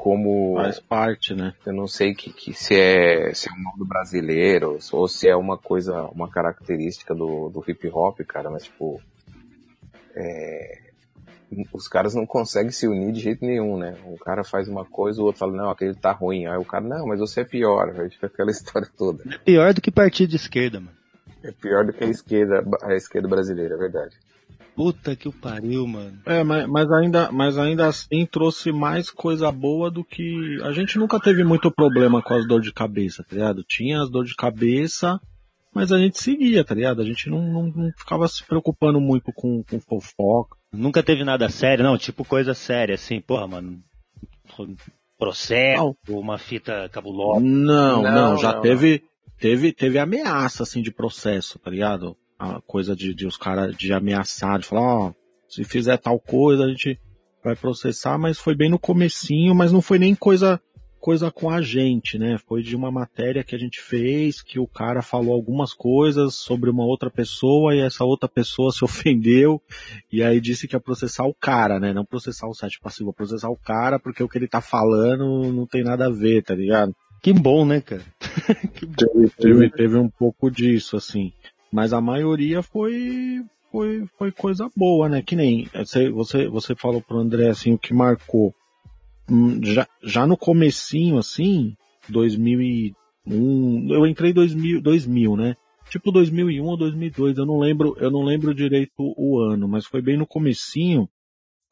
Como. 0.00 0.54
Faz 0.54 0.80
parte, 0.80 1.34
né? 1.34 1.52
Eu 1.66 1.74
não 1.74 1.86
sei 1.86 2.14
que, 2.14 2.32
que 2.32 2.54
se, 2.54 2.74
é, 2.74 3.34
se 3.34 3.50
é 3.50 3.52
um 3.52 3.62
modo 3.62 3.84
brasileiro 3.84 4.78
ou 4.92 5.06
se 5.06 5.28
é 5.28 5.36
uma 5.36 5.58
coisa, 5.58 6.04
uma 6.06 6.26
característica 6.26 7.14
do, 7.14 7.50
do 7.50 7.62
hip 7.68 7.86
hop, 7.92 8.18
cara, 8.20 8.48
mas 8.50 8.64
tipo. 8.64 8.98
É, 10.16 10.90
os 11.70 11.86
caras 11.86 12.14
não 12.14 12.24
conseguem 12.24 12.70
se 12.70 12.88
unir 12.88 13.12
de 13.12 13.20
jeito 13.20 13.44
nenhum, 13.44 13.76
né? 13.76 13.94
Um 14.06 14.16
cara 14.16 14.42
faz 14.42 14.68
uma 14.68 14.86
coisa, 14.86 15.20
o 15.20 15.24
outro 15.26 15.40
fala, 15.40 15.52
não, 15.52 15.68
aquele 15.68 15.94
tá 15.94 16.12
ruim. 16.12 16.46
Aí 16.46 16.56
o 16.56 16.64
cara, 16.64 16.84
não, 16.84 17.06
mas 17.06 17.20
você 17.20 17.42
é 17.42 17.44
pior. 17.44 17.94
Aí 18.00 18.08
fica 18.08 18.26
aquela 18.26 18.50
história 18.50 18.88
toda. 18.96 19.22
É 19.34 19.38
pior 19.38 19.74
do 19.74 19.82
que 19.82 19.90
partido 19.90 20.30
de 20.30 20.36
esquerda, 20.36 20.80
mano. 20.80 20.96
É 21.42 21.52
pior 21.52 21.84
do 21.84 21.92
que 21.92 22.04
a 22.04 22.08
esquerda, 22.08 22.64
a 22.82 22.94
esquerda 22.94 23.28
brasileira, 23.28 23.74
é 23.74 23.78
verdade. 23.78 24.16
Puta 24.80 25.14
que 25.14 25.28
o 25.28 25.32
pariu, 25.32 25.86
mano. 25.86 26.18
É, 26.24 26.42
mas, 26.42 26.66
mas, 26.66 26.90
ainda, 26.90 27.30
mas 27.30 27.58
ainda 27.58 27.86
assim 27.86 28.24
trouxe 28.24 28.72
mais 28.72 29.10
coisa 29.10 29.52
boa 29.52 29.90
do 29.90 30.02
que. 30.02 30.58
A 30.62 30.72
gente 30.72 30.98
nunca 30.98 31.20
teve 31.20 31.44
muito 31.44 31.70
problema 31.70 32.22
com 32.22 32.32
as 32.32 32.48
dor 32.48 32.62
de 32.62 32.72
cabeça, 32.72 33.22
tá 33.22 33.36
ligado? 33.36 33.62
Tinha 33.62 34.00
as 34.00 34.08
dor 34.08 34.24
de 34.24 34.34
cabeça, 34.34 35.20
mas 35.74 35.92
a 35.92 35.98
gente 35.98 36.18
seguia, 36.18 36.64
tá 36.64 36.74
ligado? 36.74 37.02
A 37.02 37.04
gente 37.04 37.28
não, 37.28 37.42
não, 37.42 37.66
não 37.66 37.92
ficava 37.94 38.26
se 38.26 38.42
preocupando 38.42 38.98
muito 38.98 39.30
com, 39.34 39.62
com 39.62 39.78
fofoca. 39.80 40.56
Nunca 40.72 41.02
teve 41.02 41.24
nada 41.24 41.50
sério, 41.50 41.84
não, 41.84 41.98
tipo 41.98 42.24
coisa 42.24 42.54
séria, 42.54 42.94
assim, 42.94 43.20
porra, 43.20 43.46
mano. 43.46 43.82
Processo, 45.18 45.94
não. 46.08 46.18
uma 46.18 46.38
fita 46.38 46.88
cabulosa. 46.88 47.38
Não, 47.38 48.02
não, 48.02 48.14
não 48.14 48.38
já 48.38 48.54
não, 48.54 48.62
teve, 48.62 49.02
teve, 49.38 49.74
teve 49.74 49.98
ameaça, 49.98 50.62
assim, 50.62 50.80
de 50.80 50.90
processo, 50.90 51.58
tá 51.58 51.70
ligado? 51.70 52.16
A 52.40 52.60
coisa 52.62 52.96
de, 52.96 53.14
de 53.14 53.26
os 53.26 53.36
caras 53.36 53.76
de 53.76 53.92
ameaçar, 53.92 54.58
de 54.58 54.66
falar, 54.66 54.80
ó, 54.80 55.08
oh, 55.08 55.14
se 55.46 55.62
fizer 55.62 55.98
tal 55.98 56.18
coisa 56.18 56.64
a 56.64 56.68
gente 56.68 56.98
vai 57.44 57.54
processar, 57.54 58.16
mas 58.16 58.38
foi 58.38 58.54
bem 58.54 58.70
no 58.70 58.78
comecinho, 58.78 59.54
mas 59.54 59.72
não 59.72 59.82
foi 59.82 59.98
nem 59.98 60.14
coisa 60.14 60.60
coisa 61.00 61.30
com 61.30 61.48
a 61.48 61.62
gente, 61.62 62.18
né? 62.18 62.36
Foi 62.46 62.62
de 62.62 62.76
uma 62.76 62.90
matéria 62.90 63.42
que 63.42 63.54
a 63.54 63.58
gente 63.58 63.80
fez, 63.80 64.42
que 64.42 64.58
o 64.58 64.66
cara 64.66 65.00
falou 65.00 65.32
algumas 65.32 65.72
coisas 65.72 66.34
sobre 66.34 66.68
uma 66.68 66.84
outra 66.84 67.10
pessoa 67.10 67.74
e 67.74 67.80
essa 67.80 68.04
outra 68.04 68.28
pessoa 68.28 68.70
se 68.70 68.84
ofendeu 68.84 69.60
e 70.12 70.22
aí 70.22 70.40
disse 70.40 70.68
que 70.68 70.76
ia 70.76 70.80
processar 70.80 71.24
o 71.24 71.34
cara, 71.34 71.80
né? 71.80 71.92
Não 71.92 72.04
processar 72.04 72.46
o 72.46 72.54
site 72.54 72.78
passivo, 72.80 73.14
processar 73.14 73.48
o 73.48 73.56
cara 73.56 73.98
porque 73.98 74.22
o 74.22 74.28
que 74.28 74.38
ele 74.38 74.46
tá 74.46 74.60
falando 74.60 75.50
não 75.52 75.66
tem 75.66 75.82
nada 75.82 76.06
a 76.06 76.10
ver, 76.10 76.42
tá 76.42 76.54
ligado? 76.54 76.94
Que 77.22 77.32
bom, 77.32 77.66
né, 77.66 77.80
cara? 77.80 78.04
teve, 78.96 79.30
teve, 79.36 79.70
teve 79.70 79.96
um 79.98 80.08
pouco 80.08 80.50
disso, 80.50 80.96
assim. 80.96 81.32
Mas 81.72 81.92
a 81.92 82.00
maioria 82.00 82.62
foi, 82.62 83.44
foi, 83.70 84.04
foi 84.18 84.32
coisa 84.32 84.68
boa, 84.76 85.08
né? 85.08 85.22
Que 85.22 85.36
nem 85.36 85.68
você, 85.72 86.10
você, 86.10 86.48
você 86.48 86.74
falou 86.74 87.00
pro 87.00 87.18
André 87.18 87.48
assim 87.48 87.72
o 87.72 87.78
que 87.78 87.94
marcou. 87.94 88.54
Hum, 89.30 89.60
já, 89.62 89.86
já 90.02 90.26
no 90.26 90.36
comecinho, 90.36 91.16
assim, 91.18 91.76
2001, 92.08 93.94
eu 93.94 94.06
entrei 94.06 94.32
em 94.32 94.34
2000, 94.34 94.80
2000, 94.80 95.36
né? 95.36 95.56
Tipo 95.88 96.10
2001 96.12 96.64
ou 96.64 96.76
2002, 96.76 97.38
eu 97.38 97.46
não 97.46 97.58
lembro, 97.58 97.96
eu 97.98 98.10
não 98.10 98.22
lembro 98.22 98.54
direito 98.54 98.92
o 98.98 99.40
ano, 99.40 99.68
mas 99.68 99.86
foi 99.86 100.02
bem 100.02 100.16
no 100.16 100.26
comecinho. 100.26 101.08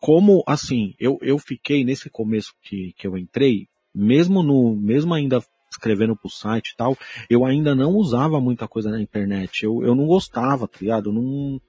Como, 0.00 0.44
assim, 0.46 0.94
eu, 0.98 1.18
eu 1.20 1.38
fiquei 1.38 1.84
nesse 1.84 2.08
começo 2.08 2.52
que, 2.62 2.92
que 2.96 3.06
eu 3.06 3.16
entrei, 3.16 3.66
mesmo 3.92 4.42
no, 4.42 4.76
mesmo 4.76 5.12
ainda 5.12 5.40
escrevendo 5.70 6.16
pro 6.16 6.30
site 6.30 6.70
e 6.70 6.76
tal, 6.76 6.96
eu 7.28 7.44
ainda 7.44 7.74
não 7.74 7.92
usava 7.92 8.40
muita 8.40 8.66
coisa 8.66 8.90
na 8.90 9.00
internet. 9.00 9.64
Eu, 9.64 9.82
eu 9.82 9.94
não 9.94 10.06
gostava, 10.06 10.66
tá 10.66 10.78
ligado? 10.80 11.10
Eu 11.10 11.14
não, 11.14 11.60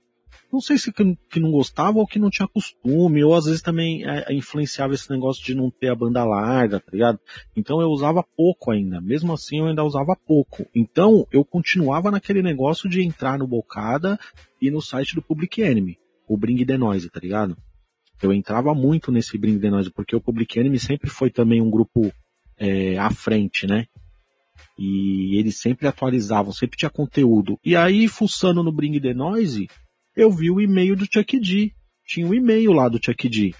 não 0.51 0.59
sei 0.59 0.77
se 0.77 0.91
que, 0.91 1.17
que 1.29 1.39
não 1.39 1.51
gostava 1.51 1.99
ou 1.99 2.07
que 2.07 2.17
não 2.17 2.29
tinha 2.29 2.47
costume, 2.47 3.23
ou 3.23 3.35
às 3.35 3.45
vezes 3.45 3.61
também 3.61 4.03
é, 4.07 4.33
influenciava 4.33 4.93
esse 4.93 5.09
negócio 5.11 5.43
de 5.43 5.53
não 5.53 5.69
ter 5.69 5.89
a 5.89 5.95
banda 5.95 6.23
larga, 6.23 6.79
tá 6.79 6.91
ligado? 6.91 7.19
Então 7.55 7.79
eu 7.81 7.89
usava 7.89 8.23
pouco 8.35 8.71
ainda, 8.71 8.99
mesmo 8.99 9.31
assim 9.33 9.59
eu 9.59 9.67
ainda 9.67 9.83
usava 9.83 10.15
pouco. 10.15 10.65
Então 10.73 11.27
eu 11.31 11.45
continuava 11.45 12.09
naquele 12.09 12.41
negócio 12.41 12.89
de 12.89 13.03
entrar 13.03 13.37
no 13.37 13.47
Bocada 13.47 14.19
e 14.61 14.71
no 14.71 14.81
site 14.81 15.15
do 15.15 15.21
Public 15.21 15.61
Enemy, 15.61 15.97
o 16.27 16.37
Bring 16.37 16.65
the 16.65 16.77
Noise, 16.77 17.09
tá 17.09 17.19
ligado? 17.19 17.55
Eu 18.21 18.33
entrava 18.33 18.73
muito 18.73 19.11
nesse 19.11 19.37
Bring 19.37 19.59
the 19.59 19.69
Noise, 19.69 19.91
porque 19.91 20.15
o 20.15 20.21
Public 20.21 20.59
Enemy 20.59 20.79
sempre 20.79 21.09
foi 21.09 21.29
também 21.29 21.61
um 21.61 21.69
grupo 21.69 22.11
é, 22.59 22.97
à 22.97 23.09
frente, 23.09 23.65
né? 23.65 23.85
E 24.77 25.37
eles 25.37 25.59
sempre 25.59 25.87
atualizavam, 25.87 26.53
sempre 26.53 26.77
tinha 26.77 26.89
conteúdo. 26.89 27.59
E 27.63 27.75
aí, 27.75 28.07
fuçando 28.07 28.63
no 28.63 28.71
Bring 28.71 28.99
the 28.99 29.13
Noise, 29.13 29.67
eu 30.15 30.31
vi 30.31 30.51
o 30.51 30.61
e-mail 30.61 30.95
do 30.95 31.07
Chuck 31.11 31.39
D. 31.39 31.73
Tinha 32.05 32.27
um 32.27 32.33
e-mail 32.33 32.71
lá 32.71 32.87
do 32.87 32.99
Chuck 33.03 33.27
D. 33.27 33.53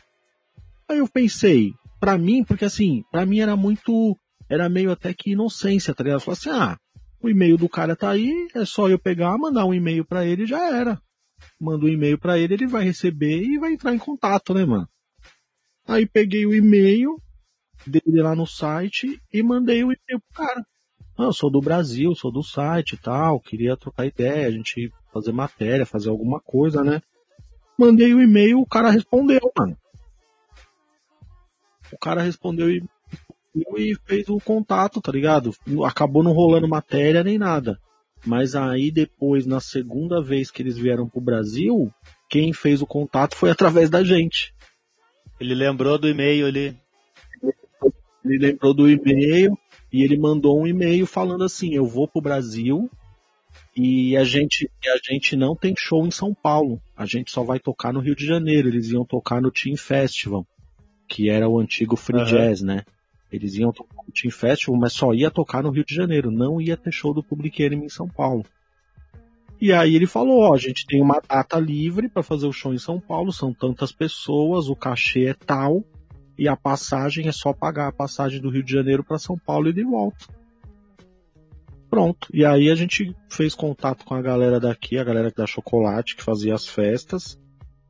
Aí 0.90 1.00
eu 1.00 1.08
pensei, 1.08 1.74
pra 2.00 2.18
mim, 2.18 2.44
porque 2.44 2.66
assim, 2.66 3.04
pra 3.12 3.26
mim 3.26 3.40
era 3.40 3.56
muito, 3.56 4.18
era 4.50 4.70
meio 4.70 4.92
até 4.92 5.14
que 5.14 5.32
inocência, 5.32 5.94
tá 5.94 6.04
ligado? 6.04 6.18
Eu 6.18 6.22
falei 6.22 6.38
assim, 6.40 6.50
ah, 6.50 6.78
o 7.22 7.30
e-mail 7.30 7.58
do 7.58 7.70
cara 7.70 7.96
tá 7.96 8.10
aí, 8.10 8.48
é 8.56 8.66
só 8.66 8.90
eu 8.90 8.98
pegar, 8.98 9.38
mandar 9.38 9.66
um 9.66 9.74
e-mail 9.74 10.06
para 10.06 10.26
ele 10.26 10.46
já 10.46 10.74
era. 10.74 11.00
Mando 11.60 11.86
um 11.86 11.90
e-mail 11.90 12.18
para 12.18 12.40
ele, 12.40 12.54
ele 12.54 12.68
vai 12.68 12.84
receber 12.84 13.42
e 13.44 13.58
vai 13.58 13.74
entrar 13.74 13.94
em 13.94 14.00
contato, 14.00 14.54
né, 14.54 14.66
mano? 14.66 14.88
Aí 15.88 16.06
peguei 16.06 16.46
o 16.46 16.54
e-mail 16.54 17.22
dele 17.86 18.22
lá 18.22 18.36
no 18.36 18.46
site 18.46 19.22
e 19.34 19.44
mandei 19.44 19.84
o 19.84 19.92
e-mail 19.92 20.20
pro 20.20 20.46
cara. 20.46 20.66
Ah, 21.18 21.24
eu 21.24 21.34
sou 21.34 21.52
do 21.52 21.60
Brasil, 21.60 22.16
sou 22.16 22.32
do 22.32 22.42
site 22.42 22.94
e 22.94 22.98
tal, 22.98 23.40
queria 23.40 23.76
trocar 23.76 24.06
ideia, 24.06 24.48
a 24.48 24.52
gente 24.52 24.92
fazer 25.14 25.32
matéria, 25.32 25.86
fazer 25.86 26.10
alguma 26.10 26.40
coisa, 26.40 26.84
né? 26.84 27.02
Mandei 27.78 28.14
o 28.14 28.18
um 28.18 28.22
e-mail, 28.22 28.60
o 28.60 28.66
cara 28.66 28.90
respondeu, 28.90 29.40
mano. 29.58 29.78
O 31.92 31.98
cara 31.98 32.22
respondeu 32.22 32.70
e, 32.70 32.84
e 33.78 33.96
fez 34.06 34.30
o 34.30 34.40
contato, 34.40 35.02
tá 35.02 35.12
ligado? 35.12 35.54
Acabou 35.86 36.24
não 36.24 36.32
rolando 36.32 36.68
matéria 36.68 37.24
nem 37.24 37.38
nada. 37.38 37.80
Mas 38.26 38.56
aí 38.56 38.92
depois, 38.92 39.46
na 39.46 39.60
segunda 39.60 40.22
vez 40.22 40.52
que 40.52 40.62
eles 40.62 40.78
vieram 40.78 41.08
pro 41.08 41.22
Brasil, 41.22 41.92
quem 42.30 42.54
fez 42.54 42.82
o 42.82 42.88
contato 42.88 43.36
foi 43.36 43.50
através 43.50 43.90
da 43.90 44.04
gente. 44.04 44.54
Ele 45.40 45.56
lembrou 45.56 45.98
do 45.98 46.08
e-mail 46.08 46.48
ali. 46.48 46.78
Ele 48.24 48.38
lembrou 48.38 48.74
do 48.74 48.90
e-mail 48.90 49.58
e 49.92 50.04
ele 50.04 50.18
mandou 50.18 50.60
um 50.60 50.68
e-mail 50.68 51.06
falando 51.06 51.44
assim: 51.44 51.74
Eu 51.74 51.86
vou 51.86 52.08
pro 52.08 52.22
Brasil 52.22 52.90
e 53.76 54.18
a 54.18 54.24
gente, 54.24 54.70
a 54.88 55.14
gente 55.14 55.36
não 55.36 55.56
tem 55.56 55.74
show 55.78 56.06
em 56.06 56.12
São 56.12 56.34
Paulo. 56.34 56.82
A 56.96 57.06
gente 57.06 57.32
só 57.32 57.44
vai 57.44 57.60
tocar 57.60 57.94
no 57.94 58.00
Rio 58.00 58.16
de 58.16 58.26
Janeiro. 58.26 58.68
Eles 58.68 58.90
iam 58.90 59.06
tocar 59.06 59.42
no 59.42 59.52
Team 59.52 59.78
Festival, 59.78 60.46
que 61.08 61.30
era 61.30 61.48
o 61.48 61.60
antigo 61.60 61.96
Free 61.96 62.20
uhum. 62.20 62.26
Jazz, 62.26 62.62
né? 62.62 62.84
Eles 63.32 63.56
iam 63.56 63.72
tocar 63.72 64.04
no 64.06 64.12
Team 64.12 64.32
Festival, 64.32 64.80
mas 64.80 64.94
só 64.94 65.14
ia 65.14 65.32
tocar 65.32 65.64
no 65.64 65.70
Rio 65.70 65.86
de 65.86 65.96
Janeiro. 65.96 66.32
Não 66.32 66.60
ia 66.60 66.76
ter 66.76 66.92
show 66.92 67.14
do 67.14 67.24
Public 67.24 67.62
Enemy 67.62 67.86
em 67.86 67.90
São 67.90 68.08
Paulo. 68.08 68.44
E 69.62 69.74
aí 69.74 69.94
ele 69.94 70.08
falou, 70.08 70.40
ó, 70.40 70.54
a 70.54 70.58
gente 70.58 70.86
tem 70.86 71.02
uma 71.02 71.22
data 71.28 71.60
livre 71.60 72.08
para 72.08 72.24
fazer 72.24 72.48
o 72.48 72.54
show 72.54 72.74
em 72.74 72.78
São 72.78 73.00
Paulo, 73.00 73.34
são 73.34 73.54
tantas 73.54 73.92
pessoas, 73.92 74.70
o 74.70 74.76
cachê 74.76 75.26
é 75.26 75.34
tal, 75.34 75.84
e 76.40 76.48
a 76.48 76.56
passagem 76.56 77.28
é 77.28 77.34
só 77.34 77.52
pagar 77.52 77.90
a 77.90 77.92
passagem 77.92 78.40
do 78.40 78.50
Rio 78.50 78.64
de 78.64 78.72
Janeiro 78.72 79.04
para 79.04 79.20
São 79.20 79.38
Paulo 79.38 79.68
e 79.68 79.74
de 79.74 79.84
volta. 79.84 80.26
Pronto. 81.90 82.30
E 82.34 82.46
aí 82.46 82.72
a 82.72 82.76
gente 82.76 83.14
fez 83.30 83.54
contato 83.54 84.06
com 84.06 84.16
a 84.16 84.22
galera 84.22 84.58
daqui, 84.58 84.98
a 84.98 85.04
galera 85.04 85.34
da 85.36 85.46
Chocolate, 85.46 86.16
que 86.16 86.24
fazia 86.24 86.56
as 86.56 86.66
festas. 86.66 87.38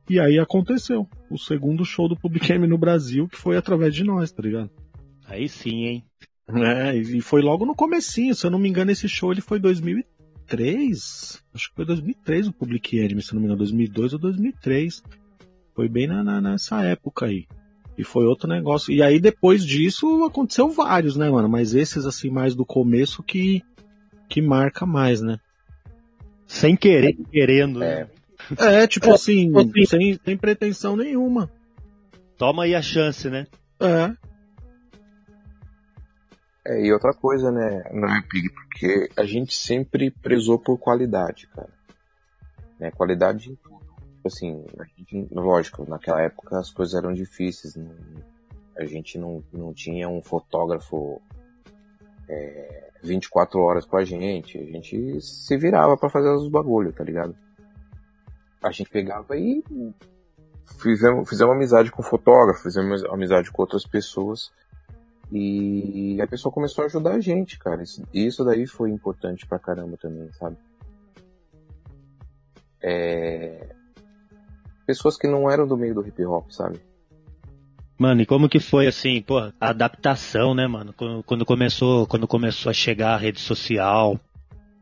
E 0.08 0.18
aí 0.18 0.36
aconteceu 0.36 1.08
o 1.30 1.38
segundo 1.38 1.84
show 1.84 2.08
do 2.08 2.16
Public 2.16 2.50
Enemy 2.50 2.66
no 2.66 2.76
Brasil, 2.76 3.28
que 3.28 3.36
foi 3.36 3.56
através 3.56 3.94
de 3.94 4.02
nós, 4.02 4.32
tá 4.32 4.42
ligado? 4.42 4.70
Aí 5.26 5.48
sim, 5.48 5.84
hein? 5.84 6.04
É, 6.48 6.96
e 6.96 7.20
foi 7.20 7.42
logo 7.42 7.64
no 7.64 7.76
comecinho, 7.76 8.34
se 8.34 8.44
eu 8.44 8.50
não 8.50 8.58
me 8.58 8.68
engano, 8.68 8.90
esse 8.90 9.08
show 9.08 9.30
ele 9.30 9.40
foi 9.40 9.60
2003. 9.60 11.40
Acho 11.54 11.68
que 11.68 11.76
foi 11.76 11.84
2003 11.84 12.48
o 12.48 12.52
Public 12.52 12.98
Enemy, 12.98 13.22
se 13.22 13.30
eu 13.30 13.34
não 13.34 13.42
me 13.42 13.46
engano, 13.46 13.58
2002 13.58 14.14
ou 14.14 14.18
2003. 14.18 15.04
Foi 15.72 15.88
bem 15.88 16.08
na, 16.08 16.24
na, 16.24 16.40
nessa 16.40 16.84
época 16.84 17.26
aí. 17.26 17.46
E 18.00 18.04
foi 18.04 18.24
outro 18.24 18.48
negócio. 18.48 18.92
E 18.92 19.02
aí 19.02 19.20
depois 19.20 19.62
disso 19.62 20.24
aconteceu 20.24 20.70
vários, 20.70 21.16
né, 21.16 21.28
mano? 21.28 21.50
Mas 21.50 21.74
esses 21.74 22.06
assim 22.06 22.30
mais 22.30 22.54
do 22.54 22.64
começo 22.64 23.22
que 23.22 23.62
que 24.26 24.40
marca 24.40 24.86
mais, 24.86 25.20
né? 25.20 25.38
Sem 26.46 26.76
querer, 26.76 27.14
querendo. 27.30 27.80
Né? 27.80 28.08
É, 28.58 28.82
é 28.82 28.86
tipo 28.86 29.12
assim, 29.12 29.50
sem, 29.86 30.18
sem 30.24 30.36
pretensão 30.36 30.96
nenhuma. 30.96 31.50
Toma 32.38 32.64
aí 32.64 32.74
a 32.74 32.80
chance, 32.80 33.28
né? 33.28 33.46
É. 33.78 34.12
É, 36.66 36.86
e 36.86 36.92
outra 36.92 37.12
coisa, 37.12 37.50
né, 37.50 37.82
é 37.86 38.22
Pig, 38.28 38.48
porque 38.50 39.10
a 39.16 39.24
gente 39.24 39.54
sempre 39.54 40.10
prezou 40.10 40.58
por 40.58 40.78
qualidade, 40.78 41.48
cara. 41.48 41.70
Né, 42.78 42.90
qualidade, 42.92 43.58
assim, 44.24 44.64
a 44.78 44.84
gente, 44.84 45.28
lógico, 45.32 45.88
naquela 45.88 46.20
época 46.22 46.58
as 46.58 46.70
coisas 46.70 46.94
eram 46.94 47.12
difíceis, 47.12 47.76
não, 47.76 47.94
a 48.76 48.84
gente 48.84 49.18
não, 49.18 49.42
não 49.52 49.72
tinha 49.72 50.08
um 50.08 50.22
fotógrafo 50.22 51.20
é, 52.28 52.90
24 53.02 53.60
horas 53.60 53.84
com 53.84 53.96
a 53.96 54.04
gente, 54.04 54.58
a 54.58 54.64
gente 54.64 55.20
se 55.20 55.56
virava 55.56 55.96
para 55.96 56.10
fazer 56.10 56.30
os 56.30 56.48
bagulho, 56.48 56.92
tá 56.92 57.04
ligado? 57.04 57.34
A 58.62 58.70
gente 58.70 58.90
pegava 58.90 59.36
e 59.36 59.64
fizemos, 60.80 61.28
fizemos 61.28 61.54
amizade 61.54 61.90
com 61.90 62.02
fotógrafo, 62.02 62.62
fizemos 62.62 63.04
amizade 63.04 63.50
com 63.50 63.62
outras 63.62 63.86
pessoas 63.86 64.52
e 65.32 66.20
a 66.20 66.26
pessoa 66.26 66.52
começou 66.52 66.82
a 66.82 66.86
ajudar 66.86 67.12
a 67.12 67.20
gente, 67.20 67.58
cara. 67.58 67.82
Isso, 67.82 68.02
isso 68.12 68.44
daí 68.44 68.66
foi 68.66 68.90
importante 68.90 69.46
pra 69.46 69.58
caramba 69.58 69.96
também, 69.96 70.30
sabe? 70.32 70.56
É... 72.82 73.74
Pessoas 74.90 75.16
que 75.16 75.28
não 75.28 75.48
eram 75.48 75.68
do 75.68 75.76
meio 75.76 75.94
do 75.94 76.04
hip 76.04 76.24
hop, 76.24 76.50
sabe? 76.50 76.80
Mano, 77.96 78.22
e 78.22 78.26
como 78.26 78.48
que 78.48 78.58
foi 78.58 78.88
assim, 78.88 79.22
pô, 79.22 79.38
a 79.38 79.52
adaptação, 79.60 80.52
né, 80.52 80.66
mano? 80.66 80.92
Quando, 80.92 81.22
quando 81.22 81.46
começou, 81.46 82.08
quando 82.08 82.26
começou 82.26 82.70
a 82.70 82.72
chegar 82.72 83.14
a 83.14 83.16
rede 83.16 83.38
social, 83.38 84.18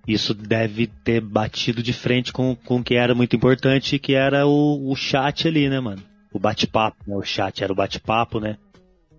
isso 0.07 0.33
deve 0.33 0.87
ter 0.87 1.21
batido 1.21 1.83
de 1.83 1.93
frente 1.93 2.33
com, 2.33 2.57
com 2.57 2.77
o 2.77 2.83
que 2.83 2.95
era 2.95 3.15
muito 3.15 3.37
importante, 3.37 3.99
que 3.99 4.15
era 4.15 4.47
o, 4.47 4.91
o 4.91 4.97
chat 4.97 5.47
ali, 5.47 5.69
né, 5.69 5.79
mano? 5.79 6.03
O 6.33 6.39
bate-papo, 6.39 6.97
né? 7.07 7.15
O 7.15 7.23
chat 7.23 7.63
era 7.63 7.71
o 7.71 7.77
bate-papo, 7.77 8.41
né? 8.41 8.57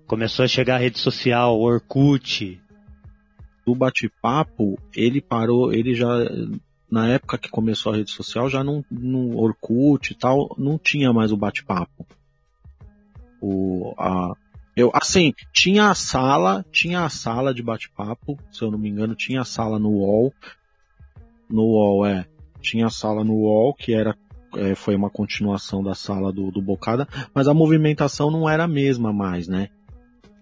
Começou 0.08 0.44
a 0.44 0.48
chegar 0.48 0.78
a 0.78 0.80
rede 0.80 0.98
social, 0.98 1.60
Orkut. 1.60 2.60
Do 3.64 3.76
bate-papo, 3.76 4.76
ele 4.96 5.22
parou, 5.22 5.72
ele 5.72 5.94
já 5.94 6.08
na 6.92 7.08
época 7.08 7.38
que 7.38 7.50
começou 7.50 7.92
a 7.92 7.96
rede 7.96 8.12
social, 8.12 8.50
já 8.50 8.64
não, 8.64 8.84
no 8.90 9.38
Orkut 9.38 10.12
e 10.12 10.16
tal, 10.16 10.56
não 10.58 10.78
tinha 10.78 11.14
mais 11.14 11.32
o 11.32 11.38
bate-papo. 11.38 12.06
O, 13.42 13.94
a, 13.98 14.34
eu, 14.76 14.92
assim, 14.94 15.34
tinha 15.54 15.90
a 15.90 15.96
sala, 15.96 16.66
tinha 16.72 17.04
a 17.04 17.10
sala 17.10 17.54
de 17.54 17.62
bate-papo, 17.62 18.38
se 18.52 18.62
eu 18.62 18.72
não 18.72 18.80
me 18.80 18.90
engano, 18.90 19.14
tinha 19.14 19.42
a 19.42 19.46
sala 19.46 19.78
no 19.78 19.90
UOL. 19.90 20.34
No 21.50 21.64
UOL, 21.64 22.06
é. 22.06 22.26
Tinha 22.62 22.88
a 22.88 22.90
sala 22.90 23.24
no 23.24 23.34
UOL, 23.34 23.74
que 23.74 23.94
era, 23.94 24.18
é, 24.56 24.76
foi 24.76 24.96
uma 24.96 25.10
continuação 25.10 25.84
da 25.84 25.94
sala 25.94 26.32
do, 26.32 26.50
do 26.50 26.62
Bocada, 26.62 27.08
mas 27.34 27.48
a 27.48 27.54
movimentação 27.54 28.32
não 28.32 28.50
era 28.50 28.64
a 28.64 28.68
mesma 28.68 29.14
mais, 29.14 29.48
né? 29.48 29.70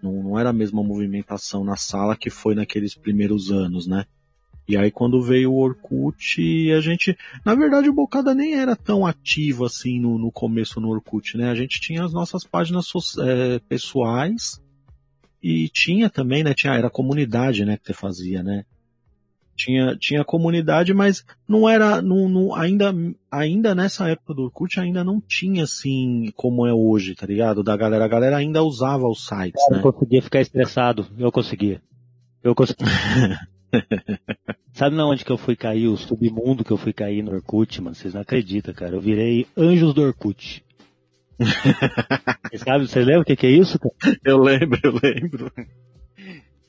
Não, 0.02 0.24
não 0.24 0.40
era 0.40 0.52
a 0.52 0.54
mesma 0.54 0.84
movimentação 0.84 1.64
na 1.64 1.76
sala 1.76 2.16
que 2.16 2.30
foi 2.30 2.56
naqueles 2.56 2.96
primeiros 2.96 3.52
anos, 3.52 3.88
né? 3.88 4.06
E 4.68 4.76
aí 4.76 4.92
quando 4.92 5.22
veio 5.22 5.54
o 5.54 5.60
Orkut, 5.60 6.72
a 6.74 6.82
gente, 6.82 7.18
na 7.46 7.56
verdade 7.56 7.90
o 7.90 7.94
Bocada 7.94 8.36
nem 8.36 8.56
era 8.56 8.76
tão 8.76 9.06
ativo 9.06 9.66
assim 9.66 10.00
no, 10.00 10.18
no 10.18 10.30
começo 10.30 10.82
no 10.82 10.90
Orkut, 10.90 11.38
né? 11.38 11.50
A 11.50 11.56
gente 11.56 11.80
tinha 11.80 12.04
as 12.04 12.12
nossas 12.12 12.44
páginas 12.44 12.86
é, 13.20 13.60
pessoais 13.60 14.62
e 15.42 15.70
tinha 15.70 16.10
também, 16.10 16.44
né? 16.44 16.54
Tinha, 16.54 16.74
era 16.74 16.88
a 16.88 16.92
comunidade, 16.92 17.64
né? 17.64 17.78
Que 17.78 17.88
você 17.88 17.94
fazia, 17.94 18.44
né? 18.44 18.66
Tinha, 19.56 19.96
tinha 19.96 20.24
comunidade, 20.24 20.94
mas 20.94 21.26
não 21.48 21.68
era, 21.68 22.02
não, 22.02 22.28
não, 22.30 22.54
ainda, 22.54 22.94
ainda 23.32 23.74
nessa 23.74 24.08
época 24.10 24.34
do 24.34 24.44
Orkut 24.44 24.80
ainda 24.80 25.04
não 25.04 25.20
tinha 25.22 25.64
assim 25.64 26.32
como 26.36 26.68
é 26.68 26.74
hoje, 26.74 27.16
tá 27.16 27.26
ligado? 27.26 27.64
Da 27.64 27.76
galera, 27.76 28.04
a 28.04 28.08
galera 28.08 28.38
ainda 28.38 28.62
usava 28.62 29.08
os 29.08 29.26
sites, 29.26 29.64
eu 29.70 29.78
né? 29.78 29.80
Eu 29.84 29.94
conseguia 29.94 30.22
ficar 30.22 30.42
estressado, 30.42 31.08
eu 31.18 31.32
conseguia. 31.32 31.82
Eu 32.44 32.54
conseguia. 32.54 32.86
Sabe 34.74 34.96
na 34.96 35.06
onde 35.06 35.26
que 35.26 35.32
eu 35.32 35.38
fui 35.38 35.56
cair, 35.56 35.88
o 35.88 35.98
submundo 35.98 36.64
que 36.64 36.72
eu 36.72 36.78
fui 36.78 36.94
cair 36.94 37.24
no 37.24 37.34
Orkut, 37.34 37.82
mano? 37.82 37.96
Vocês 37.96 38.14
não 38.14 38.22
acreditam, 38.22 38.74
cara. 38.74 38.96
Eu 38.96 39.02
virei 39.02 39.48
anjos 39.58 39.94
do 39.94 40.02
Orkut. 40.02 40.64
Você 41.40 42.58
sabe, 42.58 42.88
você 42.88 43.00
lembra 43.00 43.22
o 43.22 43.26
que, 43.26 43.36
que 43.36 43.48
é 43.48 43.52
isso, 43.52 43.80
cara? 43.80 44.20
Eu 44.24 44.38
lembro, 44.38 44.80
eu 44.84 44.94
lembro. 45.02 45.52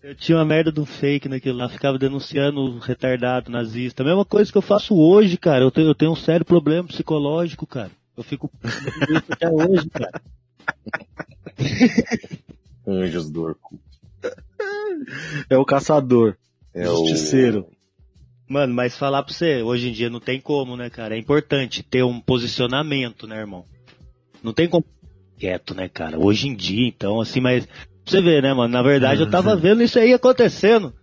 Eu 0.03 0.15
tinha 0.15 0.39
uma 0.39 0.45
merda 0.45 0.71
do 0.71 0.87
fake 0.87 1.29
naquilo 1.29 1.59
lá, 1.59 1.69
ficava 1.69 1.99
denunciando 1.99 2.61
o 2.61 2.79
retardado 2.79 3.51
nazista. 3.51 4.03
A 4.03 4.07
mesma 4.07 4.25
coisa 4.25 4.51
que 4.51 4.57
eu 4.57 4.63
faço 4.63 4.97
hoje, 4.97 5.37
cara. 5.37 5.65
Eu 5.65 5.71
tenho, 5.71 5.89
eu 5.89 5.95
tenho 5.95 6.13
um 6.13 6.17
sério 6.17 6.47
problema 6.47 6.89
psicológico, 6.89 7.67
cara. 7.67 7.91
Eu 8.17 8.23
fico 8.23 8.51
até 9.31 9.51
hoje, 9.51 9.89
cara. 9.91 10.23
Anjos 12.87 13.31
do 13.31 13.43
Orkut. 13.43 13.83
É 15.49 15.57
o 15.57 15.65
caçador. 15.65 16.37
É 16.75 16.85
Justiceiro. 16.85 17.61
o... 17.61 17.79
Mano, 18.53 18.73
mas 18.73 18.97
falar 18.97 19.23
pra 19.23 19.33
você, 19.33 19.63
hoje 19.63 19.89
em 19.89 19.93
dia 19.93 20.09
não 20.09 20.21
tem 20.21 20.41
como, 20.41 20.77
né, 20.77 20.89
cara? 20.89 21.15
É 21.15 21.19
importante 21.19 21.83
ter 21.83 22.03
um 22.03 22.19
posicionamento, 22.19 23.27
né, 23.27 23.39
irmão? 23.39 23.65
Não 24.43 24.55
tem 24.55 24.69
como 24.69 24.85
quieto, 25.39 25.75
né, 25.75 25.89
cara? 25.89 26.19
Hoje 26.19 26.49
em 26.49 26.55
dia, 26.55 26.89
então, 26.89 27.21
assim, 27.21 27.41
mas 27.41 27.69
você 28.05 28.23
vê, 28.23 28.41
né, 28.41 28.55
mano? 28.55 28.73
Na 28.73 28.83
verdade, 28.83 29.21
eu 29.21 29.31
tava 29.31 29.55
vendo 29.55 29.83
isso 29.83 29.99
aí 29.99 30.15
acontecendo. 30.15 30.95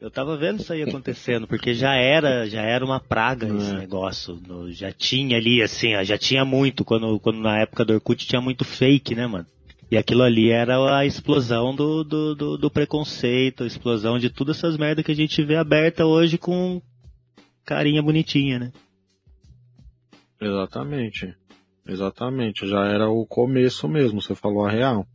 Eu 0.00 0.12
tava 0.12 0.36
vendo 0.36 0.60
isso 0.60 0.72
aí 0.72 0.82
acontecendo, 0.82 1.48
porque 1.48 1.74
já 1.74 1.96
era, 1.96 2.48
já 2.48 2.62
era 2.62 2.84
uma 2.84 3.00
praga 3.00 3.48
esse 3.48 3.72
negócio. 3.72 4.40
No, 4.46 4.70
já 4.70 4.92
tinha 4.92 5.36
ali, 5.36 5.60
assim, 5.60 5.96
ó, 5.96 6.04
já 6.04 6.16
tinha 6.16 6.44
muito, 6.44 6.84
quando, 6.84 7.18
quando 7.18 7.40
na 7.40 7.58
época 7.58 7.84
do 7.84 7.94
Orkut 7.94 8.24
tinha 8.24 8.40
muito 8.40 8.64
fake, 8.64 9.16
né, 9.16 9.26
mano? 9.26 9.46
E 9.90 9.96
aquilo 9.96 10.22
ali 10.22 10.50
era 10.50 10.96
a 10.96 11.06
explosão 11.06 11.74
do, 11.74 12.04
do, 12.04 12.34
do, 12.34 12.58
do 12.58 12.70
preconceito, 12.70 13.64
a 13.64 13.66
explosão 13.66 14.18
de 14.18 14.28
todas 14.28 14.58
essas 14.58 14.76
merdas 14.76 15.04
que 15.04 15.12
a 15.12 15.16
gente 15.16 15.42
vê 15.42 15.56
aberta 15.56 16.04
hoje 16.04 16.36
com 16.36 16.82
carinha 17.64 18.02
bonitinha, 18.02 18.58
né? 18.58 18.72
Exatamente. 20.40 21.34
Exatamente. 21.86 22.66
Já 22.68 22.86
era 22.86 23.08
o 23.08 23.26
começo 23.26 23.88
mesmo, 23.88 24.20
você 24.20 24.34
falou 24.34 24.66
a 24.66 24.70
real 24.70 25.06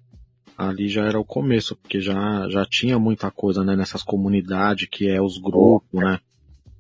ali 0.58 0.88
já 0.88 1.06
era 1.06 1.20
o 1.20 1.26
começo, 1.26 1.76
porque 1.76 2.00
já, 2.00 2.48
já 2.50 2.66
tinha 2.66 3.00
muita 3.00 3.32
coisa, 3.32 3.64
né, 3.64 3.76
nessas 3.76 4.04
comunidades 4.04 4.88
que 4.90 5.08
é 5.08 5.22
os 5.22 5.38
grupos, 5.38 5.88
né? 5.92 6.20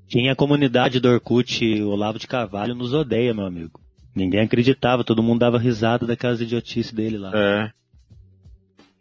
Tinha 0.08 0.34
a 0.34 0.36
comunidade 0.36 1.00
do 1.00 1.10
Orkut, 1.10 1.82
o 1.82 1.90
Olavo 1.90 2.20
de 2.20 2.28
Carvalho 2.28 2.76
nos 2.76 2.94
odeia, 2.94 3.34
meu 3.34 3.46
amigo. 3.46 3.80
Ninguém 4.16 4.42
acreditava, 4.42 5.04
todo 5.04 5.24
mundo 5.24 5.40
dava 5.40 5.58
risada 5.58 6.06
daquelas 6.06 6.40
idiotices 6.40 6.92
dele 6.92 7.18
lá. 7.18 7.32
É. 7.34 7.72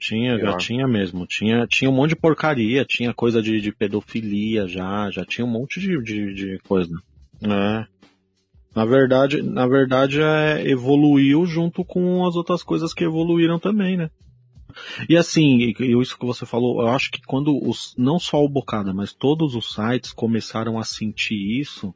Tinha, 0.02 0.36
já 0.36 0.56
tinha 0.56 0.88
mesmo. 0.88 1.24
Tinha, 1.28 1.64
tinha 1.64 1.88
um 1.88 1.94
monte 1.94 2.10
de 2.10 2.16
porcaria, 2.16 2.84
tinha 2.84 3.14
coisa 3.14 3.40
de, 3.40 3.60
de 3.60 3.70
pedofilia 3.70 4.66
já, 4.66 5.08
já 5.12 5.24
tinha 5.24 5.44
um 5.44 5.50
monte 5.50 5.78
de, 5.78 6.02
de, 6.02 6.34
de 6.34 6.58
coisa. 6.64 6.92
É. 7.40 7.86
Na 8.74 8.84
verdade, 8.84 9.42
na 9.42 9.64
verdade 9.64 10.20
é, 10.20 10.68
evoluiu 10.68 11.46
junto 11.46 11.84
com 11.84 12.26
as 12.26 12.34
outras 12.34 12.64
coisas 12.64 12.92
que 12.92 13.04
evoluíram 13.04 13.60
também, 13.60 13.96
né? 13.96 14.10
E 15.08 15.16
assim, 15.16 15.72
isso 15.78 16.18
que 16.18 16.26
você 16.26 16.44
falou, 16.44 16.80
eu 16.80 16.88
acho 16.88 17.12
que 17.12 17.22
quando 17.22 17.56
os, 17.56 17.94
não 17.96 18.18
só 18.18 18.42
o 18.42 18.48
Bocada, 18.48 18.92
mas 18.92 19.12
todos 19.12 19.54
os 19.54 19.72
sites 19.72 20.12
começaram 20.12 20.80
a 20.80 20.84
sentir 20.84 21.60
isso, 21.60 21.94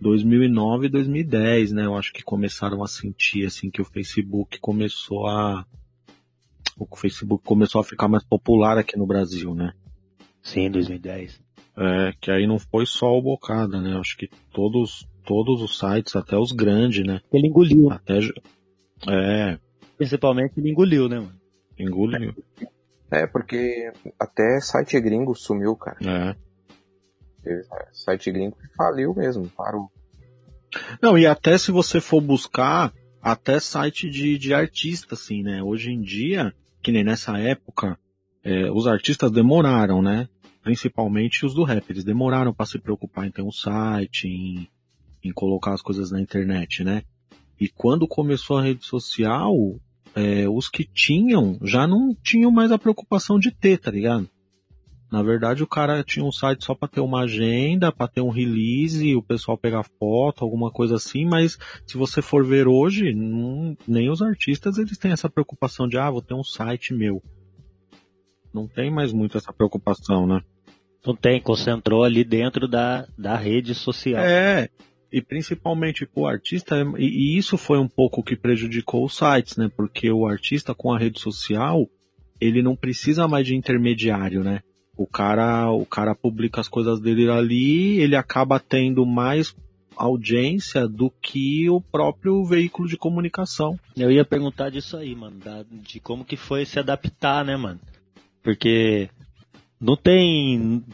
2009 0.00 0.86
e 0.86 0.90
2010, 0.90 1.70
né? 1.70 1.84
Eu 1.84 1.96
acho 1.96 2.12
que 2.12 2.24
começaram 2.24 2.82
a 2.82 2.88
sentir 2.88 3.46
assim 3.46 3.70
que 3.70 3.80
o 3.80 3.84
Facebook 3.84 4.58
começou 4.58 5.28
a 5.28 5.64
o 6.78 6.96
Facebook 6.96 7.44
começou 7.44 7.80
a 7.80 7.84
ficar 7.84 8.08
mais 8.08 8.24
popular 8.24 8.78
aqui 8.78 8.98
no 8.98 9.06
Brasil, 9.06 9.54
né? 9.54 9.72
Sim, 10.42 10.70
2010. 10.70 11.40
É, 11.78 12.12
que 12.20 12.30
aí 12.30 12.46
não 12.46 12.58
foi 12.58 12.86
só 12.86 13.06
o 13.06 13.22
Bocada, 13.22 13.80
né? 13.80 13.98
Acho 13.98 14.16
que 14.16 14.28
todos 14.52 15.06
todos 15.26 15.60
os 15.60 15.78
sites, 15.78 16.14
até 16.14 16.38
os 16.38 16.52
grandes, 16.52 17.04
né? 17.04 17.20
Ele 17.32 17.48
engoliu. 17.48 17.90
Até 17.90 18.20
é, 19.08 19.58
principalmente 19.98 20.58
ele 20.58 20.70
engoliu, 20.70 21.08
né, 21.08 21.18
mano? 21.18 21.40
Engoliu. 21.78 22.34
É, 23.10 23.26
porque 23.26 23.92
até 24.18 24.60
site 24.60 24.98
gringo 25.00 25.34
sumiu, 25.34 25.76
cara. 25.76 25.98
É. 26.00 26.36
Teve 27.42 27.64
site 27.92 28.32
gringo 28.32 28.56
que 28.56 28.68
faliu 28.74 29.14
mesmo, 29.14 29.48
parou. 29.48 29.90
Não, 31.00 31.18
e 31.18 31.26
até 31.26 31.58
se 31.58 31.70
você 31.70 32.00
for 32.00 32.20
buscar, 32.20 32.92
até 33.20 33.60
site 33.60 34.08
de, 34.08 34.38
de 34.38 34.54
artista, 34.54 35.14
assim, 35.14 35.42
né? 35.42 35.62
Hoje 35.62 35.90
em 35.90 36.00
dia, 36.00 36.54
que 36.86 36.92
nem 36.92 37.02
nessa 37.02 37.36
época, 37.36 37.98
é, 38.44 38.70
os 38.70 38.86
artistas 38.86 39.32
demoraram, 39.32 40.00
né? 40.00 40.28
Principalmente 40.62 41.44
os 41.44 41.52
do 41.52 41.64
rap, 41.64 41.84
eles 41.90 42.04
demoraram 42.04 42.54
para 42.54 42.64
se 42.64 42.78
preocupar 42.78 43.26
em 43.26 43.30
ter 43.32 43.42
um 43.42 43.50
site, 43.50 44.28
em, 44.28 44.68
em 45.24 45.32
colocar 45.32 45.72
as 45.72 45.82
coisas 45.82 46.12
na 46.12 46.20
internet, 46.20 46.84
né? 46.84 47.02
E 47.60 47.68
quando 47.68 48.06
começou 48.06 48.58
a 48.58 48.62
rede 48.62 48.84
social, 48.84 49.52
é, 50.14 50.48
os 50.48 50.68
que 50.68 50.84
tinham 50.84 51.58
já 51.60 51.88
não 51.88 52.14
tinham 52.14 52.52
mais 52.52 52.70
a 52.70 52.78
preocupação 52.78 53.36
de 53.36 53.50
ter, 53.50 53.78
tá 53.78 53.90
ligado? 53.90 54.30
Na 55.16 55.22
verdade, 55.22 55.62
o 55.62 55.66
cara 55.66 56.04
tinha 56.04 56.22
um 56.22 56.30
site 56.30 56.62
só 56.62 56.74
para 56.74 56.88
ter 56.88 57.00
uma 57.00 57.22
agenda, 57.22 57.90
para 57.90 58.06
ter 58.06 58.20
um 58.20 58.28
release, 58.28 59.16
o 59.16 59.22
pessoal 59.22 59.56
pegar 59.56 59.82
foto, 59.82 60.44
alguma 60.44 60.70
coisa 60.70 60.96
assim, 60.96 61.24
mas 61.24 61.56
se 61.86 61.96
você 61.96 62.20
for 62.20 62.44
ver 62.44 62.68
hoje, 62.68 63.14
não, 63.14 63.74
nem 63.88 64.10
os 64.10 64.20
artistas 64.20 64.76
eles 64.76 64.98
têm 64.98 65.12
essa 65.12 65.30
preocupação 65.30 65.88
de, 65.88 65.96
ah, 65.96 66.10
vou 66.10 66.20
ter 66.20 66.34
um 66.34 66.44
site 66.44 66.92
meu. 66.92 67.22
Não 68.52 68.68
tem 68.68 68.90
mais 68.90 69.10
muito 69.10 69.38
essa 69.38 69.54
preocupação, 69.54 70.26
né? 70.26 70.42
Não 71.02 71.16
tem, 71.16 71.40
concentrou 71.40 72.04
ali 72.04 72.22
dentro 72.22 72.68
da, 72.68 73.08
da 73.16 73.36
rede 73.38 73.74
social. 73.74 74.22
É, 74.22 74.68
e 75.10 75.22
principalmente 75.22 76.04
para 76.04 76.20
o 76.20 76.26
artista, 76.26 76.76
e, 76.98 77.06
e 77.06 77.38
isso 77.38 77.56
foi 77.56 77.78
um 77.78 77.88
pouco 77.88 78.22
que 78.22 78.36
prejudicou 78.36 79.06
os 79.06 79.16
sites, 79.16 79.56
né? 79.56 79.70
Porque 79.74 80.12
o 80.12 80.26
artista 80.26 80.74
com 80.74 80.92
a 80.92 80.98
rede 80.98 81.18
social, 81.18 81.88
ele 82.38 82.60
não 82.60 82.76
precisa 82.76 83.26
mais 83.26 83.46
de 83.46 83.56
intermediário, 83.56 84.44
né? 84.44 84.60
O 84.96 85.06
cara, 85.06 85.70
o 85.70 85.84
cara 85.84 86.14
publica 86.14 86.60
as 86.60 86.68
coisas 86.68 87.00
dele 87.00 87.30
ali, 87.30 88.00
ele 88.00 88.16
acaba 88.16 88.58
tendo 88.58 89.04
mais 89.04 89.54
audiência 89.96 90.86
do 90.86 91.10
que 91.10 91.68
o 91.70 91.80
próprio 91.80 92.44
veículo 92.44 92.88
de 92.88 92.96
comunicação. 92.96 93.78
Eu 93.96 94.10
ia 94.10 94.24
perguntar 94.24 94.70
disso 94.70 94.96
aí, 94.96 95.14
mano, 95.14 95.38
da, 95.38 95.64
de 95.70 96.00
como 96.00 96.24
que 96.24 96.36
foi 96.36 96.64
se 96.64 96.78
adaptar, 96.78 97.44
né, 97.44 97.56
mano? 97.56 97.80
Porque 98.42 99.08
não 99.80 99.96
tem, 99.96 100.84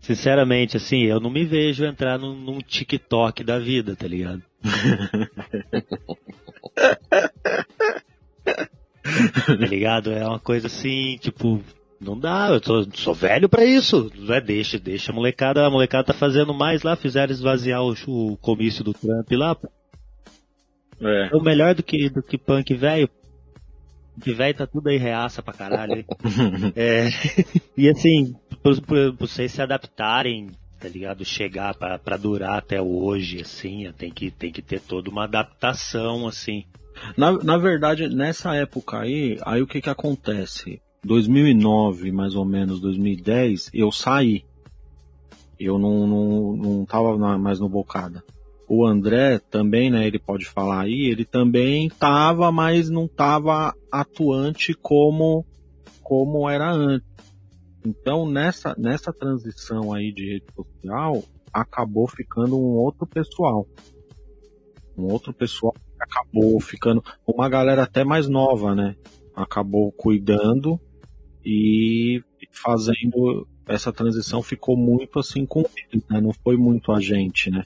sinceramente, 0.00 0.76
assim, 0.76 1.02
eu 1.02 1.20
não 1.20 1.30
me 1.30 1.44
vejo 1.44 1.84
entrar 1.84 2.18
num, 2.18 2.34
num 2.34 2.58
TikTok 2.58 3.44
da 3.44 3.58
vida, 3.58 3.96
tá 3.96 4.06
ligado? 4.06 4.42
tá 9.46 9.54
ligado? 9.54 10.12
É 10.12 10.26
uma 10.26 10.38
coisa 10.38 10.66
assim, 10.66 11.16
tipo, 11.18 11.62
não 12.00 12.18
dá, 12.18 12.48
eu 12.48 12.60
tô, 12.60 12.86
sou 12.94 13.14
velho 13.14 13.48
para 13.48 13.64
isso. 13.64 14.10
É, 14.30 14.40
deixa, 14.40 14.78
deixa 14.78 15.12
a 15.12 15.14
molecada, 15.14 15.66
a 15.66 15.70
molecada 15.70 16.04
tá 16.04 16.14
fazendo 16.14 16.54
mais 16.54 16.82
lá, 16.82 16.96
fizeram 16.96 17.30
esvaziar 17.30 17.82
o, 17.82 17.94
o 18.06 18.36
comício 18.38 18.82
do 18.82 18.94
Trump 18.94 19.30
lá. 19.32 19.54
É. 20.98 21.28
é 21.30 21.36
o 21.36 21.42
melhor 21.42 21.74
do 21.74 21.82
que, 21.82 22.08
do 22.08 22.22
que 22.22 22.38
punk 22.38 22.72
velho. 22.74 23.08
Que 24.22 24.32
velho 24.32 24.54
tá 24.56 24.66
tudo 24.66 24.88
aí 24.88 24.96
reaça 24.96 25.42
pra 25.42 25.52
caralho. 25.52 26.04
é, 26.74 27.08
e 27.76 27.88
assim, 27.88 28.34
pra, 28.62 28.72
vocês 29.18 29.52
se 29.52 29.60
adaptarem, 29.60 30.50
tá 30.78 30.88
ligado? 30.88 31.22
Chegar 31.22 31.74
pra, 31.74 31.98
pra 31.98 32.16
durar 32.16 32.58
até 32.58 32.80
hoje, 32.80 33.42
assim, 33.42 33.90
tem 33.96 34.10
que, 34.10 34.30
tem 34.30 34.50
que 34.50 34.62
ter 34.62 34.80
toda 34.80 35.10
uma 35.10 35.24
adaptação, 35.24 36.26
assim. 36.26 36.64
Na, 37.16 37.32
na 37.32 37.58
verdade, 37.58 38.08
nessa 38.08 38.54
época 38.54 39.00
aí, 39.00 39.38
aí 39.44 39.60
o 39.60 39.66
que 39.66 39.82
que 39.82 39.90
acontece? 39.90 40.80
2009, 41.02 42.12
mais 42.12 42.34
ou 42.34 42.44
menos, 42.44 42.80
2010, 42.80 43.70
eu 43.72 43.90
saí. 43.90 44.44
Eu 45.58 45.78
não, 45.78 46.06
não, 46.06 46.56
não 46.56 46.84
tava 46.86 47.16
mais 47.38 47.60
no 47.60 47.68
Bocada. 47.68 48.22
O 48.68 48.86
André 48.86 49.38
também, 49.38 49.90
né, 49.90 50.06
ele 50.06 50.18
pode 50.18 50.46
falar 50.46 50.82
aí, 50.82 51.10
ele 51.10 51.24
também 51.24 51.88
tava, 51.88 52.52
mas 52.52 52.88
não 52.88 53.08
tava 53.08 53.74
atuante 53.90 54.74
como, 54.74 55.44
como 56.02 56.48
era 56.48 56.70
antes. 56.70 57.08
Então, 57.84 58.30
nessa, 58.30 58.74
nessa 58.78 59.12
transição 59.12 59.92
aí 59.92 60.12
de 60.12 60.34
rede 60.34 60.46
social, 60.54 61.24
acabou 61.52 62.06
ficando 62.06 62.56
um 62.56 62.76
outro 62.76 63.06
pessoal. 63.06 63.66
Um 64.96 65.10
outro 65.10 65.32
pessoal 65.32 65.74
acabou 65.98 66.60
ficando 66.60 67.02
uma 67.26 67.48
galera 67.48 67.82
até 67.82 68.04
mais 68.04 68.28
nova, 68.28 68.74
né? 68.74 68.96
Acabou 69.34 69.90
cuidando 69.92 70.80
e 71.44 72.22
fazendo 72.52 73.46
essa 73.66 73.92
transição 73.92 74.42
ficou 74.42 74.76
muito 74.76 75.18
assim 75.18 75.46
com 75.46 75.60
ele, 75.60 76.04
né? 76.10 76.20
Não 76.20 76.32
foi 76.32 76.56
muito 76.56 76.92
a 76.92 77.00
gente, 77.00 77.50
né? 77.50 77.64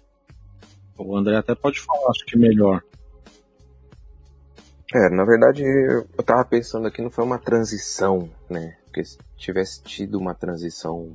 O 0.97 1.17
André 1.17 1.37
até 1.37 1.55
pode 1.55 1.81
falar, 1.81 2.11
acho 2.11 2.25
que 2.27 2.39
melhor. 2.39 2.83
É, 4.95 5.11
na 5.11 5.25
verdade, 5.25 5.65
eu 5.65 6.23
tava 6.23 6.45
pensando 6.45 6.87
aqui, 6.87 7.03
não 7.03 7.11
foi 7.11 7.25
uma 7.25 7.39
transição, 7.39 8.31
né? 8.49 8.77
Porque 8.85 9.05
se 9.05 9.19
tivesse 9.37 9.83
tido 9.83 10.19
uma 10.19 10.35
transição, 10.35 11.13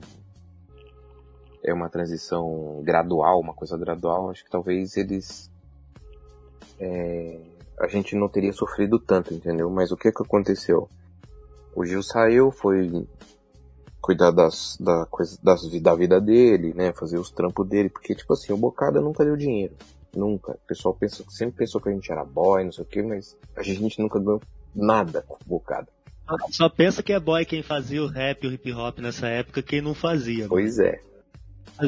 é 1.64 1.74
uma 1.74 1.90
transição 1.90 2.82
gradual, 2.84 3.40
uma 3.40 3.54
coisa 3.54 3.78
gradual, 3.78 4.32
acho 4.32 4.44
que 4.44 4.52
talvez 4.52 4.98
eles, 4.98 5.50
é, 6.78 7.40
a 7.80 7.88
gente 7.88 8.18
não 8.18 8.28
teria 8.28 8.52
sofrido 8.52 9.00
tanto, 9.00 9.34
entendeu? 9.34 9.70
Mas 9.70 9.94
o 9.94 9.98
que 9.98 10.12
que 10.12 10.24
aconteceu? 10.24 10.90
O 11.76 11.86
Gil 11.86 12.04
saiu, 12.04 12.52
foi 12.52 13.08
cuidar 14.02 14.32
das, 14.32 14.78
da, 14.80 15.06
coisa, 15.06 15.38
das, 15.44 15.62
da 15.82 15.96
vida 15.96 16.20
dele, 16.20 16.74
né? 16.74 16.94
Fazer 16.94 17.18
os 17.18 17.32
trampos 17.32 17.68
dele, 17.68 17.90
porque, 17.90 18.16
tipo 18.16 18.34
assim, 18.34 18.54
o 18.54 18.58
Bocada 18.58 19.02
nunca 19.02 19.24
deu 19.24 19.36
dinheiro. 19.36 19.76
Nunca. 20.16 20.54
O 20.54 20.68
pessoal 20.68 20.96
pensa, 20.96 21.24
sempre 21.30 21.58
pensou 21.58 21.80
que 21.80 21.90
a 21.90 21.92
gente 21.92 22.12
era 22.12 22.26
boy, 22.26 22.64
não 22.64 22.72
sei 22.72 22.84
o 22.84 22.88
que, 22.88 23.02
mas 23.02 23.38
a 23.56 23.62
gente 23.62 24.02
nunca 24.02 24.20
deu 24.20 24.42
nada 24.76 25.22
com 25.22 25.36
o 25.36 25.48
Bocada. 25.48 25.88
Só 26.52 26.70
pensa 26.70 27.02
que 27.02 27.14
é 27.14 27.20
boy 27.20 27.44
quem 27.46 27.64
fazia 27.64 28.04
o 28.04 28.08
rap 28.08 28.44
e 28.44 28.48
o 28.48 28.54
hip 28.54 28.72
hop 28.72 29.00
nessa 29.00 29.28
época, 29.28 29.62
quem 29.62 29.82
não 29.82 29.94
fazia. 29.94 30.48
Pois 30.48 30.78
é. 30.80 31.02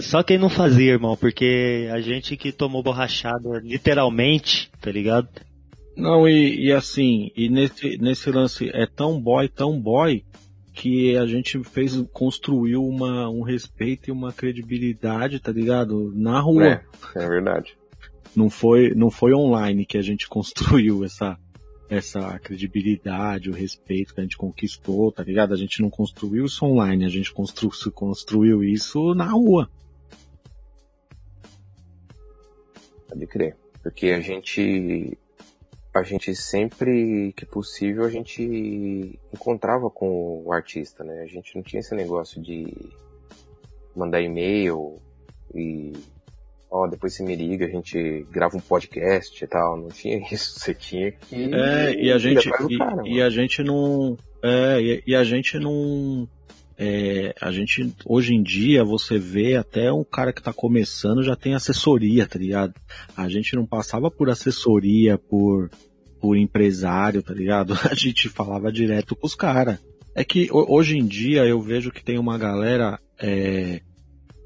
Só 0.01 0.23
quem 0.23 0.37
não 0.37 0.49
fazia, 0.49 0.93
irmão, 0.93 1.17
porque 1.17 1.89
a 1.91 1.99
gente 1.99 2.37
que 2.37 2.51
tomou 2.51 2.81
borrachada 2.81 3.59
literalmente, 3.59 4.71
tá 4.79 4.89
ligado? 4.89 5.27
Não, 5.95 6.27
e, 6.27 6.67
e 6.67 6.71
assim, 6.71 7.31
e 7.35 7.49
nesse, 7.49 7.97
nesse 7.97 8.31
lance 8.31 8.69
é 8.73 8.85
tão 8.85 9.21
boy, 9.21 9.47
tão 9.47 9.79
boy, 9.79 10.23
que 10.73 11.17
a 11.17 11.25
gente 11.25 11.61
fez, 11.63 12.01
construiu 12.13 12.83
uma, 12.83 13.29
um 13.29 13.41
respeito 13.41 14.09
e 14.09 14.11
uma 14.11 14.31
credibilidade, 14.31 15.39
tá 15.39 15.51
ligado? 15.51 16.11
Na 16.15 16.39
rua. 16.39 16.65
É, 16.65 16.83
é 17.15 17.27
verdade. 17.27 17.77
Não 18.35 18.49
foi, 18.49 18.93
não 18.95 19.11
foi 19.11 19.33
online 19.33 19.85
que 19.85 19.97
a 19.97 20.01
gente 20.01 20.27
construiu 20.29 21.03
essa, 21.03 21.37
essa 21.89 22.39
credibilidade, 22.39 23.49
o 23.49 23.53
respeito 23.53 24.13
que 24.13 24.21
a 24.21 24.23
gente 24.23 24.37
conquistou, 24.37 25.11
tá 25.11 25.23
ligado? 25.23 25.53
A 25.53 25.57
gente 25.57 25.81
não 25.81 25.89
construiu 25.89 26.45
isso 26.45 26.65
online, 26.65 27.05
a 27.05 27.09
gente 27.09 27.33
constru, 27.33 27.69
construiu 27.91 28.63
isso 28.63 29.13
na 29.13 29.25
rua. 29.25 29.69
Pode 33.09 33.27
crer. 33.27 33.57
Porque 33.83 34.07
a 34.11 34.21
gente 34.21 35.17
a 35.93 36.03
gente 36.03 36.33
sempre 36.35 37.33
que 37.35 37.45
possível 37.45 38.05
a 38.05 38.09
gente 38.09 39.19
encontrava 39.33 39.89
com 39.89 40.41
o 40.45 40.53
artista, 40.53 41.03
né? 41.03 41.21
A 41.21 41.27
gente 41.27 41.55
não 41.55 41.61
tinha 41.61 41.81
esse 41.81 41.93
negócio 41.93 42.41
de 42.41 42.73
mandar 43.95 44.21
e-mail 44.21 44.99
e 45.53 45.91
ó, 46.69 46.87
depois 46.87 47.13
você 47.13 47.23
me 47.23 47.35
liga, 47.35 47.65
a 47.65 47.69
gente 47.69 48.25
grava 48.31 48.55
um 48.55 48.61
podcast 48.61 49.43
e 49.43 49.47
tal. 49.47 49.75
Não 49.75 49.89
tinha 49.89 50.17
isso, 50.31 50.59
você 50.59 50.73
tinha 50.73 51.11
que 51.11 51.53
É, 51.53 51.93
e 51.93 52.11
a 52.11 52.17
gente 52.17 52.47
e, 52.47 52.77
cara, 52.77 53.03
e, 53.05 53.21
a 53.21 53.29
gente 53.29 53.61
não 53.61 54.17
é, 54.41 54.81
e, 54.81 55.03
e 55.05 55.15
a 55.15 55.23
gente 55.25 55.59
não 55.59 56.27
é, 56.83 57.35
a 57.39 57.51
gente, 57.51 57.93
hoje 58.03 58.33
em 58.33 58.41
dia, 58.41 58.83
você 58.83 59.19
vê 59.19 59.55
até 59.55 59.93
um 59.93 60.03
cara 60.03 60.33
que 60.33 60.41
tá 60.41 60.51
começando 60.51 61.21
já 61.21 61.35
tem 61.35 61.53
assessoria, 61.53 62.25
tá 62.25 62.39
ligado? 62.39 62.73
A 63.15 63.29
gente 63.29 63.55
não 63.55 63.67
passava 63.67 64.09
por 64.09 64.31
assessoria, 64.31 65.15
por, 65.15 65.69
por 66.19 66.35
empresário, 66.35 67.21
tá 67.21 67.35
ligado? 67.35 67.77
A 67.87 67.93
gente 67.93 68.27
falava 68.29 68.71
direto 68.71 69.15
com 69.15 69.27
os 69.27 69.35
caras. 69.35 69.77
É 70.15 70.23
que 70.23 70.47
hoje 70.51 70.97
em 70.97 71.05
dia 71.05 71.45
eu 71.45 71.61
vejo 71.61 71.91
que 71.91 72.03
tem 72.03 72.17
uma 72.17 72.35
galera 72.35 72.99
é, 73.21 73.81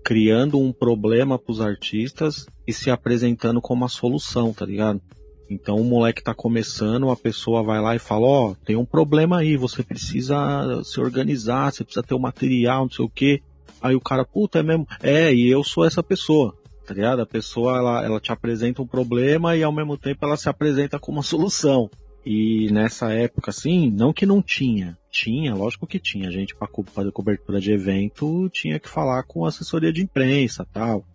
criando 0.04 0.60
um 0.60 0.74
problema 0.74 1.40
pros 1.40 1.62
artistas 1.62 2.48
e 2.68 2.74
se 2.74 2.92
apresentando 2.92 3.62
como 3.62 3.86
a 3.86 3.90
solução, 3.90 4.52
tá 4.52 4.66
ligado? 4.66 5.02
Então 5.50 5.76
o 5.76 5.84
moleque 5.84 6.24
tá 6.24 6.34
começando, 6.34 7.10
a 7.10 7.16
pessoa 7.16 7.64
vai 7.64 7.80
lá 7.80 7.96
e 7.96 8.00
fala, 8.00 8.26
ó, 8.26 8.50
oh, 8.50 8.56
tem 8.66 8.76
um 8.76 8.86
problema 8.86 9.40
aí, 9.40 9.56
você 9.56 9.84
precisa 9.84 10.84
se 10.84 11.00
organizar, 11.00 11.72
você 11.72 11.84
precisa 11.84 12.04
ter 12.04 12.14
o 12.14 12.18
um 12.18 12.22
material, 12.22 12.84
não 12.84 12.92
sei 12.92 13.06
o 13.06 13.10
quê. 13.10 13.42
Aí 13.82 13.96
o 13.96 14.02
cara, 14.02 14.26
puta, 14.26 14.60
é 14.60 14.64
mesmo? 14.64 14.88
É, 15.04 15.34
e 15.34 15.48
eu 15.48 15.64
sou 15.64 15.86
essa 15.86 16.02
pessoa, 16.02 16.58
tá 16.86 16.94
ligado? 16.94 17.22
A 17.22 17.26
pessoa, 17.26 17.78
ela, 17.78 18.04
ela 18.04 18.20
te 18.20 18.32
apresenta 18.32 18.82
um 18.82 18.88
problema 18.88 19.56
e 19.56 19.64
ao 19.64 19.72
mesmo 19.72 19.98
tempo 19.98 20.26
ela 20.26 20.38
se 20.38 20.50
apresenta 20.50 20.98
como 20.98 21.18
uma 21.18 21.24
solução. 21.24 21.90
E 22.26 22.72
nessa 22.72 23.14
época, 23.14 23.52
assim, 23.52 23.92
não 23.92 24.12
que 24.12 24.26
não 24.26 24.42
tinha. 24.42 24.98
Tinha, 25.12 25.54
lógico 25.54 25.86
que 25.86 26.00
tinha. 26.00 26.28
A 26.28 26.32
gente, 26.32 26.56
para 26.56 26.68
fazer 26.86 27.12
cobertura 27.12 27.62
de 27.62 27.72
evento, 27.72 28.50
tinha 28.50 28.80
que 28.80 28.90
falar 28.90 29.22
com 29.24 29.46
assessoria 29.46 29.94
de 29.94 30.02
imprensa 30.02 30.66
tal. 30.74 31.06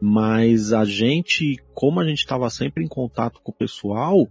Mas 0.00 0.72
a 0.72 0.84
gente, 0.84 1.58
como 1.74 2.00
a 2.00 2.06
gente 2.06 2.18
estava 2.18 2.48
sempre 2.48 2.82
em 2.82 2.88
contato 2.88 3.40
com 3.42 3.52
o 3.52 3.54
pessoal, 3.54 4.26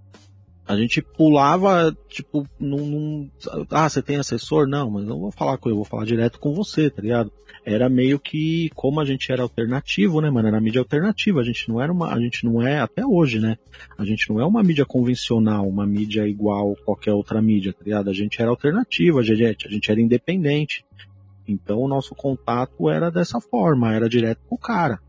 a 0.70 0.78
gente 0.78 1.02
pulava, 1.02 1.98
tipo, 2.08 2.48
num, 2.60 2.86
num, 2.86 3.32
Ah, 3.72 3.90
você 3.90 4.04
tem 4.04 4.18
assessor? 4.18 4.68
Não, 4.68 4.90
mas 4.92 5.04
não 5.04 5.20
vou 5.20 5.32
falar 5.32 5.58
com 5.58 5.68
ele, 5.68 5.76
vou 5.76 5.84
falar 5.84 6.06
direto 6.06 6.40
com 6.40 6.54
você, 6.54 6.92
tá 6.92 7.02
ligado? 7.02 7.32
Era 7.66 7.90
meio 7.90 8.20
que, 8.20 8.70
como 8.76 9.00
a 9.00 9.06
gente 9.06 9.32
era 9.32 9.42
alternativo, 9.42 10.22
né, 10.22 10.30
mano? 10.30 10.48
Era 10.48 10.62
mídia 10.62 10.80
alternativa. 10.80 11.40
A 11.40 11.44
gente 11.44 11.68
não 11.68 11.82
era 11.82 11.92
uma. 11.92 12.14
A 12.14 12.20
gente 12.20 12.46
não 12.46 12.62
é, 12.62 12.80
até 12.80 13.06
hoje, 13.06 13.40
né? 13.40 13.58
A 13.98 14.06
gente 14.06 14.30
não 14.30 14.40
é 14.40 14.46
uma 14.46 14.64
mídia 14.64 14.86
convencional, 14.86 15.68
uma 15.68 15.88
mídia 15.88 16.28
igual 16.28 16.76
qualquer 16.86 17.14
outra 17.14 17.42
mídia, 17.42 17.74
tá 17.74 17.84
ligado? 17.84 18.10
A 18.10 18.14
gente 18.14 18.42
era 18.42 18.52
alternativa, 18.52 19.20
a 19.20 19.24
gente, 19.24 19.68
a 19.68 19.70
gente 19.72 19.92
era 19.92 20.00
independente. 20.00 20.86
Então 21.48 21.80
o 21.80 21.88
nosso 21.88 22.14
contato 22.14 22.88
era 22.90 23.10
dessa 23.10 23.42
forma, 23.42 23.94
era 23.94 24.08
direto 24.08 24.42
com 24.48 24.54
o 24.54 24.60
cara. 24.60 25.00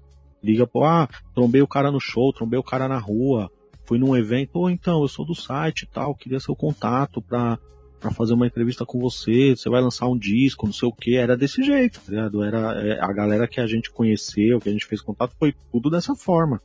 Liga, 0.43 0.67
pô, 0.67 0.85
ah, 0.85 1.09
trombei 1.35 1.61
o 1.61 1.67
cara 1.67 1.91
no 1.91 2.01
show, 2.01 2.33
trombei 2.33 2.59
o 2.59 2.63
cara 2.63 2.89
na 2.89 2.99
rua, 2.99 3.51
fui 3.85 3.99
num 3.99 4.17
evento, 4.17 4.57
ou 4.57 4.71
então, 4.71 5.03
eu 5.03 5.09
sou 5.09 5.25
do 5.25 5.35
site 5.35 5.83
e 5.83 5.87
tal, 5.87 6.15
queria 6.15 6.41
seu 6.41 6.57
contato 6.57 7.21
pra, 7.21 7.59
pra 8.01 8.11
fazer 8.11 8.33
uma 8.33 8.47
entrevista 8.47 8.87
com 8.87 8.99
você, 8.99 9.55
você 9.55 9.69
vai 9.69 9.83
lançar 9.83 10.09
um 10.09 10.17
disco, 10.17 10.67
não 10.67 10.73
sei 10.73 10.89
o 10.89 10.93
que, 10.93 11.17
era 11.17 11.37
desse 11.37 11.63
jeito, 11.63 12.01
tá 12.01 12.11
ligado? 12.11 12.43
Era 12.43 12.59
é, 12.83 12.99
a 13.01 13.13
galera 13.13 13.47
que 13.47 13.61
a 13.61 13.67
gente 13.67 13.91
conheceu, 13.91 14.59
que 14.61 14.69
a 14.69 14.73
gente 14.73 14.87
fez 14.87 15.03
contato, 15.03 15.35
foi 15.39 15.55
tudo 15.71 15.91
dessa 15.91 16.15
forma. 16.15 16.63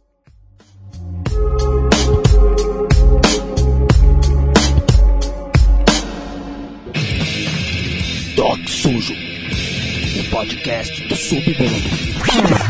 Toque 8.38 8.70
Sujo, 8.70 9.14
o 9.14 10.30
podcast 10.30 11.08
do 11.08 11.16
Subbando. 11.16 12.65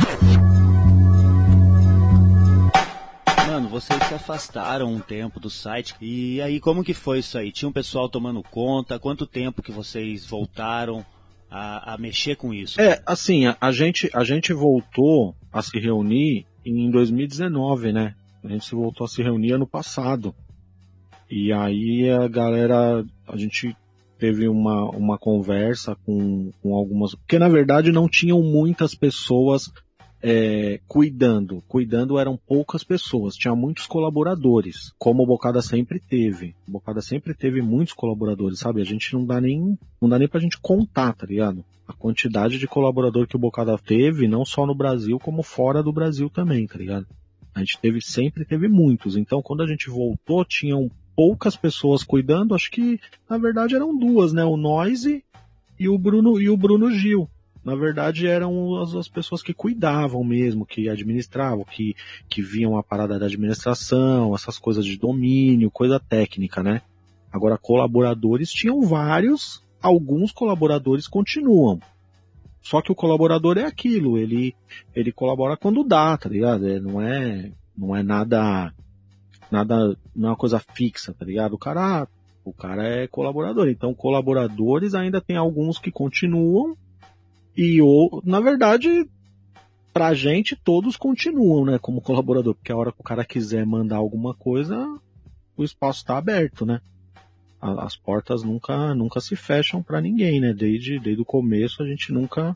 Mano, 3.56 3.70
vocês 3.70 4.04
se 4.04 4.14
afastaram 4.14 4.94
um 4.94 5.00
tempo 5.00 5.40
do 5.40 5.50
site. 5.50 5.96
E 6.02 6.42
aí, 6.42 6.60
como 6.60 6.84
que 6.84 6.94
foi 6.94 7.20
isso 7.20 7.38
aí? 7.38 7.54
Tinha 7.54 7.70
um 7.70 7.72
pessoal 7.72 8.10
tomando 8.10 8.44
conta? 8.44 9.00
Quanto 9.00 9.26
tempo 9.26 9.62
que 9.62 9.72
vocês 9.72 10.26
voltaram 10.26 11.06
a, 11.50 11.94
a 11.94 11.98
mexer 11.98 12.36
com 12.36 12.54
isso? 12.54 12.82
É, 12.82 13.02
assim, 13.06 13.46
a, 13.46 13.56
a, 13.62 13.72
gente, 13.72 14.10
a 14.14 14.26
gente 14.26 14.52
voltou 14.52 15.34
a 15.54 15.62
se 15.62 15.80
reunir 15.80 16.46
em 16.66 16.92
2019, 16.92 17.94
né? 17.94 18.14
A 18.44 18.50
gente 18.50 18.66
se 18.66 18.76
voltou 18.76 19.06
a 19.06 19.08
se 19.08 19.24
reunir 19.24 19.54
ano 19.54 19.66
passado. 19.66 20.36
E 21.32 21.54
aí 21.54 22.10
a 22.10 22.28
galera, 22.28 23.06
a 23.26 23.38
gente 23.38 23.74
teve 24.20 24.50
uma, 24.50 24.90
uma 24.90 25.18
conversa 25.18 25.96
com, 26.06 26.52
com 26.62 26.76
algumas. 26.76 27.16
Porque 27.16 27.40
na 27.40 27.48
verdade 27.48 27.90
não 27.90 28.10
tinham 28.10 28.42
muitas 28.42 28.94
pessoas 28.94 29.72
é, 30.28 30.80
cuidando. 30.88 31.64
Cuidando 31.68 32.18
eram 32.18 32.36
poucas 32.36 32.84
pessoas, 32.84 33.36
tinha 33.36 33.54
muitos 33.54 33.86
colaboradores, 33.86 34.92
como 34.98 35.22
o 35.22 35.28
Bocada 35.28 35.62
sempre 35.62 36.00
teve. 36.00 36.56
O 36.68 36.72
Bocada 36.72 37.00
sempre 37.00 37.36
teve 37.36 37.62
muitos 37.62 37.94
colaboradores, 37.94 38.58
sabe? 38.58 38.82
A 38.82 38.86
gente 38.86 39.14
não 39.14 39.24
dá 39.24 39.40
nem, 39.40 39.78
não 40.02 40.10
dá 40.10 40.18
nem 40.18 40.28
pra 40.28 40.40
gente 40.40 40.60
contar, 40.60 41.14
tá 41.14 41.28
ligado? 41.28 41.64
A 41.88 41.94
quantidade 41.94 42.58
de 42.58 42.66
colaborador 42.66 43.28
que 43.28 43.36
o 43.36 43.40
Bocada 43.40 43.78
teve, 43.78 44.28
não 44.28 44.44
só 44.44 44.66
no 44.66 44.74
Brasil, 44.74 45.20
como 45.20 45.44
fora 45.44 45.84
do 45.84 45.94
Brasil 45.94 46.28
também, 46.28 46.66
tá 46.66 46.80
ligado? 46.80 47.06
A 47.54 47.60
gente 47.60 47.78
teve, 47.80 48.02
sempre 48.02 48.44
teve 48.44 48.68
muitos. 48.68 49.16
Então, 49.16 49.44
quando 49.44 49.62
a 49.62 49.68
gente 49.68 49.92
voltou, 49.92 50.44
tinham 50.44 50.90
poucas 51.16 51.56
pessoas 51.56 52.04
cuidando, 52.04 52.56
acho 52.56 52.72
que, 52.72 53.00
na 53.30 53.38
verdade, 53.38 53.76
eram 53.76 53.96
duas, 53.96 54.34
né? 54.34 54.44
O 54.44 54.58
Noise 54.58 55.24
e 55.80 55.88
o 55.88 56.00
Bruno, 56.00 56.42
e 56.42 56.50
o 56.50 56.58
Bruno 56.58 56.90
Gil 56.90 57.30
na 57.66 57.76
verdade 57.76 58.28
eram 58.28 58.80
as, 58.80 58.94
as, 58.94 59.08
pessoas 59.08 59.42
que 59.42 59.52
cuidavam 59.52 60.24
mesmo, 60.24 60.68
que 60.68 60.88
administravam, 60.88 61.66
que, 61.66 61.96
que 62.30 62.40
viam 62.40 62.78
a 62.78 62.84
parada 62.84 63.18
da 63.18 63.26
administração, 63.26 64.36
essas 64.36 64.60
coisas 64.60 64.86
de 64.86 64.96
domínio, 64.98 65.72
coisa 65.72 66.00
técnica, 66.00 66.62
né? 66.62 66.84
Agora, 67.34 67.58
colaboradores 67.58 68.52
tinham 68.52 68.84
vários, 68.84 69.64
alguns 69.82 70.32
colaboradores 70.32 71.08
continuam. 71.08 71.82
Só 72.62 72.82
que 72.82 72.92
o 72.92 72.96
colaborador 72.96 73.58
é 73.58 73.66
aquilo, 73.66 74.18
ele, 74.18 74.56
ele 74.96 75.12
colabora 75.12 75.58
quando 75.58 75.84
dá, 75.84 76.16
tá 76.18 76.30
ligado? 76.30 76.68
É, 76.68 76.80
não 76.80 77.02
é, 77.02 77.52
não 77.76 77.96
é 77.96 78.04
nada, 78.04 78.72
nada, 79.52 79.98
não 80.16 80.30
é 80.30 80.32
uma 80.32 80.38
coisa 80.38 80.60
fixa, 80.60 81.14
tá 81.14 81.26
ligado? 81.26 81.54
O 81.54 81.58
cara, 81.58 82.08
o 82.44 82.54
cara 82.54 82.88
é 82.88 83.08
colaborador. 83.08 83.70
Então, 83.70 83.94
colaboradores 83.94 84.94
ainda 84.94 85.20
tem 85.20 85.36
alguns 85.36 85.80
que 85.80 85.92
continuam 85.92 86.78
e, 87.56 87.82
ou, 87.82 88.22
na 88.26 88.40
verdade, 88.40 89.08
pra 89.94 90.14
gente, 90.14 90.56
todos 90.56 90.98
continuam, 90.98 91.66
né, 91.66 91.80
como 91.80 92.02
colaborador, 92.02 92.54
porque 92.54 92.72
a 92.72 92.76
hora 92.76 92.92
que 92.92 93.00
o 93.00 93.04
cara 93.04 93.24
quiser 93.24 93.66
mandar 93.66 93.96
alguma 93.96 94.34
coisa, 94.34 95.00
o 95.56 95.64
espaço 95.64 96.00
está 96.00 96.18
aberto, 96.18 96.66
né? 96.66 96.82
As 97.62 97.96
portas 97.96 98.44
nunca, 98.44 98.94
nunca 98.94 99.20
se 99.20 99.36
fecham 99.36 99.82
para 99.82 100.02
ninguém, 100.02 100.40
né? 100.40 100.54
Desde, 100.54 101.00
desde 101.00 101.22
o 101.22 101.26
começo 101.26 101.82
a 101.82 101.88
gente 101.88 102.12
nunca, 102.12 102.56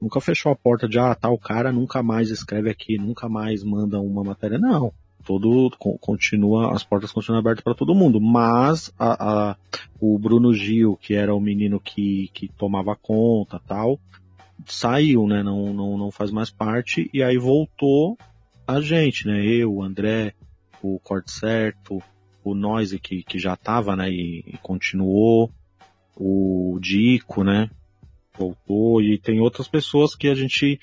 nunca 0.00 0.20
fechou 0.20 0.52
a 0.52 0.56
porta 0.56 0.88
de, 0.88 0.98
ah, 0.98 1.14
tal 1.14 1.38
cara 1.38 1.72
nunca 1.72 2.02
mais 2.02 2.28
escreve 2.28 2.68
aqui, 2.68 2.98
nunca 2.98 3.28
mais 3.28 3.62
manda 3.62 4.00
uma 4.00 4.22
matéria. 4.22 4.58
Não. 4.58 4.92
Todo 5.24 5.70
continua, 6.00 6.74
as 6.74 6.82
portas 6.82 7.12
continuam 7.12 7.40
abertas 7.40 7.62
para 7.62 7.74
todo 7.74 7.94
mundo. 7.94 8.20
Mas 8.20 8.92
a, 8.98 9.50
a, 9.50 9.56
o 10.00 10.18
Bruno 10.18 10.52
Gil, 10.52 10.98
que 11.00 11.14
era 11.14 11.34
o 11.34 11.40
menino 11.40 11.78
que, 11.78 12.30
que 12.34 12.48
tomava 12.48 12.96
conta 12.96 13.60
tal, 13.66 13.98
saiu, 14.66 15.26
né? 15.26 15.42
Não, 15.42 15.72
não, 15.72 15.98
não 15.98 16.10
faz 16.10 16.30
mais 16.30 16.50
parte, 16.50 17.10
e 17.12 17.22
aí 17.22 17.38
voltou 17.38 18.16
a 18.66 18.80
gente, 18.80 19.26
né? 19.26 19.44
Eu, 19.44 19.74
o 19.74 19.82
André, 19.82 20.34
o 20.82 20.98
Corte 21.00 21.32
Certo, 21.32 22.02
o 22.44 22.54
Noise 22.54 22.98
que, 22.98 23.22
que 23.22 23.38
já 23.38 23.56
tava, 23.56 23.96
né? 23.96 24.10
E, 24.10 24.44
e, 24.46 24.58
continuou, 24.58 25.50
o 26.16 26.78
Dico, 26.80 27.42
né? 27.42 27.70
Voltou, 28.38 29.02
e 29.02 29.18
tem 29.18 29.40
outras 29.40 29.68
pessoas 29.68 30.14
que 30.14 30.28
a 30.28 30.34
gente 30.34 30.78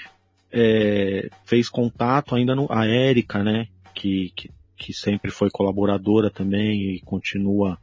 é, 0.52 1.30
fez 1.46 1.70
contato 1.70 2.36
ainda 2.36 2.56
no. 2.56 2.68
A 2.70 2.86
Érica, 2.86 3.44
né? 3.44 3.68
Que, 3.94 4.32
que, 4.36 4.52
que 4.76 4.94
sempre 4.94 5.32
foi 5.32 5.50
colaboradora 5.50 6.30
também 6.30 6.96
e 6.96 7.02
continua, 7.02 7.78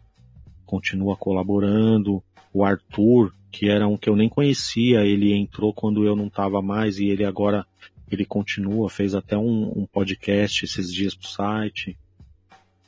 continua 0.65 1.17
colaborando. 1.17 2.23
O 2.53 2.65
Arthur, 2.65 3.35
que 3.55 3.71
era 3.71 3.87
um 3.87 3.97
que 3.97 4.11
eu 4.11 4.17
nem 4.17 4.29
conhecia, 4.29 5.05
ele 5.05 5.33
entrou 5.33 5.73
quando 5.73 6.05
eu 6.05 6.17
não 6.17 6.27
estava 6.27 6.61
mais 6.61 6.99
e 6.99 7.07
ele 7.07 7.25
agora 7.25 7.65
ele 8.11 8.25
continua, 8.25 8.91
fez 8.91 9.15
até 9.15 9.39
um, 9.39 9.73
um 9.77 9.87
podcast 9.87 10.65
esses 10.65 10.93
dias 10.93 11.15
pro 11.15 11.29
site. 11.29 11.97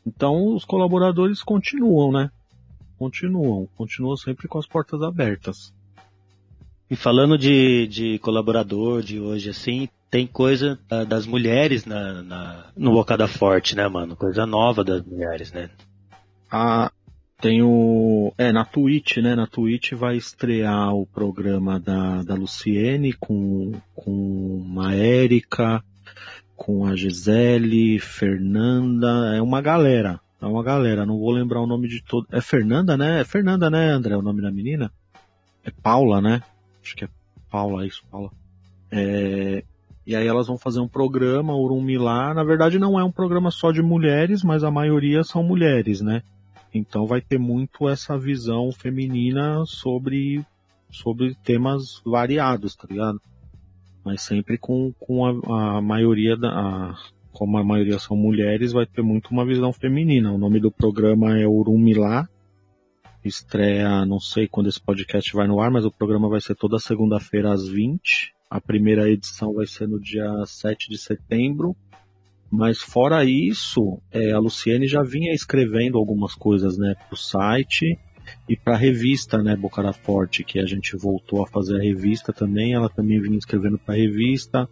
Então 0.04 0.52
os 0.56 0.64
colaboradores 0.64 1.40
continuam, 1.40 2.10
né? 2.10 2.32
Continuam, 2.98 3.68
continuam 3.76 4.16
sempre 4.16 4.48
com 4.48 4.58
as 4.58 4.66
portas 4.66 5.00
abertas. 5.02 5.72
E 6.90 6.96
falando 6.96 7.38
de, 7.38 7.86
de 7.86 8.18
colaborador 8.18 9.02
de 9.02 9.20
hoje, 9.20 9.50
assim, 9.50 9.88
tem 10.10 10.26
coisa 10.26 10.80
das 11.08 11.26
mulheres 11.26 11.84
na, 11.84 12.22
na, 12.22 12.66
no 12.76 12.92
Bocada 12.92 13.28
Forte, 13.28 13.76
né, 13.76 13.86
mano? 13.86 14.16
Coisa 14.16 14.44
nova 14.44 14.82
das 14.82 15.04
mulheres, 15.04 15.52
né? 15.52 15.70
A, 16.50 16.90
tem 17.40 17.62
o. 17.62 18.32
É, 18.38 18.52
na 18.52 18.64
Twitch, 18.64 19.18
né? 19.18 19.34
Na 19.34 19.46
Twitch 19.46 19.92
vai 19.92 20.16
estrear 20.16 20.94
o 20.94 21.06
programa 21.06 21.78
da, 21.78 22.22
da 22.22 22.34
Luciene 22.34 23.12
com, 23.12 23.72
com 23.94 24.74
a 24.80 24.94
Érica, 24.94 25.82
com 26.56 26.86
a 26.86 26.96
Gisele, 26.96 27.98
Fernanda. 27.98 29.34
É 29.36 29.42
uma 29.42 29.60
galera. 29.60 30.20
É 30.40 30.46
uma 30.46 30.62
galera. 30.62 31.04
Não 31.04 31.18
vou 31.18 31.30
lembrar 31.30 31.60
o 31.60 31.66
nome 31.66 31.88
de 31.88 32.02
todo. 32.02 32.26
É 32.30 32.40
Fernanda, 32.40 32.96
né? 32.96 33.20
É 33.20 33.24
Fernanda, 33.24 33.68
né, 33.68 33.90
André? 33.90 34.16
O 34.16 34.22
nome 34.22 34.40
da 34.40 34.50
menina? 34.50 34.90
É 35.64 35.70
Paula, 35.70 36.20
né? 36.20 36.42
Acho 36.82 36.96
que 36.96 37.04
é 37.04 37.08
Paula, 37.50 37.86
isso, 37.86 38.02
Paula. 38.10 38.30
É, 38.90 39.62
e 40.06 40.14
aí 40.14 40.26
elas 40.26 40.46
vão 40.46 40.56
fazer 40.56 40.80
um 40.80 40.88
programa, 40.88 41.54
Urumilá. 41.54 42.32
Na 42.32 42.44
verdade 42.44 42.78
não 42.78 42.98
é 42.98 43.04
um 43.04 43.10
programa 43.10 43.50
só 43.50 43.72
de 43.72 43.82
mulheres, 43.82 44.42
mas 44.42 44.62
a 44.62 44.70
maioria 44.70 45.22
são 45.24 45.42
mulheres, 45.42 46.00
né? 46.00 46.22
Então 46.76 47.06
vai 47.06 47.20
ter 47.20 47.38
muito 47.38 47.88
essa 47.88 48.18
visão 48.18 48.70
feminina 48.72 49.64
sobre, 49.66 50.44
sobre 50.90 51.34
temas 51.42 52.00
variados, 52.04 52.76
tá 52.76 52.86
ligado? 52.88 53.20
Mas 54.04 54.22
sempre 54.22 54.56
com, 54.56 54.92
com 55.00 55.24
a, 55.24 55.78
a 55.78 55.82
maioria 55.82 56.36
da. 56.36 56.48
A, 56.50 56.94
como 57.32 57.58
a 57.58 57.64
maioria 57.64 57.98
são 57.98 58.16
mulheres, 58.16 58.72
vai 58.72 58.86
ter 58.86 59.02
muito 59.02 59.30
uma 59.30 59.44
visão 59.44 59.70
feminina. 59.72 60.32
O 60.32 60.38
nome 60.38 60.58
do 60.58 60.70
programa 60.70 61.38
é 61.38 61.46
Urumilá. 61.46 62.26
Estreia, 63.22 64.06
não 64.06 64.20
sei 64.20 64.46
quando 64.46 64.68
esse 64.68 64.80
podcast 64.80 65.34
vai 65.34 65.46
no 65.46 65.60
ar, 65.60 65.70
mas 65.70 65.84
o 65.84 65.90
programa 65.90 66.28
vai 66.28 66.40
ser 66.40 66.54
toda 66.54 66.78
segunda-feira 66.78 67.52
às 67.52 67.68
20. 67.68 68.32
A 68.48 68.60
primeira 68.60 69.10
edição 69.10 69.52
vai 69.52 69.66
ser 69.66 69.86
no 69.86 70.00
dia 70.00 70.30
7 70.46 70.88
de 70.88 70.96
setembro 70.96 71.76
Mas 72.50 72.78
fora 72.78 73.24
isso, 73.24 74.00
é, 74.10 74.32
a 74.32 74.38
Luciene 74.38 74.86
já 74.86 75.02
vinha 75.02 75.32
escrevendo 75.32 75.98
algumas 75.98 76.34
coisas, 76.34 76.78
né, 76.78 76.94
pro 77.08 77.16
site 77.16 77.98
e 78.48 78.56
para 78.56 78.74
a 78.74 78.78
revista, 78.78 79.42
né, 79.42 79.56
Bocara 79.56 79.92
Forte, 79.92 80.44
que 80.44 80.58
a 80.58 80.66
gente 80.66 80.96
voltou 80.96 81.42
a 81.42 81.46
fazer 81.46 81.76
a 81.76 81.82
revista 81.82 82.32
também. 82.32 82.72
Ela 82.72 82.88
também 82.88 83.20
vinha 83.20 83.38
escrevendo 83.38 83.78
para 83.78 83.94
a 83.94 83.98
revista. 83.98 84.68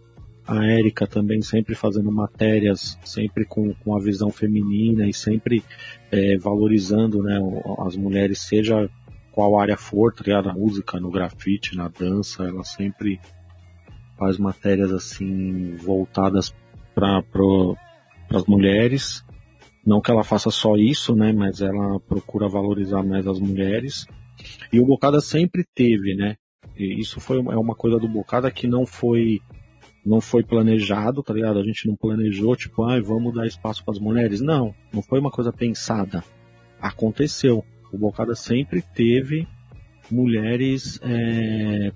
A 0.46 0.64
Érica 0.66 1.06
também 1.06 1.40
sempre 1.40 1.74
fazendo 1.74 2.12
matérias, 2.12 2.98
sempre 3.02 3.44
com, 3.44 3.72
com 3.74 3.96
a 3.96 4.00
visão 4.00 4.30
feminina 4.30 5.08
e 5.08 5.14
sempre 5.14 5.64
é, 6.12 6.36
valorizando 6.36 7.22
né, 7.22 7.38
as 7.86 7.96
mulheres, 7.96 8.40
seja 8.40 8.88
qual 9.32 9.58
área 9.58 9.76
for, 9.76 10.14
ligado? 10.24 10.46
Na 10.46 10.54
música, 10.54 11.00
no 11.00 11.10
grafite, 11.10 11.76
na 11.76 11.88
dança, 11.88 12.44
ela 12.44 12.62
sempre 12.62 13.18
faz 14.16 14.38
matérias 14.38 14.92
assim 14.92 15.74
voltadas 15.76 16.54
para 16.94 17.22
as 18.30 18.44
mulheres. 18.46 19.24
Não 19.86 20.00
que 20.00 20.10
ela 20.10 20.24
faça 20.24 20.50
só 20.50 20.76
isso, 20.76 21.14
né? 21.14 21.32
Mas 21.32 21.60
ela 21.60 22.00
procura 22.00 22.48
valorizar 22.48 23.02
mais 23.02 23.26
as 23.26 23.38
mulheres. 23.38 24.06
E 24.72 24.80
o 24.80 24.86
Bocada 24.86 25.20
sempre 25.20 25.64
teve, 25.74 26.14
né? 26.14 26.36
E 26.76 27.00
isso 27.00 27.20
foi 27.20 27.38
é 27.38 27.56
uma 27.56 27.74
coisa 27.74 27.98
do 27.98 28.08
Bocada 28.08 28.50
que 28.50 28.66
não 28.66 28.86
foi 28.86 29.40
não 30.04 30.20
foi 30.20 30.42
planejado, 30.42 31.22
tá 31.22 31.32
ligado? 31.32 31.58
A 31.58 31.64
gente 31.64 31.88
não 31.88 31.96
planejou, 31.96 32.54
tipo, 32.54 32.84
ah, 32.84 33.00
vamos 33.00 33.34
dar 33.34 33.46
espaço 33.46 33.82
para 33.84 33.92
as 33.92 34.00
mulheres. 34.00 34.40
Não, 34.40 34.74
não 34.92 35.02
foi 35.02 35.18
uma 35.18 35.30
coisa 35.30 35.50
pensada. 35.52 36.22
Aconteceu. 36.80 37.64
O 37.90 37.96
Bocada 37.96 38.34
sempre 38.34 38.82
teve 38.82 39.46
mulheres 40.10 41.00
é, 41.02 41.90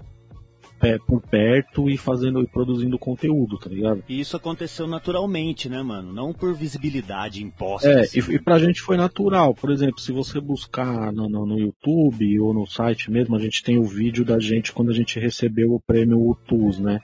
por 1.07 1.20
perto 1.20 1.91
e 1.91 1.97
fazendo 1.97 2.41
e 2.41 2.47
produzindo 2.47 2.99
conteúdo, 2.99 3.59
tá 3.59 3.68
ligado? 3.68 4.05
E 4.09 4.20
isso 4.20 4.37
aconteceu 4.37 4.87
naturalmente, 4.87 5.68
né, 5.68 5.83
mano? 5.83 6.12
Não 6.12 6.33
por 6.33 6.55
visibilidade 6.55 7.43
imposta. 7.43 7.89
É, 7.89 8.01
assim. 8.01 8.20
e, 8.20 8.35
e 8.35 8.39
pra 8.39 8.59
gente 8.59 8.81
foi 8.81 8.97
natural. 8.97 9.55
Por 9.55 9.70
exemplo, 9.70 10.01
se 10.01 10.12
você 10.12 10.41
buscar 10.41 11.12
no, 11.12 11.29
no, 11.29 11.45
no, 11.45 11.59
YouTube 11.59 12.41
ou 12.41 12.55
no 12.55 12.66
site 12.66 13.11
mesmo, 13.11 13.35
a 13.35 13.41
gente 13.41 13.62
tem 13.62 13.79
o 13.79 13.85
vídeo 13.85 14.24
da 14.24 14.39
gente 14.39 14.72
quando 14.72 14.91
a 14.91 14.95
gente 14.95 15.18
recebeu 15.18 15.72
o 15.72 15.81
prêmio 15.81 16.31
UTUS, 16.31 16.79
né? 16.79 17.01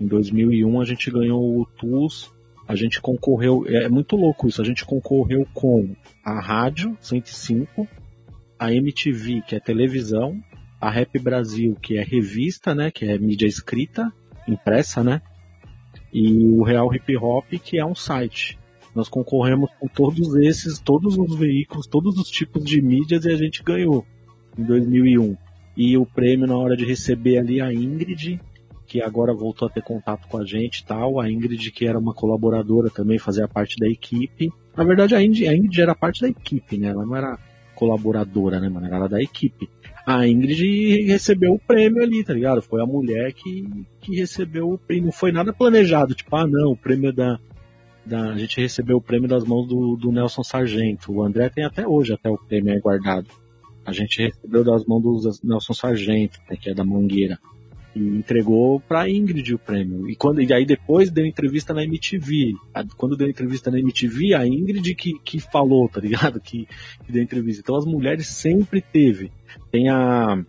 Em 0.00 0.06
2001 0.06 0.80
a 0.80 0.84
gente 0.84 1.10
ganhou 1.10 1.40
o 1.40 1.62
UTUS, 1.62 2.32
a 2.66 2.74
gente 2.74 3.00
concorreu, 3.00 3.64
é 3.66 3.88
muito 3.88 4.16
louco 4.16 4.48
isso, 4.48 4.60
a 4.60 4.64
gente 4.64 4.84
concorreu 4.84 5.46
com 5.54 5.94
a 6.24 6.40
rádio 6.40 6.96
105, 7.00 7.86
a 8.58 8.72
MTV, 8.72 9.42
que 9.46 9.54
é 9.54 9.60
televisão, 9.60 10.40
a 10.82 10.90
Rap 10.90 11.16
Brasil, 11.20 11.76
que 11.80 11.96
é 11.96 12.02
revista, 12.02 12.74
né, 12.74 12.90
que 12.90 13.04
é 13.04 13.16
mídia 13.16 13.46
escrita, 13.46 14.12
impressa, 14.48 15.04
né, 15.04 15.22
e 16.12 16.48
o 16.48 16.64
Real 16.64 16.92
Hip 16.92 17.16
Hop, 17.16 17.46
que 17.62 17.78
é 17.78 17.86
um 17.86 17.94
site. 17.94 18.58
Nós 18.92 19.08
concorremos 19.08 19.70
com 19.78 19.86
todos 19.86 20.34
esses, 20.34 20.80
todos 20.80 21.16
os 21.16 21.36
veículos, 21.36 21.86
todos 21.86 22.18
os 22.18 22.28
tipos 22.28 22.64
de 22.64 22.82
mídias 22.82 23.24
e 23.24 23.30
a 23.30 23.36
gente 23.36 23.62
ganhou 23.62 24.04
em 24.58 24.64
2001. 24.64 25.36
E 25.76 25.96
o 25.96 26.04
prêmio 26.04 26.48
na 26.48 26.56
hora 26.56 26.76
de 26.76 26.84
receber 26.84 27.38
ali 27.38 27.60
a 27.60 27.72
Ingrid, 27.72 28.40
que 28.84 29.00
agora 29.00 29.32
voltou 29.32 29.68
a 29.68 29.70
ter 29.70 29.82
contato 29.84 30.26
com 30.26 30.36
a 30.36 30.44
gente 30.44 30.80
e 30.80 30.84
tal, 30.84 31.20
a 31.20 31.30
Ingrid 31.30 31.70
que 31.70 31.86
era 31.86 31.98
uma 31.98 32.12
colaboradora 32.12 32.90
também, 32.90 33.18
fazia 33.18 33.46
parte 33.46 33.76
da 33.78 33.88
equipe. 33.88 34.50
Na 34.76 34.82
verdade 34.82 35.14
a 35.14 35.22
Ingrid, 35.22 35.46
a 35.46 35.56
Ingrid 35.56 35.80
era 35.80 35.94
parte 35.94 36.22
da 36.22 36.28
equipe, 36.28 36.76
né? 36.76 36.88
Ela 36.88 37.06
não 37.06 37.14
era 37.14 37.38
colaboradora, 37.76 38.58
né, 38.58 38.68
mano? 38.68 38.86
Era 38.86 38.96
ela 38.96 39.08
da 39.08 39.22
equipe 39.22 39.70
a 40.04 40.26
Ingrid 40.26 41.02
recebeu 41.06 41.54
o 41.54 41.58
prêmio 41.58 42.02
ali, 42.02 42.24
tá 42.24 42.34
ligado? 42.34 42.60
Foi 42.60 42.82
a 42.82 42.86
mulher 42.86 43.32
que, 43.32 43.86
que 44.00 44.16
recebeu 44.16 44.72
o 44.72 44.78
prêmio. 44.78 45.06
Não 45.06 45.12
foi 45.12 45.30
nada 45.30 45.52
planejado, 45.52 46.14
tipo, 46.14 46.34
ah, 46.34 46.46
não, 46.46 46.72
o 46.72 46.76
prêmio 46.76 47.12
da. 47.12 47.38
da 48.04 48.32
a 48.32 48.38
gente 48.38 48.60
recebeu 48.60 48.96
o 48.96 49.02
prêmio 49.02 49.28
das 49.28 49.44
mãos 49.44 49.66
do, 49.66 49.96
do 49.96 50.10
Nelson 50.10 50.42
Sargento. 50.42 51.12
O 51.12 51.22
André 51.22 51.48
tem 51.48 51.64
até 51.64 51.86
hoje, 51.86 52.12
até 52.12 52.28
o 52.28 52.36
prêmio 52.36 52.74
é 52.74 52.80
guardado. 52.80 53.28
A 53.84 53.92
gente 53.92 54.22
recebeu 54.22 54.64
das 54.64 54.84
mãos 54.84 55.02
do 55.02 55.30
Nelson 55.44 55.74
Sargento, 55.74 56.38
né, 56.48 56.56
que 56.60 56.70
é 56.70 56.74
da 56.74 56.84
Mangueira. 56.84 57.38
E 57.94 58.00
entregou 58.00 58.80
pra 58.80 59.08
Ingrid 59.08 59.54
o 59.54 59.58
prêmio. 59.58 60.08
E, 60.08 60.16
quando, 60.16 60.40
e 60.40 60.52
aí 60.52 60.64
depois 60.64 61.10
deu 61.10 61.26
entrevista 61.26 61.74
na 61.74 61.84
MTV. 61.84 62.54
Quando 62.96 63.16
deu 63.16 63.28
entrevista 63.28 63.70
na 63.70 63.78
MTV, 63.78 64.34
a 64.34 64.46
Ingrid 64.46 64.94
que, 64.94 65.18
que 65.18 65.38
falou, 65.38 65.88
tá 65.88 66.00
ligado? 66.00 66.40
Que, 66.40 66.66
que 67.04 67.12
deu 67.12 67.22
entrevista. 67.22 67.60
Então 67.60 67.76
as 67.76 67.84
mulheres 67.84 68.28
sempre 68.28 68.80
teve. 68.80 69.30
Tem 69.70 69.90
a, 69.90 70.42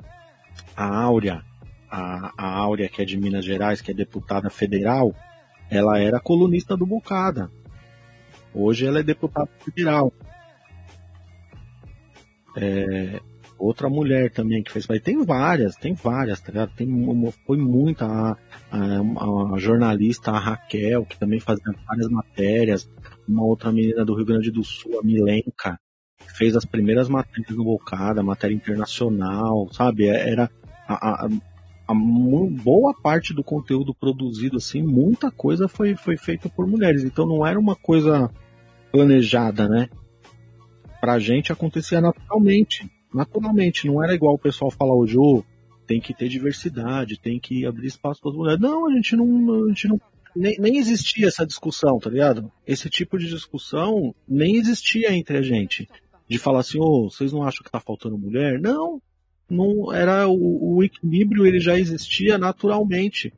a 0.76 1.04
Áurea, 1.04 1.44
a, 1.92 2.34
a 2.38 2.58
Áurea 2.58 2.88
que 2.88 3.02
é 3.02 3.06
de 3.06 3.18
Minas 3.18 3.44
Gerais, 3.44 3.82
que 3.82 3.92
é 3.92 3.94
deputada 3.94 4.50
federal, 4.50 5.14
ela 5.70 6.00
era 6.00 6.20
colunista 6.20 6.78
do 6.78 6.86
Bocada. 6.86 7.52
Hoje 8.54 8.86
ela 8.86 9.00
é 9.00 9.04
deputada 9.04 9.50
federal. 9.60 10.14
É, 12.56 13.20
outra 13.64 13.90
mulher 13.90 14.30
também 14.32 14.62
que 14.62 14.72
fez. 14.72 14.86
Tem 15.02 15.24
várias, 15.24 15.76
tem 15.76 15.94
várias, 15.94 16.42
tá 16.42 16.52
ligado? 16.52 16.72
Tem, 16.76 16.88
foi 17.46 17.58
muita. 17.58 18.06
A, 18.06 18.38
a, 18.72 19.56
a, 19.56 19.58
jornalista 19.58 20.32
a 20.32 20.40
Raquel, 20.40 21.06
que 21.06 21.18
também 21.18 21.40
fazia 21.40 21.74
várias 21.88 22.10
matérias. 22.10 22.90
Uma 23.28 23.44
outra 23.44 23.72
menina 23.72 24.04
do 24.04 24.16
Rio 24.16 24.26
Grande 24.26 24.52
do 24.52 24.64
Sul, 24.64 25.00
a 25.00 25.04
Milenka, 25.04 25.80
que 26.20 26.34
fez 26.38 26.56
as 26.56 26.66
primeiras 26.66 27.08
matérias 27.08 27.56
do 27.56 27.64
Bocada, 27.64 28.22
matéria 28.22 28.54
internacional, 28.54 29.70
sabe? 29.72 30.08
É, 30.08 30.30
era 30.30 30.50
a, 30.88 31.26
a, 31.26 31.30
a 31.88 31.94
boa 31.94 32.94
parte 32.94 33.34
do 33.34 33.44
conteúdo 33.44 33.96
produzido, 33.96 34.58
assim, 34.58 34.82
muita 34.82 35.32
coisa 35.32 35.68
foi, 35.70 35.96
foi 35.96 36.18
feita 36.18 36.50
por 36.50 36.68
mulheres. 36.68 37.04
Então 37.04 37.26
não 37.26 37.46
era 37.46 37.60
uma 37.60 37.76
coisa 37.76 38.30
planejada, 38.92 39.70
né? 39.70 39.90
Pra 41.00 41.20
gente 41.20 41.52
acontecia 41.52 42.02
naturalmente 42.02 42.90
naturalmente, 43.14 43.88
não 43.88 44.04
era 44.04 44.14
igual 44.14 44.34
o 44.36 44.40
pessoal 44.40 44.72
falar 44.72 44.96
hoje, 44.96 45.18
oh, 45.18 45.44
tem 45.86 46.00
que 46.00 46.14
ter 46.14 46.30
diversidade, 46.30 47.20
tem 47.20 47.40
que 47.40 47.66
abrir 47.66 47.88
espaço 47.88 48.22
para 48.22 48.32
as 48.32 48.38
mulheres. 48.38 48.60
Não, 48.60 48.88
a 48.88 48.94
gente 48.94 49.16
não, 49.16 49.66
a 49.66 49.68
gente 49.70 49.88
não 49.88 50.02
nem, 50.36 50.58
nem 50.60 50.78
existia 50.78 51.28
essa 51.28 51.46
discussão, 51.46 52.00
tá 52.00 52.10
ligado? 52.10 52.52
Esse 52.66 52.90
tipo 52.90 53.18
de 53.18 53.28
discussão 53.28 54.16
nem 54.28 54.56
existia 54.56 55.14
entre 55.14 55.38
a 55.38 55.42
gente. 55.42 55.88
De 56.28 56.40
falar 56.40 56.62
assim, 56.62 56.80
ô, 56.80 57.06
oh, 57.06 57.10
vocês 57.10 57.32
não 57.32 57.44
acham 57.44 57.64
que 57.64 57.72
tá 57.72 57.80
faltando 57.80 58.18
mulher? 58.18 58.60
Não, 58.60 59.02
não 59.50 59.94
era 59.94 60.28
o, 60.28 60.76
o 60.76 60.84
equilíbrio 60.84 61.46
ele 61.46 61.60
já 61.60 61.78
existia 61.78 62.38
naturalmente. 62.38 63.34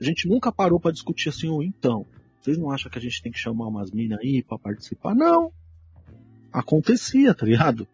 A 0.00 0.04
gente 0.04 0.28
nunca 0.28 0.50
parou 0.50 0.80
para 0.80 0.90
discutir 0.90 1.28
assim, 1.28 1.48
ô, 1.48 1.58
oh, 1.58 1.62
então, 1.62 2.06
vocês 2.40 2.58
não 2.58 2.70
acham 2.70 2.90
que 2.90 2.98
a 2.98 3.02
gente 3.02 3.22
tem 3.22 3.30
que 3.30 3.38
chamar 3.38 3.68
umas 3.68 3.92
minas 3.92 4.18
aí 4.18 4.42
para 4.42 4.58
participar? 4.58 5.14
Não. 5.14 5.52
Acontecia, 6.52 7.34
tá 7.34 7.46
ligado? 7.46 7.86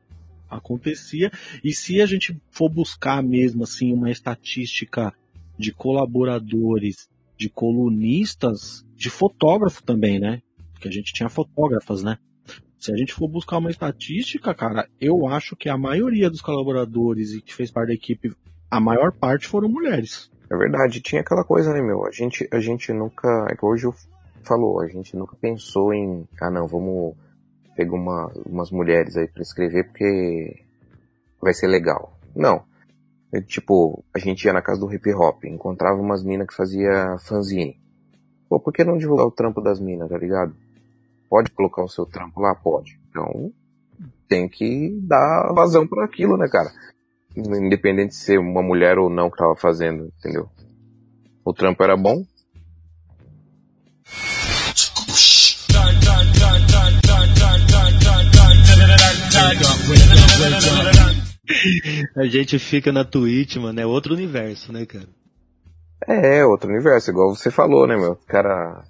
Acontecia. 0.49 1.31
E 1.63 1.73
se 1.73 2.01
a 2.01 2.07
gente 2.07 2.41
for 2.51 2.69
buscar 2.69 3.23
mesmo 3.23 3.65
assim 3.65 3.93
uma 3.93 4.11
estatística 4.11 5.13
de 5.59 5.73
colaboradores, 5.73 7.09
de 7.37 7.49
colunistas, 7.49 8.85
de 8.95 9.11
fotógrafo 9.11 9.83
também, 9.83 10.19
né? 10.19 10.43
Porque 10.73 10.89
a 10.89 10.93
gente 10.93 11.13
tinha 11.13 11.29
fotógrafas, 11.29 12.03
né? 12.03 12.19
Se 12.79 12.93
a 12.93 12.97
gente 12.97 13.13
for 13.13 13.29
buscar 13.29 13.59
uma 13.59 13.71
estatística, 13.71 14.55
cara, 14.55 14.89
eu 15.01 15.27
acho 15.27 15.57
que 15.57 15.69
a 15.69 15.77
maioria 15.77 16.31
dos 16.31 16.41
colaboradores 16.41 17.33
e 17.33 17.43
que 17.43 17.53
fez 17.53 17.71
parte 17.71 17.89
da 17.89 17.95
equipe, 17.95 18.33
a 18.71 18.79
maior 18.79 19.13
parte 19.13 19.49
foram 19.49 19.69
mulheres. 19.69 20.31
É 20.51 20.57
verdade, 20.57 21.01
tinha 21.01 21.21
aquela 21.21 21.45
coisa, 21.45 21.73
né, 21.73 21.83
meu? 21.83 22.07
A 22.07 22.11
gente, 22.11 22.49
a 22.53 22.61
gente 22.61 22.93
nunca, 22.93 23.47
é 23.51 23.57
que 23.57 23.65
hoje 23.65 23.85
eu 23.85 23.95
falou, 24.43 24.81
a 24.81 24.89
gente 24.89 25.17
nunca 25.17 25.37
pensou 25.37 25.93
em, 25.93 26.27
ah, 26.41 26.51
não, 26.51 26.67
vamos 26.67 27.17
pega 27.79 27.95
uma, 27.95 28.33
umas 28.45 28.73
mulheres 28.73 29.17
aí 29.17 29.29
para 29.29 29.41
escrever 29.41 29.85
porque 29.85 30.65
vai 31.41 31.55
ser 31.55 31.69
legal. 31.69 32.13
Não. 32.35 32.65
É, 33.33 33.41
tipo, 33.41 34.03
a 34.13 34.19
gente 34.19 34.45
ia 34.45 34.53
na 34.53 34.61
casa 34.61 34.81
do 34.81 34.93
hip 34.93 35.15
hop, 35.15 35.45
encontrava 35.45 36.01
umas 36.01 36.25
minas 36.25 36.49
que 36.49 36.57
fazia 36.57 37.17
fanzine. 37.21 37.79
Pô, 38.49 38.59
por 38.59 38.73
que 38.73 38.83
não 38.83 38.99
divulgar 38.99 39.27
o 39.27 39.31
trampo 39.31 39.61
das 39.61 39.79
minas, 39.79 40.09
tá 40.09 40.19
ligado? 40.19 40.57
Pode 41.31 41.53
colocar 41.53 41.85
o 41.85 41.89
seu 41.89 42.05
trampo 42.05 42.41
lá? 42.41 42.53
Pode. 42.53 42.99
Então, 43.11 43.53
tem 44.29 44.49
que 44.49 44.99
dar 45.03 45.53
vazão 45.55 45.87
para 45.87 46.05
aquilo, 46.05 46.37
né, 46.37 46.49
cara? 46.49 46.73
Independente 47.37 48.11
de 48.11 48.17
ser 48.17 48.41
uma 48.41 48.63
mulher 48.63 48.99
ou 48.99 49.09
não 49.09 49.31
que 49.31 49.37
tava 49.37 49.55
fazendo, 49.55 50.11
entendeu? 50.19 50.49
O 51.45 51.53
trampo 51.53 51.81
era 51.85 51.97
bom, 51.97 52.25
A 62.17 62.27
gente 62.27 62.59
fica 62.59 62.93
na 62.93 63.05
Twitch, 63.05 63.57
mano, 63.57 63.81
é 63.81 63.87
outro 63.87 64.15
universo, 64.15 64.73
né, 64.73 64.85
cara? 64.85 65.09
É, 66.07 66.45
outro 66.45 66.71
universo, 66.71 67.11
igual 67.11 67.35
você 67.35 67.51
falou, 67.51 67.87
né, 67.87 67.97
meu? 67.97 68.17
Cara, 68.27 68.85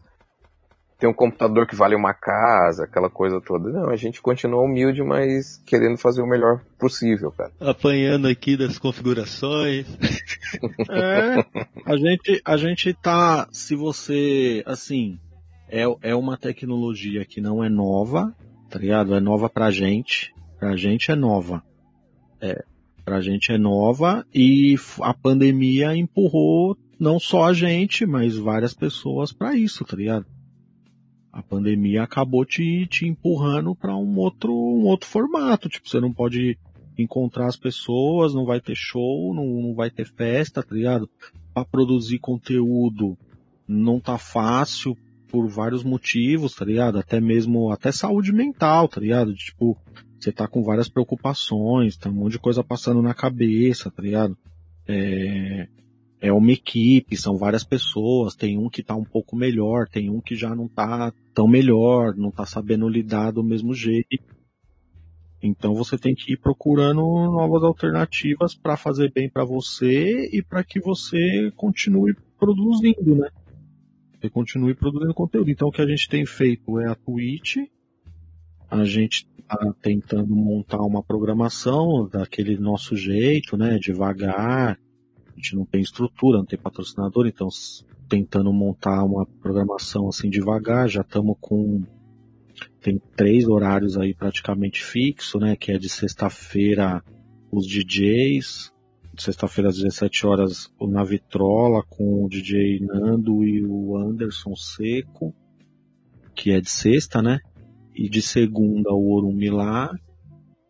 tem 0.99 1.09
um 1.09 1.14
computador 1.14 1.66
que 1.66 1.76
vale 1.76 1.94
uma 1.94 2.12
casa, 2.12 2.84
aquela 2.84 3.09
coisa 3.09 3.40
toda. 3.40 3.70
Não, 3.70 3.88
a 3.88 3.96
gente 3.96 4.20
continua 4.20 4.62
humilde, 4.62 5.03
mas 5.03 5.62
querendo 5.64 5.96
fazer 5.96 6.22
o 6.22 6.26
melhor 6.26 6.61
possível, 6.78 7.30
cara. 7.30 7.53
Apanhando 7.61 8.26
aqui 8.26 8.57
das 8.57 8.78
configurações. 8.78 9.86
é, 10.90 11.44
a 11.86 11.96
gente, 11.96 12.42
a 12.44 12.57
gente 12.57 12.92
tá, 12.94 13.49
se 13.53 13.76
você, 13.76 14.62
assim, 14.66 15.18
é, 15.68 15.84
é 16.03 16.14
uma 16.16 16.36
tecnologia 16.36 17.24
que 17.24 17.40
não 17.40 17.62
é 17.62 17.68
nova, 17.68 18.34
tá 18.68 18.78
ligado? 18.78 19.14
É 19.14 19.20
nova 19.20 19.49
pra 19.49 19.70
gente. 19.70 20.34
Pra 20.59 20.76
gente 20.76 21.11
é 21.11 21.14
nova. 21.14 21.62
É, 22.40 22.64
pra 23.04 23.20
gente 23.20 23.52
é 23.52 23.59
nova 23.59 24.26
e 24.34 24.76
a 25.00 25.14
pandemia 25.14 25.96
empurrou 25.96 26.76
não 26.98 27.18
só 27.18 27.44
a 27.44 27.52
gente, 27.52 28.04
mas 28.04 28.36
várias 28.36 28.74
pessoas 28.74 29.32
para 29.32 29.56
isso, 29.56 29.84
tá 29.84 29.96
ligado? 29.96 30.26
A 31.32 31.42
pandemia 31.42 32.02
acabou 32.02 32.44
te, 32.44 32.86
te 32.86 33.06
empurrando 33.06 33.74
para 33.74 33.96
um 33.96 34.18
outro, 34.18 34.52
um 34.52 34.86
outro 34.86 35.09
formato. 35.09 35.68
Tipo, 35.68 35.88
você 35.88 36.00
não 36.00 36.12
pode 36.12 36.59
encontrar 36.98 37.46
as 37.46 37.56
pessoas, 37.56 38.34
não 38.34 38.44
vai 38.44 38.61
ter 38.61 38.74
show, 38.74 39.32
não, 39.32 39.46
não 39.46 39.74
vai 39.74 39.90
ter 39.90 40.06
festa, 40.06 40.62
tá 40.62 40.74
ligado? 40.74 41.09
Pra 41.54 41.64
produzir 41.64 42.18
conteúdo 42.18 43.16
não 43.66 44.00
tá 44.00 44.18
fácil 44.18 44.96
por 45.28 45.46
vários 45.46 45.84
motivos, 45.84 46.54
tá 46.54 46.64
ligado? 46.64 46.98
Até 46.98 47.20
mesmo, 47.20 47.70
até 47.70 47.92
saúde 47.92 48.32
mental, 48.32 48.88
tá 48.88 49.00
ligado? 49.00 49.34
Tipo, 49.34 49.76
você 50.18 50.32
tá 50.32 50.48
com 50.48 50.62
várias 50.62 50.88
preocupações, 50.88 51.96
tá 51.96 52.08
um 52.08 52.14
monte 52.14 52.32
de 52.32 52.38
coisa 52.38 52.64
passando 52.64 53.00
na 53.00 53.14
cabeça, 53.14 53.90
tá 53.90 54.02
ligado? 54.02 54.36
É, 54.86 55.68
é 56.20 56.32
uma 56.32 56.52
equipe, 56.52 57.16
são 57.16 57.36
várias 57.36 57.62
pessoas, 57.62 58.34
tem 58.34 58.58
um 58.58 58.68
que 58.68 58.82
tá 58.82 58.96
um 58.96 59.04
pouco 59.04 59.36
melhor, 59.36 59.88
tem 59.88 60.10
um 60.10 60.20
que 60.20 60.34
já 60.34 60.54
não 60.54 60.66
tá 60.66 61.12
tão 61.32 61.46
melhor, 61.46 62.16
não 62.16 62.30
tá 62.30 62.44
sabendo 62.44 62.88
lidar 62.88 63.30
do 63.30 63.44
mesmo 63.44 63.72
jeito. 63.72 64.36
Então 65.40 65.72
você 65.74 65.96
tem 65.96 66.14
que 66.14 66.32
ir 66.32 66.36
procurando 66.36 67.00
novas 67.00 67.62
alternativas 67.62 68.56
para 68.56 68.76
fazer 68.76 69.12
bem 69.12 69.30
para 69.30 69.44
você 69.44 70.28
e 70.32 70.42
para 70.42 70.64
que 70.64 70.80
você 70.80 71.52
continue 71.54 72.16
produzindo, 72.36 73.14
né? 73.14 73.30
Você 74.20 74.28
continue 74.28 74.74
produzindo 74.74 75.14
conteúdo. 75.14 75.48
Então 75.48 75.68
o 75.68 75.72
que 75.72 75.80
a 75.80 75.86
gente 75.86 76.08
tem 76.08 76.26
feito 76.26 76.80
é 76.80 76.88
a 76.88 76.96
Twitch. 76.96 77.58
A 78.70 78.84
gente 78.84 79.26
está 79.38 79.72
tentando 79.80 80.34
montar 80.34 80.82
uma 80.82 81.02
programação 81.02 82.06
daquele 82.06 82.58
nosso 82.58 82.96
jeito, 82.96 83.56
né? 83.56 83.78
Devagar. 83.78 84.78
A 85.26 85.36
gente 85.36 85.56
não 85.56 85.64
tem 85.64 85.80
estrutura, 85.80 86.38
não 86.38 86.44
tem 86.44 86.58
patrocinador, 86.58 87.26
então 87.26 87.48
tentando 88.08 88.52
montar 88.52 89.04
uma 89.04 89.24
programação 89.24 90.08
assim 90.08 90.28
devagar. 90.28 90.88
Já 90.88 91.00
estamos 91.02 91.36
com 91.40 91.82
tem 92.80 93.00
três 93.16 93.46
horários 93.46 93.96
aí 93.96 94.14
praticamente 94.14 94.82
fixo, 94.82 95.38
né? 95.38 95.56
Que 95.56 95.72
é 95.72 95.78
de 95.78 95.88
sexta-feira 95.88 97.02
os 97.50 97.66
DJs, 97.66 98.72
sexta-feira 99.16 99.70
às 99.70 99.76
17 99.76 100.26
horas 100.26 100.72
o 100.78 100.86
Navitrola 100.86 101.82
com 101.88 102.24
o 102.24 102.28
DJ 102.28 102.80
Nando 102.80 103.44
e 103.44 103.64
o 103.64 103.96
Anderson 103.96 104.54
Seco, 104.54 105.34
que 106.34 106.50
é 106.50 106.60
de 106.60 106.70
sexta, 106.70 107.22
né? 107.22 107.40
E 107.99 108.09
de 108.09 108.22
segunda 108.22 108.92
o 108.92 109.12
Orumilá 109.12 109.90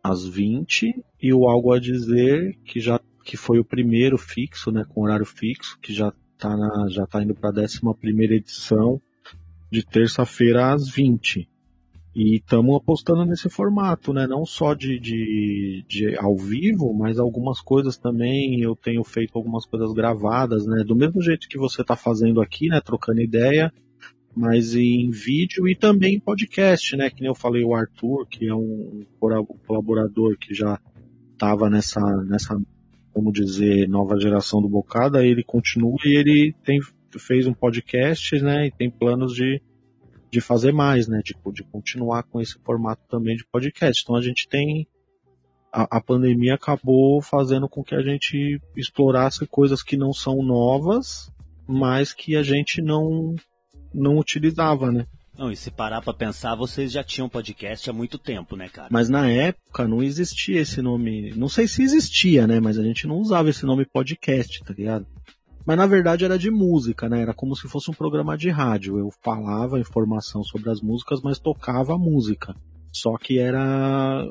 às 0.03 0.25
20 0.25 1.05
e 1.21 1.31
o 1.31 1.47
Algo 1.47 1.71
a 1.71 1.79
Dizer, 1.79 2.57
que 2.65 2.79
já 2.79 2.99
que 3.23 3.37
foi 3.37 3.59
o 3.59 3.63
primeiro 3.65 4.17
fixo, 4.17 4.71
né, 4.71 4.83
com 4.89 5.03
horário 5.03 5.25
fixo, 5.25 5.77
que 5.79 5.93
já 5.93 6.11
tá 6.39 6.57
na 6.57 6.89
já 6.89 7.05
tá 7.05 7.21
indo 7.21 7.35
para 7.35 7.51
a 7.51 7.63
11 7.63 7.79
primeira 8.01 8.33
edição 8.33 8.99
de 9.71 9.85
terça-feira 9.85 10.73
às 10.73 10.89
20. 10.89 11.47
E 12.15 12.37
estamos 12.37 12.75
apostando 12.75 13.23
nesse 13.23 13.47
formato, 13.47 14.11
né? 14.11 14.25
Não 14.25 14.43
só 14.43 14.73
de, 14.73 14.99
de, 14.99 15.85
de, 15.87 16.17
ao 16.17 16.35
vivo, 16.35 16.91
mas 16.91 17.19
algumas 17.19 17.61
coisas 17.61 17.97
também. 17.97 18.59
Eu 18.59 18.75
tenho 18.75 19.03
feito 19.03 19.37
algumas 19.37 19.67
coisas 19.67 19.93
gravadas, 19.93 20.65
né? 20.65 20.83
Do 20.83 20.95
mesmo 20.95 21.21
jeito 21.21 21.47
que 21.47 21.59
você 21.59 21.81
está 21.81 21.95
fazendo 21.95 22.41
aqui, 22.41 22.67
né? 22.67 22.81
Trocando 22.81 23.21
ideia, 23.21 23.71
mas 24.35 24.75
em 24.75 25.09
vídeo 25.09 25.67
e 25.67 25.75
também 25.75 26.15
em 26.15 26.19
podcast, 26.19 26.95
né? 26.95 27.09
Que 27.09 27.21
nem 27.21 27.29
eu 27.29 27.35
falei, 27.35 27.63
o 27.63 27.75
Arthur, 27.75 28.25
que 28.27 28.47
é 28.47 28.55
um 28.55 29.05
colaborador 29.65 30.37
que 30.37 30.53
já 30.53 30.79
estava 31.33 31.69
nessa, 31.69 32.01
nessa, 32.23 32.59
como 33.13 33.31
dizer, 33.31 33.87
nova 33.87 34.19
geração 34.19 34.61
do 34.61 34.69
Bocada, 34.69 35.25
ele 35.25 35.43
continua 35.43 35.97
e 36.05 36.15
ele 36.15 36.55
tem, 36.63 36.79
fez 37.17 37.47
um 37.47 37.53
podcast, 37.53 38.39
né? 38.41 38.67
E 38.67 38.71
tem 38.71 38.89
planos 38.89 39.33
de 39.33 39.61
de 40.31 40.39
fazer 40.39 40.71
mais, 40.71 41.07
né? 41.07 41.21
De, 41.23 41.35
de 41.53 41.63
continuar 41.63 42.23
com 42.23 42.39
esse 42.39 42.57
formato 42.59 43.01
também 43.09 43.35
de 43.35 43.45
podcast. 43.45 44.03
Então 44.03 44.15
a 44.15 44.21
gente 44.21 44.47
tem. 44.47 44.87
A, 45.71 45.97
a 45.97 46.01
pandemia 46.01 46.55
acabou 46.55 47.21
fazendo 47.21 47.67
com 47.69 47.83
que 47.83 47.95
a 47.95 48.01
gente 48.01 48.59
explorasse 48.75 49.45
coisas 49.47 49.83
que 49.83 49.97
não 49.97 50.11
são 50.11 50.41
novas, 50.41 51.31
mas 51.67 52.11
que 52.11 52.35
a 52.35 52.41
gente 52.41 52.81
não, 52.81 53.35
não 53.93 54.17
utilizava, 54.17 54.91
né? 54.91 55.05
Não, 55.37 55.49
e 55.49 55.55
se 55.55 55.71
parar 55.71 56.01
pra 56.01 56.13
pensar, 56.13 56.53
vocês 56.55 56.91
já 56.91 57.01
tinham 57.01 57.29
podcast 57.29 57.89
há 57.89 57.93
muito 57.93 58.17
tempo, 58.17 58.57
né, 58.57 58.67
cara? 58.67 58.89
Mas 58.91 59.07
na 59.07 59.29
época 59.29 59.87
não 59.87 60.03
existia 60.03 60.59
esse 60.59 60.81
nome. 60.81 61.31
Não 61.33 61.47
sei 61.47 61.65
se 61.65 61.81
existia, 61.81 62.45
né? 62.45 62.59
Mas 62.59 62.77
a 62.77 62.83
gente 62.83 63.07
não 63.07 63.15
usava 63.15 63.49
esse 63.49 63.65
nome 63.65 63.85
podcast, 63.85 64.61
tá 64.65 64.73
ligado? 64.73 65.07
Mas 65.65 65.77
na 65.77 65.85
verdade 65.85 66.25
era 66.25 66.37
de 66.37 66.51
música, 66.51 67.07
né? 67.07 67.21
Era 67.21 67.33
como 67.33 67.55
se 67.55 67.69
fosse 67.69 67.89
um 67.89 67.93
programa 67.93 68.37
de 68.37 68.49
rádio. 68.49 68.99
Eu 68.99 69.11
falava 69.23 69.79
informação 69.79 70.43
sobre 70.43 70.69
as 70.69 70.81
músicas, 70.81 71.21
mas 71.21 71.39
tocava 71.39 71.93
a 71.93 71.97
música. 71.97 72.53
Só 72.91 73.17
que 73.17 73.39
era 73.39 74.25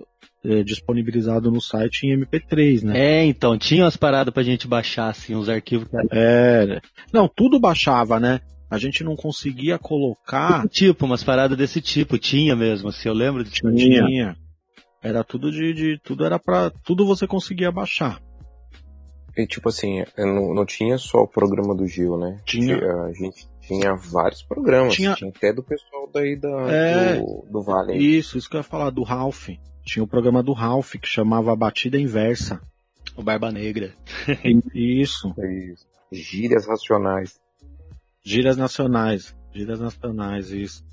é, 0.45 0.63
disponibilizado 0.63 1.51
no 1.51 1.61
site 1.61 2.07
em 2.07 2.21
MP3, 2.21 2.83
né? 2.83 2.99
É, 2.99 3.25
então, 3.25 3.57
tinha 3.57 3.85
umas 3.85 3.97
paradas 3.97 4.35
pra 4.35 4.43
gente 4.43 4.69
baixar, 4.69 5.09
assim, 5.09 5.35
os 5.35 5.49
arquivos. 5.49 5.89
É, 6.13 6.81
não, 7.13 7.29
tudo 7.29 7.59
baixava, 7.59 8.21
né? 8.21 8.41
A 8.71 8.79
gente 8.79 9.03
não 9.03 9.17
conseguia 9.17 9.79
colocar. 9.79 10.69
Tipo, 10.69 11.07
umas 11.07 11.25
paradas 11.25 11.57
desse 11.57 11.81
tipo, 11.81 12.19
tinha 12.19 12.55
mesmo, 12.55 12.89
assim, 12.89 13.09
eu 13.09 13.15
lembro 13.15 13.43
de 13.45 13.51
tinha. 13.51 14.07
tinha. 14.07 14.37
Era 15.03 15.23
tudo 15.25 15.51
de, 15.51 15.73
de. 15.73 15.99
Tudo 15.99 16.25
era 16.25 16.39
pra. 16.39 16.71
Tudo 16.71 17.07
você 17.07 17.27
conseguia 17.27 17.71
baixar. 17.71 18.21
E 19.37 19.47
tipo 19.47 19.69
assim, 19.69 20.03
não, 20.17 20.53
não 20.53 20.67
tinha 20.67 20.99
só 20.99 21.19
o 21.19 21.29
programa 21.29 21.73
do 21.73 21.87
Gil, 21.87 22.19
né? 22.19 22.41
Tinha. 22.45 22.77
A 22.77 23.13
gente 23.13 23.49
tinha 23.61 23.95
vários 23.95 24.43
programas. 24.43 24.95
Tinha, 24.95 25.15
tinha 25.15 25.31
até 25.31 25.53
do 25.53 25.63
pessoal 25.63 26.11
daí 26.13 26.35
da, 26.35 26.49
é, 26.69 27.19
do, 27.19 27.47
do 27.49 27.63
Vale. 27.63 27.97
Isso, 27.97 28.37
isso 28.37 28.51
que 28.51 28.57
eu 28.57 28.61
ia 28.61 28.65
falar, 28.65 28.91
do 28.91 29.05
Ralph. 29.05 29.51
Tinha 29.85 30.03
o 30.03 30.09
programa 30.09 30.43
do 30.43 30.53
Ralph 30.53 30.97
que 30.97 31.07
chamava 31.07 31.55
Batida 31.55 31.99
Inversa. 31.99 32.61
O 33.17 33.23
Barba 33.23 33.53
Negra. 33.53 33.95
isso. 34.75 35.33
isso. 35.39 35.87
Gírias 36.11 36.67
racionais. 36.67 37.39
Gírias 38.29 38.59
nacionais. 38.59 39.35
Gírias 39.55 39.81
nacionais, 39.81 40.51
isso. 40.51 40.85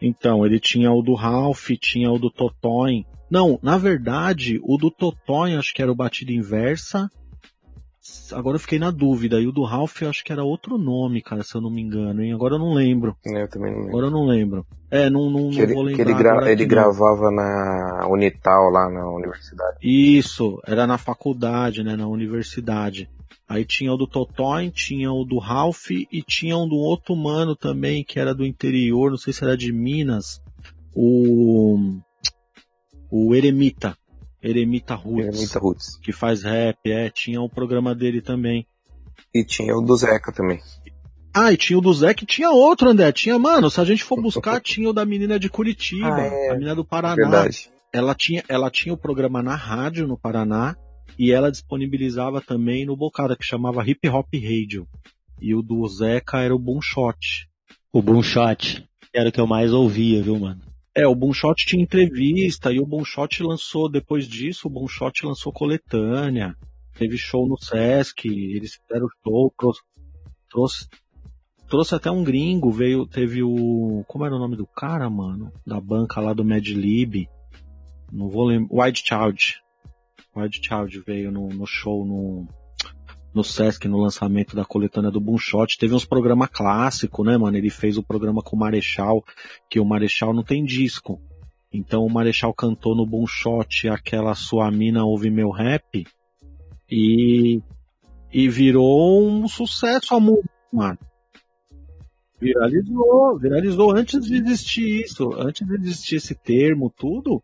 Então, 0.00 0.46
ele 0.46 0.58
tinha 0.58 0.90
o 0.90 1.02
do 1.02 1.12
Ralph, 1.12 1.68
tinha 1.78 2.10
o 2.10 2.18
do 2.18 2.30
Totói. 2.30 3.04
Não, 3.30 3.60
na 3.62 3.76
verdade, 3.76 4.58
o 4.62 4.78
do 4.78 4.90
Totói 4.90 5.54
acho 5.54 5.74
que 5.74 5.82
era 5.82 5.92
o 5.92 5.94
Batida 5.94 6.32
Inversa 6.32 7.10
Agora 8.32 8.56
eu 8.56 8.60
fiquei 8.60 8.78
na 8.78 8.90
dúvida. 8.90 9.40
E 9.40 9.46
o 9.46 9.52
do 9.52 9.64
Ralph 9.64 10.02
eu 10.02 10.10
acho 10.10 10.24
que 10.24 10.32
era 10.32 10.42
outro 10.42 10.78
nome, 10.78 11.22
cara, 11.22 11.42
se 11.42 11.54
eu 11.54 11.60
não 11.60 11.70
me 11.70 11.80
engano, 11.80 12.22
hein? 12.22 12.32
Agora 12.32 12.54
eu 12.54 12.58
não 12.58 12.74
lembro. 12.74 13.16
É, 13.24 13.42
eu 13.42 13.48
também 13.48 13.70
não 13.70 13.78
lembro. 13.78 13.90
Agora 13.90 14.06
eu 14.06 14.10
não 14.10 14.26
lembro. 14.26 14.66
É, 14.90 15.10
não, 15.10 15.30
não, 15.30 15.50
não 15.50 15.62
ele, 15.62 15.74
vou 15.74 15.82
lembrar. 15.82 16.04
ele, 16.04 16.14
gra 16.14 16.50
ele 16.50 16.64
gravava 16.66 17.30
na 17.30 18.06
Unital, 18.08 18.70
lá 18.70 18.90
na 18.90 19.08
universidade. 19.08 19.78
Isso, 19.82 20.60
era 20.66 20.86
na 20.86 20.98
faculdade, 20.98 21.82
né, 21.82 21.96
na 21.96 22.06
universidade. 22.06 23.08
Aí 23.48 23.64
tinha 23.64 23.92
o 23.92 23.96
do 23.96 24.08
Totói, 24.08 24.70
tinha 24.70 25.12
o 25.12 25.24
do 25.24 25.38
Ralph 25.38 25.90
e 25.90 26.22
tinha 26.22 26.56
um 26.56 26.68
do 26.68 26.74
outro 26.74 27.14
mano 27.14 27.54
também, 27.54 28.02
que 28.02 28.18
era 28.18 28.34
do 28.34 28.44
interior, 28.44 29.10
não 29.10 29.18
sei 29.18 29.32
se 29.32 29.44
era 29.44 29.56
de 29.56 29.72
Minas. 29.72 30.42
O. 30.94 31.78
O 33.08 33.34
Eremita. 33.34 33.96
Eremita 34.46 34.94
Roots. 34.94 35.26
Eremita 35.26 35.58
Roots. 35.58 35.96
Que 35.98 36.12
faz 36.12 36.42
rap, 36.42 36.78
é. 36.86 37.10
Tinha 37.10 37.40
o 37.40 37.48
programa 37.48 37.94
dele 37.94 38.20
também. 38.20 38.66
E 39.34 39.44
tinha 39.44 39.76
o 39.76 39.80
do 39.80 39.96
Zeca 39.96 40.32
também. 40.32 40.60
Ah, 41.34 41.52
e 41.52 41.56
tinha 41.56 41.78
o 41.78 41.82
do 41.82 41.92
Zeca 41.92 42.22
e 42.22 42.26
tinha 42.26 42.50
outro, 42.50 42.88
André. 42.88 43.12
Tinha, 43.12 43.38
mano, 43.38 43.70
se 43.70 43.80
a 43.80 43.84
gente 43.84 44.04
for 44.04 44.20
buscar, 44.20 44.60
tinha 44.62 44.88
o 44.88 44.92
da 44.92 45.04
menina 45.04 45.38
de 45.38 45.50
Curitiba, 45.50 46.14
ah, 46.14 46.20
é. 46.20 46.50
a 46.50 46.54
menina 46.54 46.74
do 46.74 46.84
Paraná. 46.84 47.14
Verdade. 47.14 47.70
Ela 47.92 48.14
tinha, 48.14 48.42
ela 48.48 48.70
tinha 48.70 48.94
o 48.94 48.98
programa 48.98 49.42
na 49.42 49.54
rádio 49.54 50.06
no 50.06 50.18
Paraná 50.18 50.76
e 51.18 51.32
ela 51.32 51.50
disponibilizava 51.50 52.40
também 52.40 52.84
no 52.84 52.96
Bocada, 52.96 53.36
que 53.36 53.44
chamava 53.44 53.86
Hip 53.86 54.08
Hop 54.08 54.28
Radio. 54.34 54.86
E 55.40 55.54
o 55.54 55.62
do 55.62 55.86
Zeca 55.88 56.40
era 56.40 56.54
o 56.54 56.58
Boom 56.58 56.80
Shot. 56.80 57.48
O 57.92 58.00
Boom 58.00 58.22
Shot. 58.22 58.86
Era 59.14 59.28
o 59.28 59.32
que 59.32 59.40
eu 59.40 59.46
mais 59.46 59.72
ouvia, 59.72 60.22
viu, 60.22 60.38
mano? 60.38 60.60
É, 60.96 61.06
o 61.06 61.14
Bonshot 61.14 61.66
tinha 61.66 61.82
entrevista 61.82 62.72
e 62.72 62.80
o 62.80 62.86
Bonshot 62.86 63.42
lançou, 63.42 63.86
depois 63.86 64.26
disso, 64.26 64.66
o 64.66 64.70
Bonshot 64.70 65.26
lançou 65.26 65.52
coletânea, 65.52 66.56
teve 66.96 67.18
show 67.18 67.46
no 67.46 67.58
Sesc, 67.58 68.26
eles 68.26 68.76
fizeram 68.76 69.06
show, 69.22 69.52
trouxe, 69.58 69.82
trouxe, 70.48 70.88
trouxe 71.68 71.94
até 71.94 72.10
um 72.10 72.24
gringo, 72.24 72.72
veio, 72.72 73.06
teve 73.06 73.42
o, 73.42 74.04
como 74.08 74.24
era 74.24 74.34
o 74.34 74.38
nome 74.38 74.56
do 74.56 74.66
cara, 74.66 75.10
mano? 75.10 75.52
Da 75.66 75.78
banca 75.78 76.18
lá 76.18 76.32
do 76.32 76.42
Mad 76.42 76.66
Lib, 76.66 77.28
não 78.10 78.30
vou 78.30 78.46
lembrar, 78.46 78.86
White 78.86 79.04
Child. 79.06 79.62
White 80.34 80.62
Child 80.66 81.02
veio 81.06 81.30
no, 81.30 81.48
no 81.48 81.66
show 81.66 82.06
no, 82.06 82.48
no 83.36 83.44
Sesc 83.44 83.86
no 83.86 83.98
lançamento 83.98 84.56
da 84.56 84.64
coletânea 84.64 85.10
do 85.10 85.20
Boomshot. 85.20 85.76
Teve 85.78 85.94
uns 85.94 86.06
programas 86.06 86.48
clássicos, 86.48 87.24
né, 87.26 87.36
mano? 87.36 87.54
Ele 87.54 87.68
fez 87.68 87.98
o 87.98 88.02
programa 88.02 88.42
com 88.42 88.56
o 88.56 88.58
Marechal, 88.58 89.22
que 89.68 89.78
o 89.78 89.84
Marechal 89.84 90.32
não 90.32 90.42
tem 90.42 90.64
disco. 90.64 91.20
Então 91.70 92.06
o 92.06 92.10
Marechal 92.10 92.54
cantou 92.54 92.96
no 92.96 93.04
Boomshot 93.04 93.90
aquela 93.90 94.34
Sua 94.34 94.70
Mina 94.70 95.04
Ouve 95.04 95.28
Meu 95.28 95.50
Rap 95.50 96.06
e, 96.90 97.60
e 98.32 98.48
virou 98.48 99.22
um 99.22 99.46
sucesso 99.46 100.14
a 100.14 100.20
música, 100.20 100.48
mano. 100.72 100.98
Viralizou, 102.40 103.38
viralizou 103.38 103.90
antes 103.92 104.24
de 104.24 104.36
existir 104.36 105.04
isso, 105.04 105.30
antes 105.34 105.66
de 105.66 105.74
existir 105.74 106.16
esse 106.16 106.34
termo, 106.34 106.90
tudo. 106.90 107.42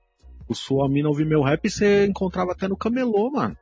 O 0.48 0.54
Sua 0.54 0.88
Mina 0.88 1.10
Ouve 1.10 1.26
Meu 1.26 1.42
Rap 1.42 1.68
você 1.68 2.06
encontrava 2.06 2.52
até 2.52 2.66
no 2.66 2.78
camelô, 2.78 3.30
mano. 3.30 3.56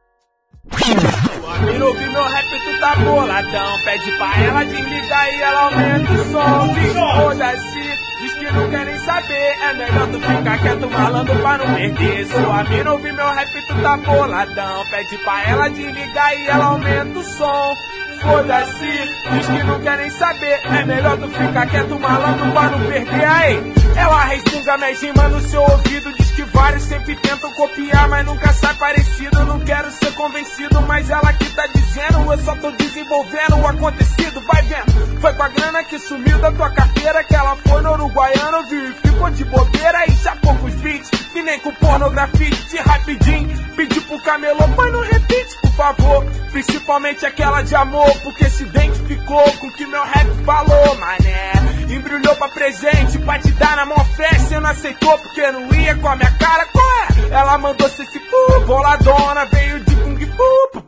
Sua 0.71 1.59
mina 1.59 1.85
ouve 1.85 2.07
meu 2.07 2.23
rap, 2.23 2.47
tu 2.47 2.81
tá 2.81 2.97
boladão. 2.97 3.79
Pede 3.85 4.13
pra 4.19 4.43
ela 4.43 4.65
desligar 4.65 5.29
e 5.29 5.43
ela 5.43 5.61
aumenta 5.63 6.13
o 6.13 6.33
som. 6.33 6.75
Foda-se, 7.21 7.99
diz 8.21 8.35
que 8.35 8.51
não 8.53 8.71
quer 8.71 8.87
nem 8.87 8.99
saber. 8.99 9.57
É 9.63 9.75
melhor 9.75 10.09
tu 10.09 10.21
ficar 10.21 10.59
quieto, 10.59 10.91
malandro, 10.91 11.39
pra 11.39 11.59
não 11.59 11.75
perder. 11.75 12.27
Sua 12.27 12.65
mina 12.65 12.93
ouve 12.93 13.13
meu 13.13 13.31
rap, 13.33 13.67
tu 13.67 13.83
tá 13.83 13.97
boladão. 13.97 14.85
Pede 14.91 15.19
pra 15.19 15.49
ela 15.49 15.69
desligar 15.71 16.35
e 16.35 16.47
ela 16.49 16.65
aumenta 16.67 17.19
o 17.19 17.23
som. 17.23 17.75
Foda-se, 18.21 18.87
diz 19.33 19.47
que 19.47 19.63
não 19.65 19.81
quer 19.81 19.99
nem 19.99 20.11
saber. 20.11 20.61
É 20.65 20.85
melhor 20.85 21.17
tu 21.19 21.29
ficar 21.29 21.67
quieto, 21.67 21.99
malandro, 21.99 22.53
pra 22.53 22.71
não 22.71 22.87
perder. 22.87 23.25
Aí, 23.25 23.73
ela 23.97 24.25
resmunga 24.25 24.77
minhas 24.79 25.03
rimas 25.03 25.33
no 25.33 25.41
seu 25.41 25.63
ouvido. 25.63 26.13
Diz 26.13 26.31
que 26.33 26.43
vários 26.45 26.83
sempre 26.83 27.17
tentam 27.17 27.51
copiar, 27.55 28.09
mas 28.09 28.27
nunca 28.27 28.53
sai 28.53 28.75
parecido. 28.75 29.45
Não 29.45 29.61
quero 29.61 29.91
ser 29.91 30.13
convencido, 30.15 30.81
mas 30.83 31.09
ela 31.11 31.33
que 31.33 31.51
tá 31.51 31.67
dizendo. 31.75 32.33
Eu 32.33 32.39
só 32.39 32.55
tô 32.57 32.71
desenvolvendo 32.73 33.57
o 33.57 33.67
acontecido, 33.67 34.41
vai 34.43 34.63
vendo. 34.63 35.21
Foi 35.21 35.33
com 35.35 35.43
a 35.43 35.49
grana 35.49 35.85
que 35.85 35.99
sumiu 35.99 36.39
da 36.39 36.53
tua 36.53 36.71
carteira 36.71 37.25
que 37.25 37.35
ela 37.35 37.57
foi 37.57 37.83
no 37.83 37.93
Uruguaiano, 37.93 38.69
viu? 38.69 38.91
E 38.91 38.93
ficou 38.95 39.31
de 39.31 39.45
bobeira 39.45 40.07
e 40.09 40.13
já 40.13 40.37
poucos 40.37 40.75
beats. 40.77 41.11
Que 41.33 41.43
nem 41.43 41.59
com 41.61 41.73
pornografia, 41.75 42.51
de 42.51 42.77
rapidinho. 42.79 43.59
Pedi 43.77 44.01
pro 44.03 44.21
camelô, 44.21 44.67
mas 44.77 44.93
não 44.93 45.01
repite, 45.01 45.57
por 45.61 45.71
favor. 45.73 46.25
Principalmente 46.53 47.25
aquela 47.25 47.63
de 47.63 47.75
amor, 47.75 48.10
porque 48.17 48.49
se 48.51 48.63
identificou 48.63 49.53
com 49.59 49.67
o 49.67 49.73
que 49.73 49.87
meu 49.87 50.03
rap 50.03 50.29
falou, 50.45 50.97
mané. 50.97 51.53
Embrulhou 51.89 52.35
pra 52.37 52.49
presente, 52.49 53.19
pra 53.19 53.39
te 53.39 53.51
dar 53.53 53.77
na 53.77 53.87
mão 53.87 54.05
fé, 54.17 54.29
cê 54.39 54.61
não 54.61 54.71
aceitou 54.71 55.19
porque 55.19 55.51
não 55.53 55.73
ia 55.75 55.95
com 55.97 56.09
a 56.09 56.17
minha 56.17 56.31
cara, 56.33 56.67
qual 56.67 56.91
é? 56.91 57.35
Ela 57.35 57.59
mandou 57.59 57.89
ser 57.89 58.03
esse 58.03 58.19
pu, 58.19 58.61
boladona, 58.67 59.45
veio 59.47 59.81
de 59.85 59.97
Kung 59.97 60.27
Fu, 60.27 60.83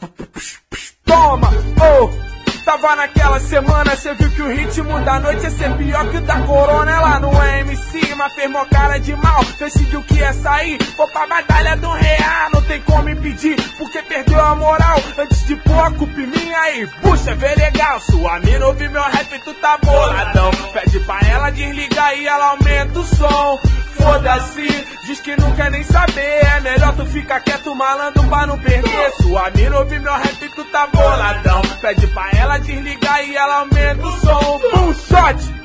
toma, 1.04 1.50
oh. 1.80 2.41
Tava 2.64 2.94
naquela 2.94 3.40
semana, 3.40 3.96
cê 3.96 4.14
viu 4.14 4.30
que 4.30 4.42
o 4.42 4.48
ritmo 4.48 5.00
da 5.00 5.18
noite 5.18 5.42
ia 5.42 5.50
ser 5.50 5.76
pior 5.76 6.08
que 6.10 6.16
o 6.18 6.20
da 6.20 6.40
corona. 6.42 6.90
Ela 6.90 7.20
não 7.20 7.42
é 7.42 7.60
MC, 7.60 8.14
mas 8.14 8.32
fez 8.34 8.50
mó 8.50 8.64
cara 8.66 8.98
de 8.98 9.14
mal. 9.16 9.44
Decidiu 9.58 10.02
que 10.02 10.14
ia 10.14 10.32
sair, 10.32 10.82
foi 10.96 11.06
pra 11.08 11.26
batalha 11.26 11.76
do 11.76 11.90
real. 11.90 12.50
Não 12.54 12.62
tem 12.62 12.80
como 12.82 13.08
impedir, 13.08 13.56
porque 13.76 14.00
perdeu 14.02 14.40
a 14.40 14.54
moral. 14.54 15.00
Antes 15.18 15.44
de 15.46 15.56
pôr 15.56 15.78
a 15.80 15.90
culpa 15.90 16.20
em 16.20 16.26
mim 16.26 16.52
aí, 16.54 16.86
puxa, 17.02 17.34
vê 17.34 17.54
legal. 17.54 18.00
Sua 18.00 18.38
mina 18.40 18.66
ouve 18.66 18.88
meu 18.88 19.02
rap, 19.02 19.38
tu 19.44 19.54
tá 19.54 19.76
boladão. 19.82 20.50
Pede 20.72 21.00
pra 21.00 21.20
ela 21.28 21.50
desligar 21.50 22.16
e 22.16 22.26
ela 22.26 22.50
aumenta 22.50 22.98
o 22.98 23.04
som. 23.04 23.58
Foda-se, 24.02 24.66
diz 25.06 25.20
que 25.20 25.36
não 25.36 25.52
quer 25.52 25.70
nem 25.70 25.84
saber. 25.84 26.44
É 26.56 26.60
melhor 26.60 26.94
tu 26.94 27.06
ficar 27.06 27.40
quieto, 27.40 27.74
malandro, 27.74 28.22
pra 28.28 28.46
não 28.46 28.58
perder. 28.58 29.12
Sua 29.20 29.50
mina 29.50 29.78
ouve 29.78 29.98
meu 29.98 30.12
rap, 30.12 30.48
tu 30.54 30.64
tá 30.64 30.86
boladão. 30.88 31.62
Pede 31.80 32.06
pra 32.08 32.30
ela 32.36 32.51
desligar 32.58 33.24
e 33.28 33.36
ela 33.36 33.60
aumenta 33.60 34.06
o 34.06 34.12
som. 34.12 34.60
Um 34.78 34.94
shot! 34.94 35.62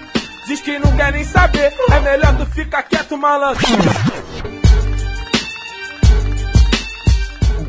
Diz 0.47 0.61
que 0.61 0.79
não 0.79 0.95
quer 0.95 1.11
nem 1.11 1.23
saber. 1.23 1.73
É 1.91 1.99
melhor 1.99 2.37
tu 2.37 2.45
ficar 2.45 2.83
quieto, 2.83 3.17
malandro. 3.17 3.61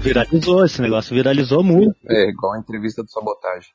Viralizou, 0.01 0.65
esse 0.65 0.81
negócio 0.81 1.15
viralizou 1.15 1.65
muito. 1.65 1.97
É, 2.09 2.29
igual 2.31 2.55
a 2.55 2.59
entrevista 2.59 3.03
do 3.03 3.11
Sabotagem. 3.11 3.71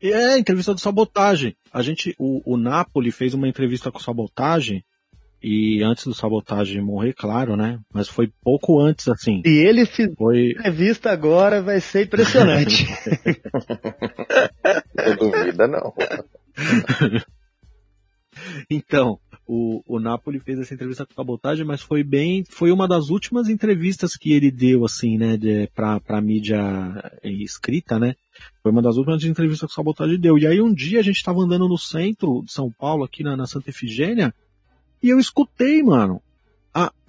É, 0.00 0.38
entrevista 0.38 0.72
do 0.72 0.80
Sabotagem. 0.80 1.56
A 1.72 1.82
gente, 1.82 2.14
o, 2.18 2.54
o 2.54 2.56
Napoli 2.56 3.10
fez 3.10 3.34
uma 3.34 3.48
entrevista 3.48 3.90
com 3.90 3.98
o 3.98 4.02
Sabotagem, 4.02 4.84
e 5.42 5.82
antes 5.82 6.04
do 6.04 6.14
Sabotagem 6.14 6.82
morrer, 6.82 7.12
claro, 7.12 7.56
né? 7.56 7.78
Mas 7.92 8.08
foi 8.08 8.30
pouco 8.42 8.80
antes, 8.80 9.08
assim. 9.08 9.42
E 9.44 9.66
ele 9.66 9.86
fizer 9.86 10.14
Foi, 10.16 10.50
entrevista 10.50 11.10
agora 11.10 11.62
vai 11.62 11.80
ser 11.80 12.06
impressionante. 12.06 12.86
Não 14.96 15.16
duvida, 15.16 15.68
não. 15.68 15.92
Então, 18.70 19.18
o, 19.46 19.82
o 19.86 19.98
Napoli 19.98 20.40
fez 20.40 20.58
essa 20.58 20.74
entrevista 20.74 21.06
com 21.06 21.12
a 21.12 21.14
Sabotagem, 21.14 21.64
mas 21.64 21.80
foi 21.80 22.02
bem, 22.02 22.44
foi 22.48 22.70
uma 22.70 22.86
das 22.86 23.08
últimas 23.08 23.48
entrevistas 23.48 24.16
que 24.16 24.32
ele 24.32 24.50
deu, 24.50 24.84
assim, 24.84 25.16
né, 25.16 25.36
de, 25.36 25.68
pra, 25.68 26.00
pra 26.00 26.20
mídia 26.20 26.60
escrita, 27.22 27.98
né? 27.98 28.14
Foi 28.62 28.72
uma 28.72 28.82
das 28.82 28.96
últimas 28.96 29.24
entrevistas 29.24 29.68
que 29.68 29.72
o 29.72 29.74
Sabotagem 29.74 30.18
deu. 30.18 30.36
E 30.36 30.46
aí 30.46 30.60
um 30.60 30.72
dia 30.72 31.00
a 31.00 31.02
gente 31.02 31.22
tava 31.22 31.40
andando 31.40 31.68
no 31.68 31.78
centro 31.78 32.42
de 32.44 32.52
São 32.52 32.70
Paulo, 32.70 33.04
aqui 33.04 33.22
na, 33.22 33.36
na 33.36 33.46
Santa 33.46 33.70
Efigênia, 33.70 34.34
e 35.02 35.10
eu 35.10 35.18
escutei, 35.18 35.82
mano. 35.82 36.20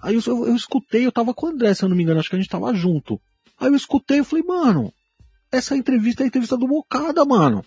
Aí 0.00 0.14
eu, 0.14 0.22
eu, 0.26 0.46
eu 0.46 0.56
escutei, 0.56 1.04
eu 1.04 1.12
tava 1.12 1.34
com 1.34 1.46
o 1.46 1.48
André, 1.50 1.74
se 1.74 1.82
eu 1.84 1.88
não 1.88 1.96
me 1.96 2.02
engano, 2.02 2.20
acho 2.20 2.30
que 2.30 2.36
a 2.36 2.38
gente 2.38 2.50
tava 2.50 2.72
junto. 2.74 3.20
Aí 3.58 3.68
eu 3.68 3.74
escutei, 3.74 4.20
eu 4.20 4.24
falei, 4.24 4.44
mano, 4.44 4.92
essa 5.50 5.76
entrevista 5.76 6.22
é 6.22 6.24
a 6.24 6.28
entrevista 6.28 6.56
do 6.56 6.68
Bocada, 6.68 7.24
mano. 7.24 7.64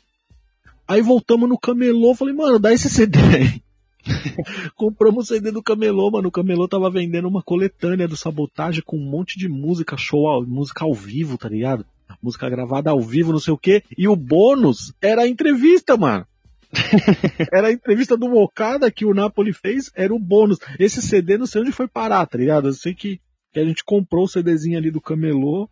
Aí 0.88 1.02
voltamos 1.02 1.48
no 1.50 1.58
camelô, 1.58 2.16
falei, 2.16 2.34
mano, 2.34 2.58
dá 2.58 2.74
esse 2.74 2.90
CD 2.90 3.20
aí. 3.20 3.62
Compramos 4.76 5.26
o 5.26 5.28
CD 5.28 5.52
do 5.52 5.62
Camelô, 5.62 6.10
mano. 6.10 6.30
O 6.30 6.32
Camelô 6.32 6.68
tava 6.68 6.90
vendendo 6.90 7.28
uma 7.28 7.44
coletânea 7.44 8.08
do 8.08 8.18
Sabotagem 8.18 8.82
com 8.84 8.98
um 8.98 9.10
monte 9.10 9.38
de 9.38 9.48
música, 9.48 9.96
show, 9.96 10.44
música 10.46 10.86
ao 10.86 10.94
vivo, 10.94 11.38
tá 11.38 11.48
ligado? 11.48 11.86
Música 12.22 12.50
gravada 12.50 12.90
ao 12.90 13.00
vivo, 13.00 13.32
não 13.32 13.40
sei 13.40 13.54
o 13.54 13.58
quê. 13.58 13.84
E 13.96 14.08
o 14.08 14.16
bônus 14.16 14.92
era 15.00 15.22
a 15.22 15.28
entrevista, 15.28 15.96
mano. 15.96 16.26
era 17.52 17.68
a 17.68 17.72
entrevista 17.72 18.16
do 18.18 18.30
Mocada 18.30 18.92
que 18.92 19.06
o 19.06 19.14
Napoli 19.14 19.54
fez, 19.54 19.92
era 19.96 20.14
o 20.14 20.20
bônus. 20.20 20.58
Esse 20.80 21.02
CD 21.02 21.38
não 21.38 21.46
sei 21.46 21.62
onde 21.62 21.72
foi 21.72 21.88
parar, 21.88 22.26
tá 22.26 22.38
ligado? 22.38 22.68
Eu 22.70 22.74
sei 22.74 22.94
que, 22.94 23.20
que 23.54 23.60
a 23.60 23.66
gente 23.66 23.84
comprou 23.84 24.26
o 24.26 24.28
CDzinho 24.28 24.78
ali 24.78 24.90
do 24.92 25.02
Camelô. 25.02 25.70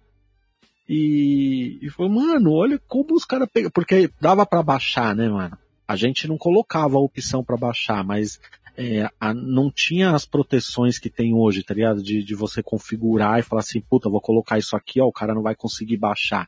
E, 0.87 1.77
e 1.81 1.89
foi, 1.89 2.09
mano, 2.09 2.51
olha 2.51 2.79
como 2.87 3.13
os 3.13 3.25
caras 3.25 3.47
pegam. 3.53 3.69
Porque 3.71 4.09
dava 4.19 4.45
pra 4.45 4.63
baixar, 4.63 5.15
né, 5.15 5.29
mano? 5.29 5.57
A 5.87 5.95
gente 5.95 6.27
não 6.27 6.37
colocava 6.37 6.97
a 6.97 7.01
opção 7.01 7.43
pra 7.43 7.57
baixar, 7.57 8.03
mas 8.03 8.39
é, 8.77 9.07
a- 9.19 9.33
não 9.33 9.71
tinha 9.71 10.11
as 10.11 10.25
proteções 10.25 10.97
que 10.99 11.09
tem 11.09 11.33
hoje, 11.33 11.63
tá 11.63 11.73
ligado? 11.73 12.01
De, 12.01 12.23
de 12.23 12.35
você 12.35 12.61
configurar 12.63 13.39
e 13.39 13.43
falar 13.43 13.61
assim, 13.61 13.81
puta, 13.81 14.09
vou 14.09 14.21
colocar 14.21 14.57
isso 14.57 14.75
aqui, 14.75 14.99
ó, 15.01 15.05
o 15.05 15.11
cara 15.11 15.33
não 15.33 15.41
vai 15.41 15.55
conseguir 15.55 15.97
baixar. 15.97 16.47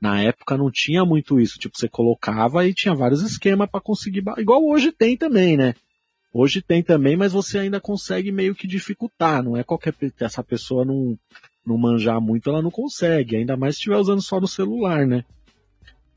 Na 0.00 0.20
época 0.22 0.56
não 0.56 0.70
tinha 0.70 1.04
muito 1.04 1.38
isso, 1.38 1.58
tipo, 1.58 1.76
você 1.76 1.88
colocava 1.88 2.66
e 2.66 2.72
tinha 2.72 2.94
vários 2.94 3.22
esquemas 3.22 3.68
pra 3.70 3.80
conseguir, 3.80 4.22
igual 4.38 4.64
hoje 4.64 4.90
tem 4.90 5.16
também, 5.16 5.56
né? 5.56 5.74
Hoje 6.32 6.62
tem 6.62 6.82
também, 6.82 7.16
mas 7.16 7.32
você 7.32 7.58
ainda 7.58 7.80
consegue 7.80 8.32
meio 8.32 8.54
que 8.54 8.66
dificultar, 8.66 9.42
não 9.42 9.56
é 9.56 9.64
qualquer, 9.64 9.94
essa 10.20 10.42
pessoa 10.42 10.84
não, 10.84 11.18
não 11.66 11.76
manjar 11.76 12.20
muito, 12.20 12.48
ela 12.48 12.62
não 12.62 12.70
consegue, 12.70 13.36
ainda 13.36 13.56
mais 13.56 13.74
se 13.74 13.80
estiver 13.80 13.96
usando 13.96 14.22
só 14.22 14.40
no 14.40 14.48
celular, 14.48 15.06
né? 15.06 15.24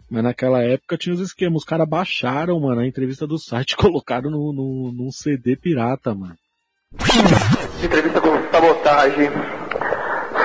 Mas 0.10 0.24
naquela 0.24 0.62
época 0.62 0.98
tinha 0.98 1.14
os 1.14 1.20
esquemas, 1.20 1.64
os 1.64 1.66
caras 1.66 1.90
baixaram, 1.90 2.60
mano, 2.60 2.82
a 2.82 2.88
entrevista 2.88 3.26
do 3.26 3.40
site 3.40 3.76
colocaram 3.78 4.30
no, 4.30 4.54
no, 4.54 4.92
num 4.94 5.12
CD 5.12 5.56
pirata, 5.56 6.14
mano. 6.14 6.38
Entrevista 7.84 8.22
com 8.22 8.30
sabotagem. 8.52 9.30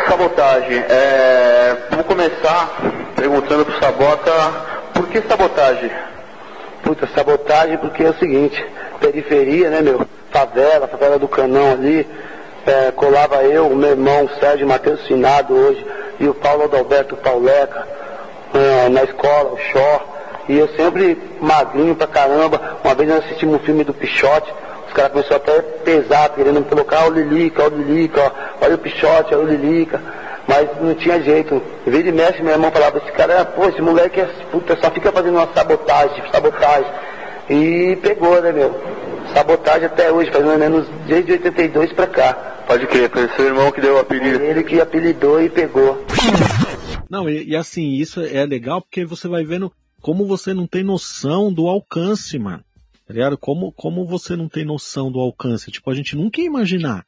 Sabotagem. 0.09 0.78
É, 0.78 1.89
vou 1.95 2.05
começar 2.05 3.07
perguntando 3.18 3.64
pro 3.64 3.78
Sabota 3.80 4.32
por 4.95 5.08
que 5.08 5.20
sabotagem? 5.22 5.90
Puta, 6.82 7.07
sabotagem 7.14 7.76
porque 7.78 8.04
é 8.04 8.11
o 8.11 8.18
seguinte, 8.18 8.64
periferia, 9.00 9.70
né 9.70 9.82
meu? 9.82 10.07
Favela, 10.30 10.86
favela 10.86 11.18
do 11.18 11.26
canão 11.26 11.72
ali. 11.72 12.07
é, 12.66 12.92
colava 12.92 13.42
eu, 13.45 13.68
meu 13.70 13.90
irmão, 13.90 14.28
Sérgio 14.38 14.66
Matheus 14.66 15.07
Finado 15.07 15.54
hoje, 15.54 15.84
e 16.20 16.28
o 16.28 16.34
Paulo 16.34 16.64
Adalberto 16.64 17.16
Pauleca, 17.16 17.86
é, 18.54 18.88
na 18.88 19.03
escola, 19.04 19.53
o 19.53 19.58
Xó. 19.58 20.14
E 20.49 20.57
eu 20.58 20.68
sempre 20.76 21.20
magrinho 21.40 21.95
pra 21.95 22.07
caramba. 22.07 22.78
Uma 22.82 22.95
vez 22.95 23.08
nós 23.08 23.24
assistimos 23.24 23.57
um 23.57 23.64
filme 23.64 23.84
do 23.84 23.95
Pichote, 23.95 24.53
os 24.86 24.92
caras 24.92 25.12
começaram 25.12 25.36
até 25.36 25.61
pesar, 25.61 26.30
querendo 26.30 26.61
me 26.61 26.66
colocar, 26.66 27.07
o 27.07 27.11
Lilica, 27.11 27.64
o 27.64 27.68
Lilica, 27.68 28.32
olha 28.61 28.74
o 28.74 28.78
Pichote, 28.78 29.34
olha 29.34 29.45
o 29.45 29.49
Lilica. 29.49 30.00
Mas 30.49 30.80
não 30.80 30.95
tinha 30.95 31.20
jeito. 31.22 31.62
Vira 31.87 32.08
e 32.08 32.12
mexe, 32.12 32.42
meu 32.42 32.53
irmão 32.53 32.72
falava, 32.72 32.96
esse 32.99 33.12
cara, 33.12 33.45
pô, 33.45 33.68
esse 33.68 33.83
moleque 33.83 34.18
é, 34.18 34.25
puta, 34.50 34.79
só 34.80 34.91
fica 34.91 35.12
fazendo 35.12 35.37
uma 35.37 35.53
sabotagem, 35.53 36.25
sabotagem. 36.33 36.91
E 37.50 37.96
pegou, 37.96 38.41
né, 38.41 38.50
meu? 38.50 38.75
Sabotagem 39.34 39.84
até 39.84 40.11
hoje, 40.11 40.30
faz 40.33 40.42
mais 40.42 40.54
ou 40.54 40.70
menos 40.70 40.88
desde 41.07 41.33
82 41.33 41.92
pra 41.92 42.07
cá. 42.07 42.33
Pode 42.66 42.87
crer, 42.87 43.11
foi 43.11 43.29
seu 43.37 43.45
irmão 43.45 43.70
que 43.70 43.80
deu 43.80 43.96
o 43.96 43.99
apelido. 43.99 44.42
Ele 44.42 44.64
que 44.64 44.80
apelidou 44.80 45.41
e 45.41 45.50
pegou. 45.50 46.03
Não, 47.11 47.29
e, 47.29 47.50
e, 47.50 47.57
assim, 47.57 47.92
isso 47.92 48.20
é 48.20 48.45
legal 48.45 48.80
porque 48.80 49.04
você 49.04 49.29
vai 49.29 49.45
vendo 49.45 49.72
como 50.00 50.26
você 50.26 50.54
não 50.54 50.66
tem 50.66 50.83
noção 50.83 51.53
do 51.53 51.66
alcance, 51.66 52.38
mano. 52.38 52.62
Tá 53.07 53.14
ligado? 53.14 53.38
Como, 53.38 53.72
como 53.72 54.07
você 54.07 54.37
não 54.37 54.49
tem 54.49 54.64
noção 54.64 55.11
do 55.11 55.18
alcance. 55.18 55.70
Tipo, 55.70 55.91
a 55.91 55.95
gente 55.95 56.14
nunca 56.14 56.41
ia 56.41 56.46
imaginar. 56.46 57.07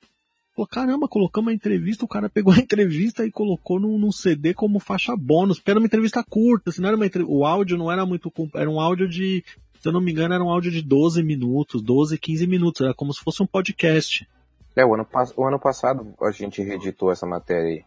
Pô, 0.55 0.67
caramba, 0.67 1.09
colocamos 1.09 1.51
a 1.51 1.55
entrevista, 1.55 2.05
o 2.05 2.09
cara 2.09 2.29
pegou 2.29 2.53
a 2.53 2.59
entrevista 2.61 3.25
e 3.25 3.31
colocou 3.31 3.79
num, 3.79 3.99
num 3.99 4.13
CD 4.13 4.53
como 4.53 4.81
faixa 4.81 5.17
bônus, 5.17 5.59
porque 5.59 5.71
era 5.71 5.81
uma 5.81 5.87
entrevista 5.87 6.25
curta, 6.29 6.71
assim, 6.71 6.83
não 6.83 6.89
era 6.89 6.97
uma 6.97 7.07
o 7.27 7.47
áudio 7.47 7.79
não 7.79 7.91
era 7.91 8.05
muito, 8.05 8.33
era 8.55 8.69
um 8.69 8.81
áudio 8.81 9.09
de, 9.09 9.45
se 9.81 9.89
eu 9.89 9.93
não 9.93 10.01
me 10.01 10.13
engano, 10.13 10.35
era 10.35 10.45
um 10.45 10.51
áudio 10.51 10.71
de 10.71 10.83
12 10.83 11.23
minutos, 11.23 11.83
12, 11.83 12.19
15 12.19 12.47
minutos, 12.47 12.81
era 12.81 12.95
como 12.95 13.15
se 13.15 13.21
fosse 13.21 13.43
um 13.43 13.47
podcast. 13.47 14.29
É, 14.77 14.85
o 14.85 14.95
ano, 14.95 15.07
o 15.37 15.47
ano 15.47 15.59
passado 15.59 16.15
a 16.21 16.31
gente 16.31 16.63
reeditou 16.63 17.11
essa 17.11 17.27
matéria 17.27 17.69
aí, 17.69 17.85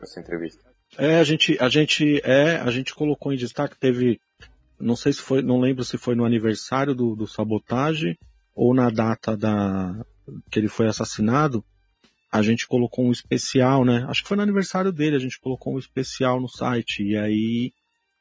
essa 0.00 0.20
entrevista. 0.20 0.64
É, 0.98 1.18
a 1.18 1.24
gente, 1.24 1.56
a 1.60 1.68
gente, 1.68 2.20
é, 2.24 2.56
a 2.56 2.70
gente 2.70 2.94
colocou 2.94 3.32
em 3.32 3.36
destaque, 3.36 3.78
teve, 3.78 4.20
não 4.78 4.96
sei 4.96 5.12
se 5.12 5.20
foi, 5.20 5.42
não 5.42 5.60
lembro 5.60 5.84
se 5.84 5.98
foi 5.98 6.14
no 6.14 6.24
aniversário 6.24 6.94
do, 6.94 7.14
do 7.14 7.26
Sabotage 7.26 8.18
ou 8.54 8.74
na 8.74 8.88
data 8.88 9.36
da, 9.36 10.04
que 10.50 10.58
ele 10.58 10.68
foi 10.68 10.86
assassinado, 10.86 11.64
a 12.30 12.42
gente 12.42 12.66
colocou 12.66 13.06
um 13.06 13.12
especial, 13.12 13.84
né? 13.84 14.04
Acho 14.08 14.22
que 14.22 14.28
foi 14.28 14.36
no 14.36 14.42
aniversário 14.42 14.92
dele, 14.92 15.16
a 15.16 15.20
gente 15.20 15.40
colocou 15.40 15.74
um 15.74 15.78
especial 15.78 16.40
no 16.40 16.48
site, 16.48 17.02
e 17.02 17.16
aí 17.16 17.72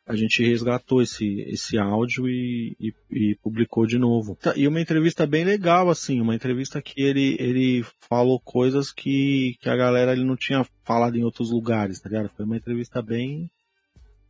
a 0.07 0.15
gente 0.15 0.44
resgatou 0.44 1.02
esse, 1.02 1.41
esse 1.48 1.80
áudio 1.80 2.30
e, 2.30 2.76
e, 2.80 2.94
e, 3.11 3.36
publicou 3.41 3.88
de 3.88 3.98
novo. 3.98 4.38
Tá, 4.40 4.53
e 4.56 4.68
uma 4.68 4.80
entrevista 4.80 5.26
bem 5.26 5.44
legal, 5.44 5.90
assim, 5.90 6.22
uma 6.22 6.36
entrevista 6.36 6.80
que 6.80 7.02
ele, 7.02 7.36
ele 7.40 7.84
falou 8.07 8.40
coisas 8.40 8.91
que, 8.91 9.57
que 9.60 9.68
a 9.68 9.76
galera 9.76 10.14
ele 10.14 10.23
não 10.23 10.36
tinha 10.36 10.64
falado 10.84 11.18
em 11.18 11.23
outros 11.23 11.49
lugares, 11.49 11.99
tá 11.99 12.07
ligado? 12.07 12.30
Foi 12.36 12.45
uma 12.45 12.57
entrevista 12.57 13.02
bem. 13.02 13.49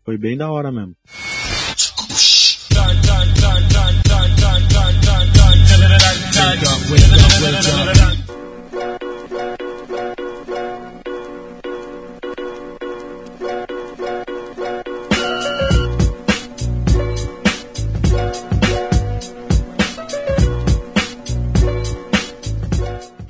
Foi 0.05 0.17
bem 0.17 0.37
da 0.37 0.49
hora 0.49 0.71
mesmo. 0.71 0.95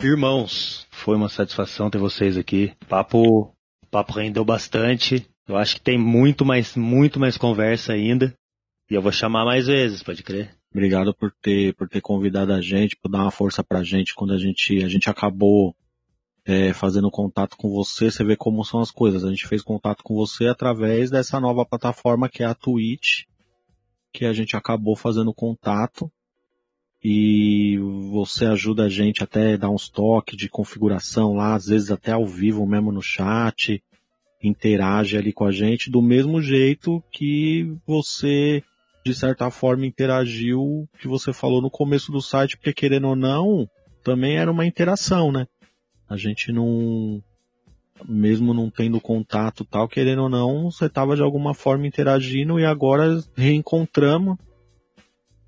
Irmãos, 0.05 0.85
foi 0.91 1.15
uma 1.15 1.27
satisfação 1.27 1.89
ter 1.89 1.97
vocês 1.97 2.37
aqui. 2.37 2.71
Papo, 2.87 3.51
papo 3.89 4.13
rendeu 4.13 4.45
bastante. 4.45 5.27
Eu 5.47 5.57
acho 5.57 5.77
que 5.77 5.81
tem 5.81 5.97
muito 5.97 6.45
mais, 6.45 6.75
muito 6.75 7.19
mais 7.19 7.39
conversa 7.39 7.93
ainda. 7.93 8.31
E 8.87 8.93
eu 8.93 9.01
vou 9.01 9.11
chamar 9.11 9.45
mais 9.45 9.65
vezes, 9.65 10.03
pode 10.03 10.21
crer. 10.21 10.55
Obrigado 10.71 11.11
por 11.11 11.33
ter, 11.41 11.73
por 11.73 11.89
ter 11.89 12.01
convidado 12.01 12.53
a 12.53 12.61
gente, 12.61 12.95
por 12.95 13.09
dar 13.09 13.23
uma 13.23 13.31
força 13.31 13.63
pra 13.63 13.81
gente 13.81 14.13
quando 14.13 14.33
a 14.33 14.37
gente, 14.37 14.83
a 14.83 14.87
gente 14.87 15.09
acabou 15.09 15.75
é, 16.45 16.71
fazendo 16.71 17.09
contato 17.09 17.57
com 17.57 17.71
você. 17.71 18.11
Você 18.11 18.23
vê 18.23 18.35
como 18.35 18.63
são 18.63 18.81
as 18.81 18.91
coisas. 18.91 19.23
A 19.23 19.29
gente 19.29 19.47
fez 19.47 19.63
contato 19.63 20.03
com 20.03 20.13
você 20.13 20.45
através 20.45 21.09
dessa 21.09 21.39
nova 21.39 21.65
plataforma 21.65 22.29
que 22.29 22.43
é 22.43 22.45
a 22.45 22.53
Twitch, 22.53 23.23
que 24.13 24.23
a 24.23 24.33
gente 24.33 24.55
acabou 24.55 24.95
fazendo 24.95 25.33
contato 25.33 26.11
e 27.07 27.77
você 28.11 28.45
ajuda 28.45 28.85
a 28.85 28.89
gente 28.89 29.23
até 29.23 29.55
dar 29.55 29.69
uns 29.69 29.87
toques 29.87 30.35
de 30.35 30.49
configuração 30.49 31.35
lá, 31.35 31.53
às 31.53 31.67
vezes 31.67 31.91
até 31.91 32.13
ao 32.13 32.25
vivo 32.25 32.65
mesmo 32.65 32.91
no 32.91 32.99
chat, 32.99 33.79
interage 34.41 35.15
ali 35.15 35.31
com 35.31 35.45
a 35.45 35.51
gente 35.51 35.91
do 35.91 36.01
mesmo 36.01 36.41
jeito 36.41 37.03
que 37.11 37.71
você 37.85 38.63
de 39.05 39.13
certa 39.13 39.51
forma 39.51 39.85
interagiu 39.85 40.89
que 40.99 41.07
você 41.07 41.31
falou 41.31 41.61
no 41.61 41.69
começo 41.69 42.11
do 42.11 42.23
site, 42.23 42.57
porque 42.57 42.73
querendo 42.73 43.09
ou 43.09 43.15
não, 43.15 43.69
também 44.03 44.37
era 44.37 44.51
uma 44.51 44.65
interação, 44.65 45.31
né? 45.31 45.45
A 46.09 46.17
gente 46.17 46.51
não 46.51 47.21
mesmo 48.03 48.51
não 48.51 48.67
tendo 48.71 48.99
contato 48.99 49.63
tal, 49.63 49.87
querendo 49.87 50.23
ou 50.23 50.29
não, 50.29 50.71
você 50.71 50.87
estava 50.87 51.15
de 51.15 51.21
alguma 51.21 51.53
forma 51.53 51.85
interagindo 51.85 52.59
e 52.59 52.65
agora 52.65 53.23
reencontramos 53.37 54.37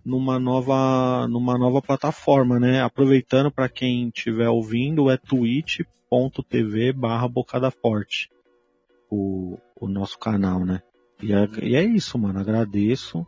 numa 0.07 0.39
nova, 0.39 1.27
numa 1.27 1.57
nova 1.57 1.81
plataforma, 1.81 2.57
né? 2.57 2.81
Aproveitando 2.81 3.51
para 3.51 3.67
quem 3.67 4.07
estiver 4.07 4.47
ouvindo, 4.47 5.11
é 5.11 5.17
twitch.tv 5.17 6.93
barra 6.93 7.27
Bocada 7.27 7.69
Forte, 7.69 8.29
o, 9.11 9.57
o 9.75 9.85
nosso 9.89 10.17
canal, 10.17 10.65
né? 10.65 10.81
E 11.21 11.33
é, 11.33 11.49
e 11.61 11.75
é 11.75 11.83
isso, 11.83 12.17
mano. 12.17 12.39
Agradeço. 12.39 13.27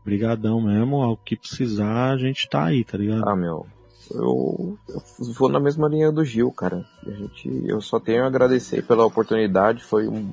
Obrigadão 0.00 0.62
mesmo. 0.62 1.02
Ao 1.02 1.18
que 1.18 1.36
precisar, 1.36 2.12
a 2.12 2.16
gente 2.16 2.48
tá 2.48 2.64
aí, 2.64 2.82
tá 2.82 2.96
ligado? 2.96 3.28
Ah, 3.28 3.36
meu. 3.36 3.66
Eu, 4.10 4.78
eu 4.88 5.32
vou 5.34 5.50
na 5.50 5.60
mesma 5.60 5.86
linha 5.86 6.10
do 6.10 6.24
Gil, 6.24 6.50
cara. 6.50 6.86
A 7.06 7.10
gente, 7.10 7.50
eu 7.66 7.82
só 7.82 8.00
tenho 8.00 8.24
a 8.24 8.26
agradecer 8.26 8.86
pela 8.86 9.04
oportunidade. 9.04 9.84
Foi 9.84 10.08
um 10.08 10.32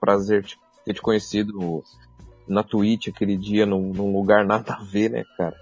prazer 0.00 0.46
ter 0.86 0.94
te 0.94 1.02
conhecido 1.02 1.82
na 2.48 2.62
Twitch 2.62 3.08
aquele 3.08 3.36
dia 3.36 3.66
num, 3.66 3.92
num, 3.92 4.12
lugar 4.12 4.44
nada 4.44 4.74
a 4.74 4.82
ver, 4.82 5.10
né, 5.10 5.24
cara? 5.36 5.56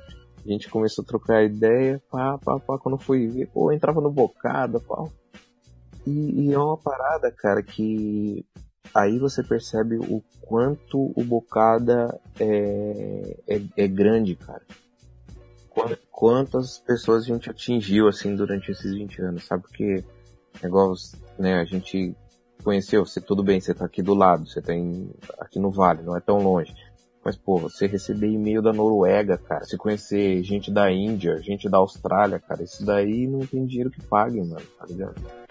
A 0.45 0.49
gente 0.49 0.69
começou 0.69 1.03
a 1.03 1.07
trocar 1.07 1.45
ideia, 1.45 2.01
pá, 2.11 2.39
pá, 2.39 2.59
pá, 2.61 2.79
quando 2.79 2.99
fui 2.99 3.27
ver, 3.27 3.49
pô, 3.49 3.73
entrava 3.73 4.01
no 4.01 4.11
bocada, 4.11 4.79
pá. 4.81 5.05
E, 6.07 6.47
e 6.47 6.53
é 6.53 6.59
uma 6.59 6.77
parada, 6.77 7.33
cara, 7.33 7.63
que 7.63 8.45
aí 8.95 9.19
você 9.19 9.43
percebe 9.43 9.97
o 9.97 10.23
quanto 10.41 11.13
o 11.17 11.25
bocada 11.25 12.21
é, 12.39 13.37
é, 13.49 13.63
é 13.77 13.89
grande, 13.89 14.37
cara. 14.37 14.63
Quantas 16.11 16.79
pessoas 16.79 17.25
a 17.25 17.27
gente 17.27 17.51
atingiu, 17.51 18.09
assim, 18.09 18.35
durante 18.35 18.71
esses 18.71 18.95
20 18.95 19.21
anos, 19.21 19.45
sabe? 19.45 19.65
Porque, 19.65 20.03
negócio, 20.63 21.19
né, 21.39 21.61
a 21.61 21.65
gente 21.65 22.17
conheceu, 22.67 23.07
você 23.07 23.21
tudo 23.21 23.45
bem, 23.45 23.61
você 23.61 23.73
tá 23.73 23.85
aqui 23.85 24.03
do 24.03 24.13
lado, 24.13 24.45
você 24.45 24.61
tem 24.61 25.09
aqui 25.39 25.61
no 25.61 25.71
Vale, 25.71 26.03
não 26.03 26.17
é 26.17 26.21
tão 26.21 26.39
longe. 26.39 26.75
Mas, 27.25 27.37
pô, 27.37 27.59
você 27.59 27.87
receber 27.87 28.27
e-mail 28.27 28.61
da 28.61 28.73
Noruega, 28.73 29.39
cara, 29.39 29.65
se 29.65 29.77
conhecer 29.77 30.43
gente 30.43 30.69
da 30.69 30.91
Índia, 30.91 31.41
gente 31.41 31.69
da 31.69 31.79
Austrália, 31.79 32.41
cara, 32.41 32.65
isso 32.65 32.85
daí 32.85 33.29
não 33.29 33.47
tem 33.47 33.65
dinheiro 33.65 33.91
que 33.91 34.03
pague, 34.03 34.41
mano, 34.41 34.67
tá 34.79 34.85
ligado? 34.85 35.46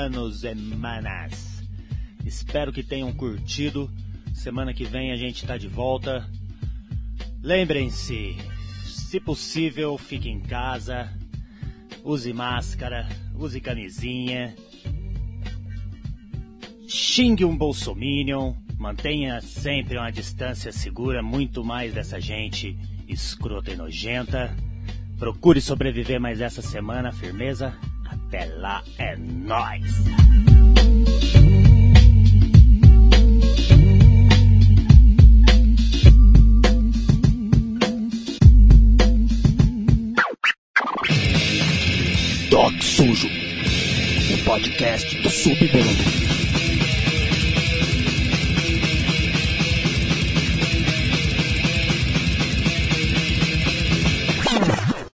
Manos 0.00 0.44
e 0.44 0.54
manas. 0.54 1.62
Espero 2.24 2.72
que 2.72 2.82
tenham 2.82 3.12
curtido. 3.12 3.90
Semana 4.32 4.72
que 4.72 4.84
vem 4.84 5.12
a 5.12 5.16
gente 5.16 5.46
tá 5.46 5.58
de 5.58 5.68
volta. 5.68 6.26
Lembrem-se, 7.42 8.34
se 8.86 9.20
possível, 9.20 9.98
fique 9.98 10.30
em 10.30 10.40
casa. 10.40 11.12
Use 12.02 12.32
máscara, 12.32 13.06
use 13.34 13.60
camisinha. 13.60 14.56
Xingue 16.88 17.44
um 17.44 17.54
bolsominion. 17.54 18.54
Mantenha 18.78 19.42
sempre 19.42 19.98
uma 19.98 20.10
distância 20.10 20.72
segura, 20.72 21.22
muito 21.22 21.62
mais 21.62 21.92
dessa 21.92 22.18
gente 22.18 22.74
escrota 23.06 23.70
e 23.70 23.76
nojenta. 23.76 24.56
Procure 25.18 25.60
sobreviver 25.60 26.18
mais 26.18 26.40
essa 26.40 26.62
semana, 26.62 27.12
firmeza? 27.12 27.78
Até 28.32 28.44
lá 28.58 28.80
é 28.96 29.16
nós. 29.16 29.82
Doc 42.50 42.80
Sujo, 42.80 43.26
o 43.26 44.44
podcast 44.44 45.22
do 45.22 45.28
Submundo. 45.28 46.39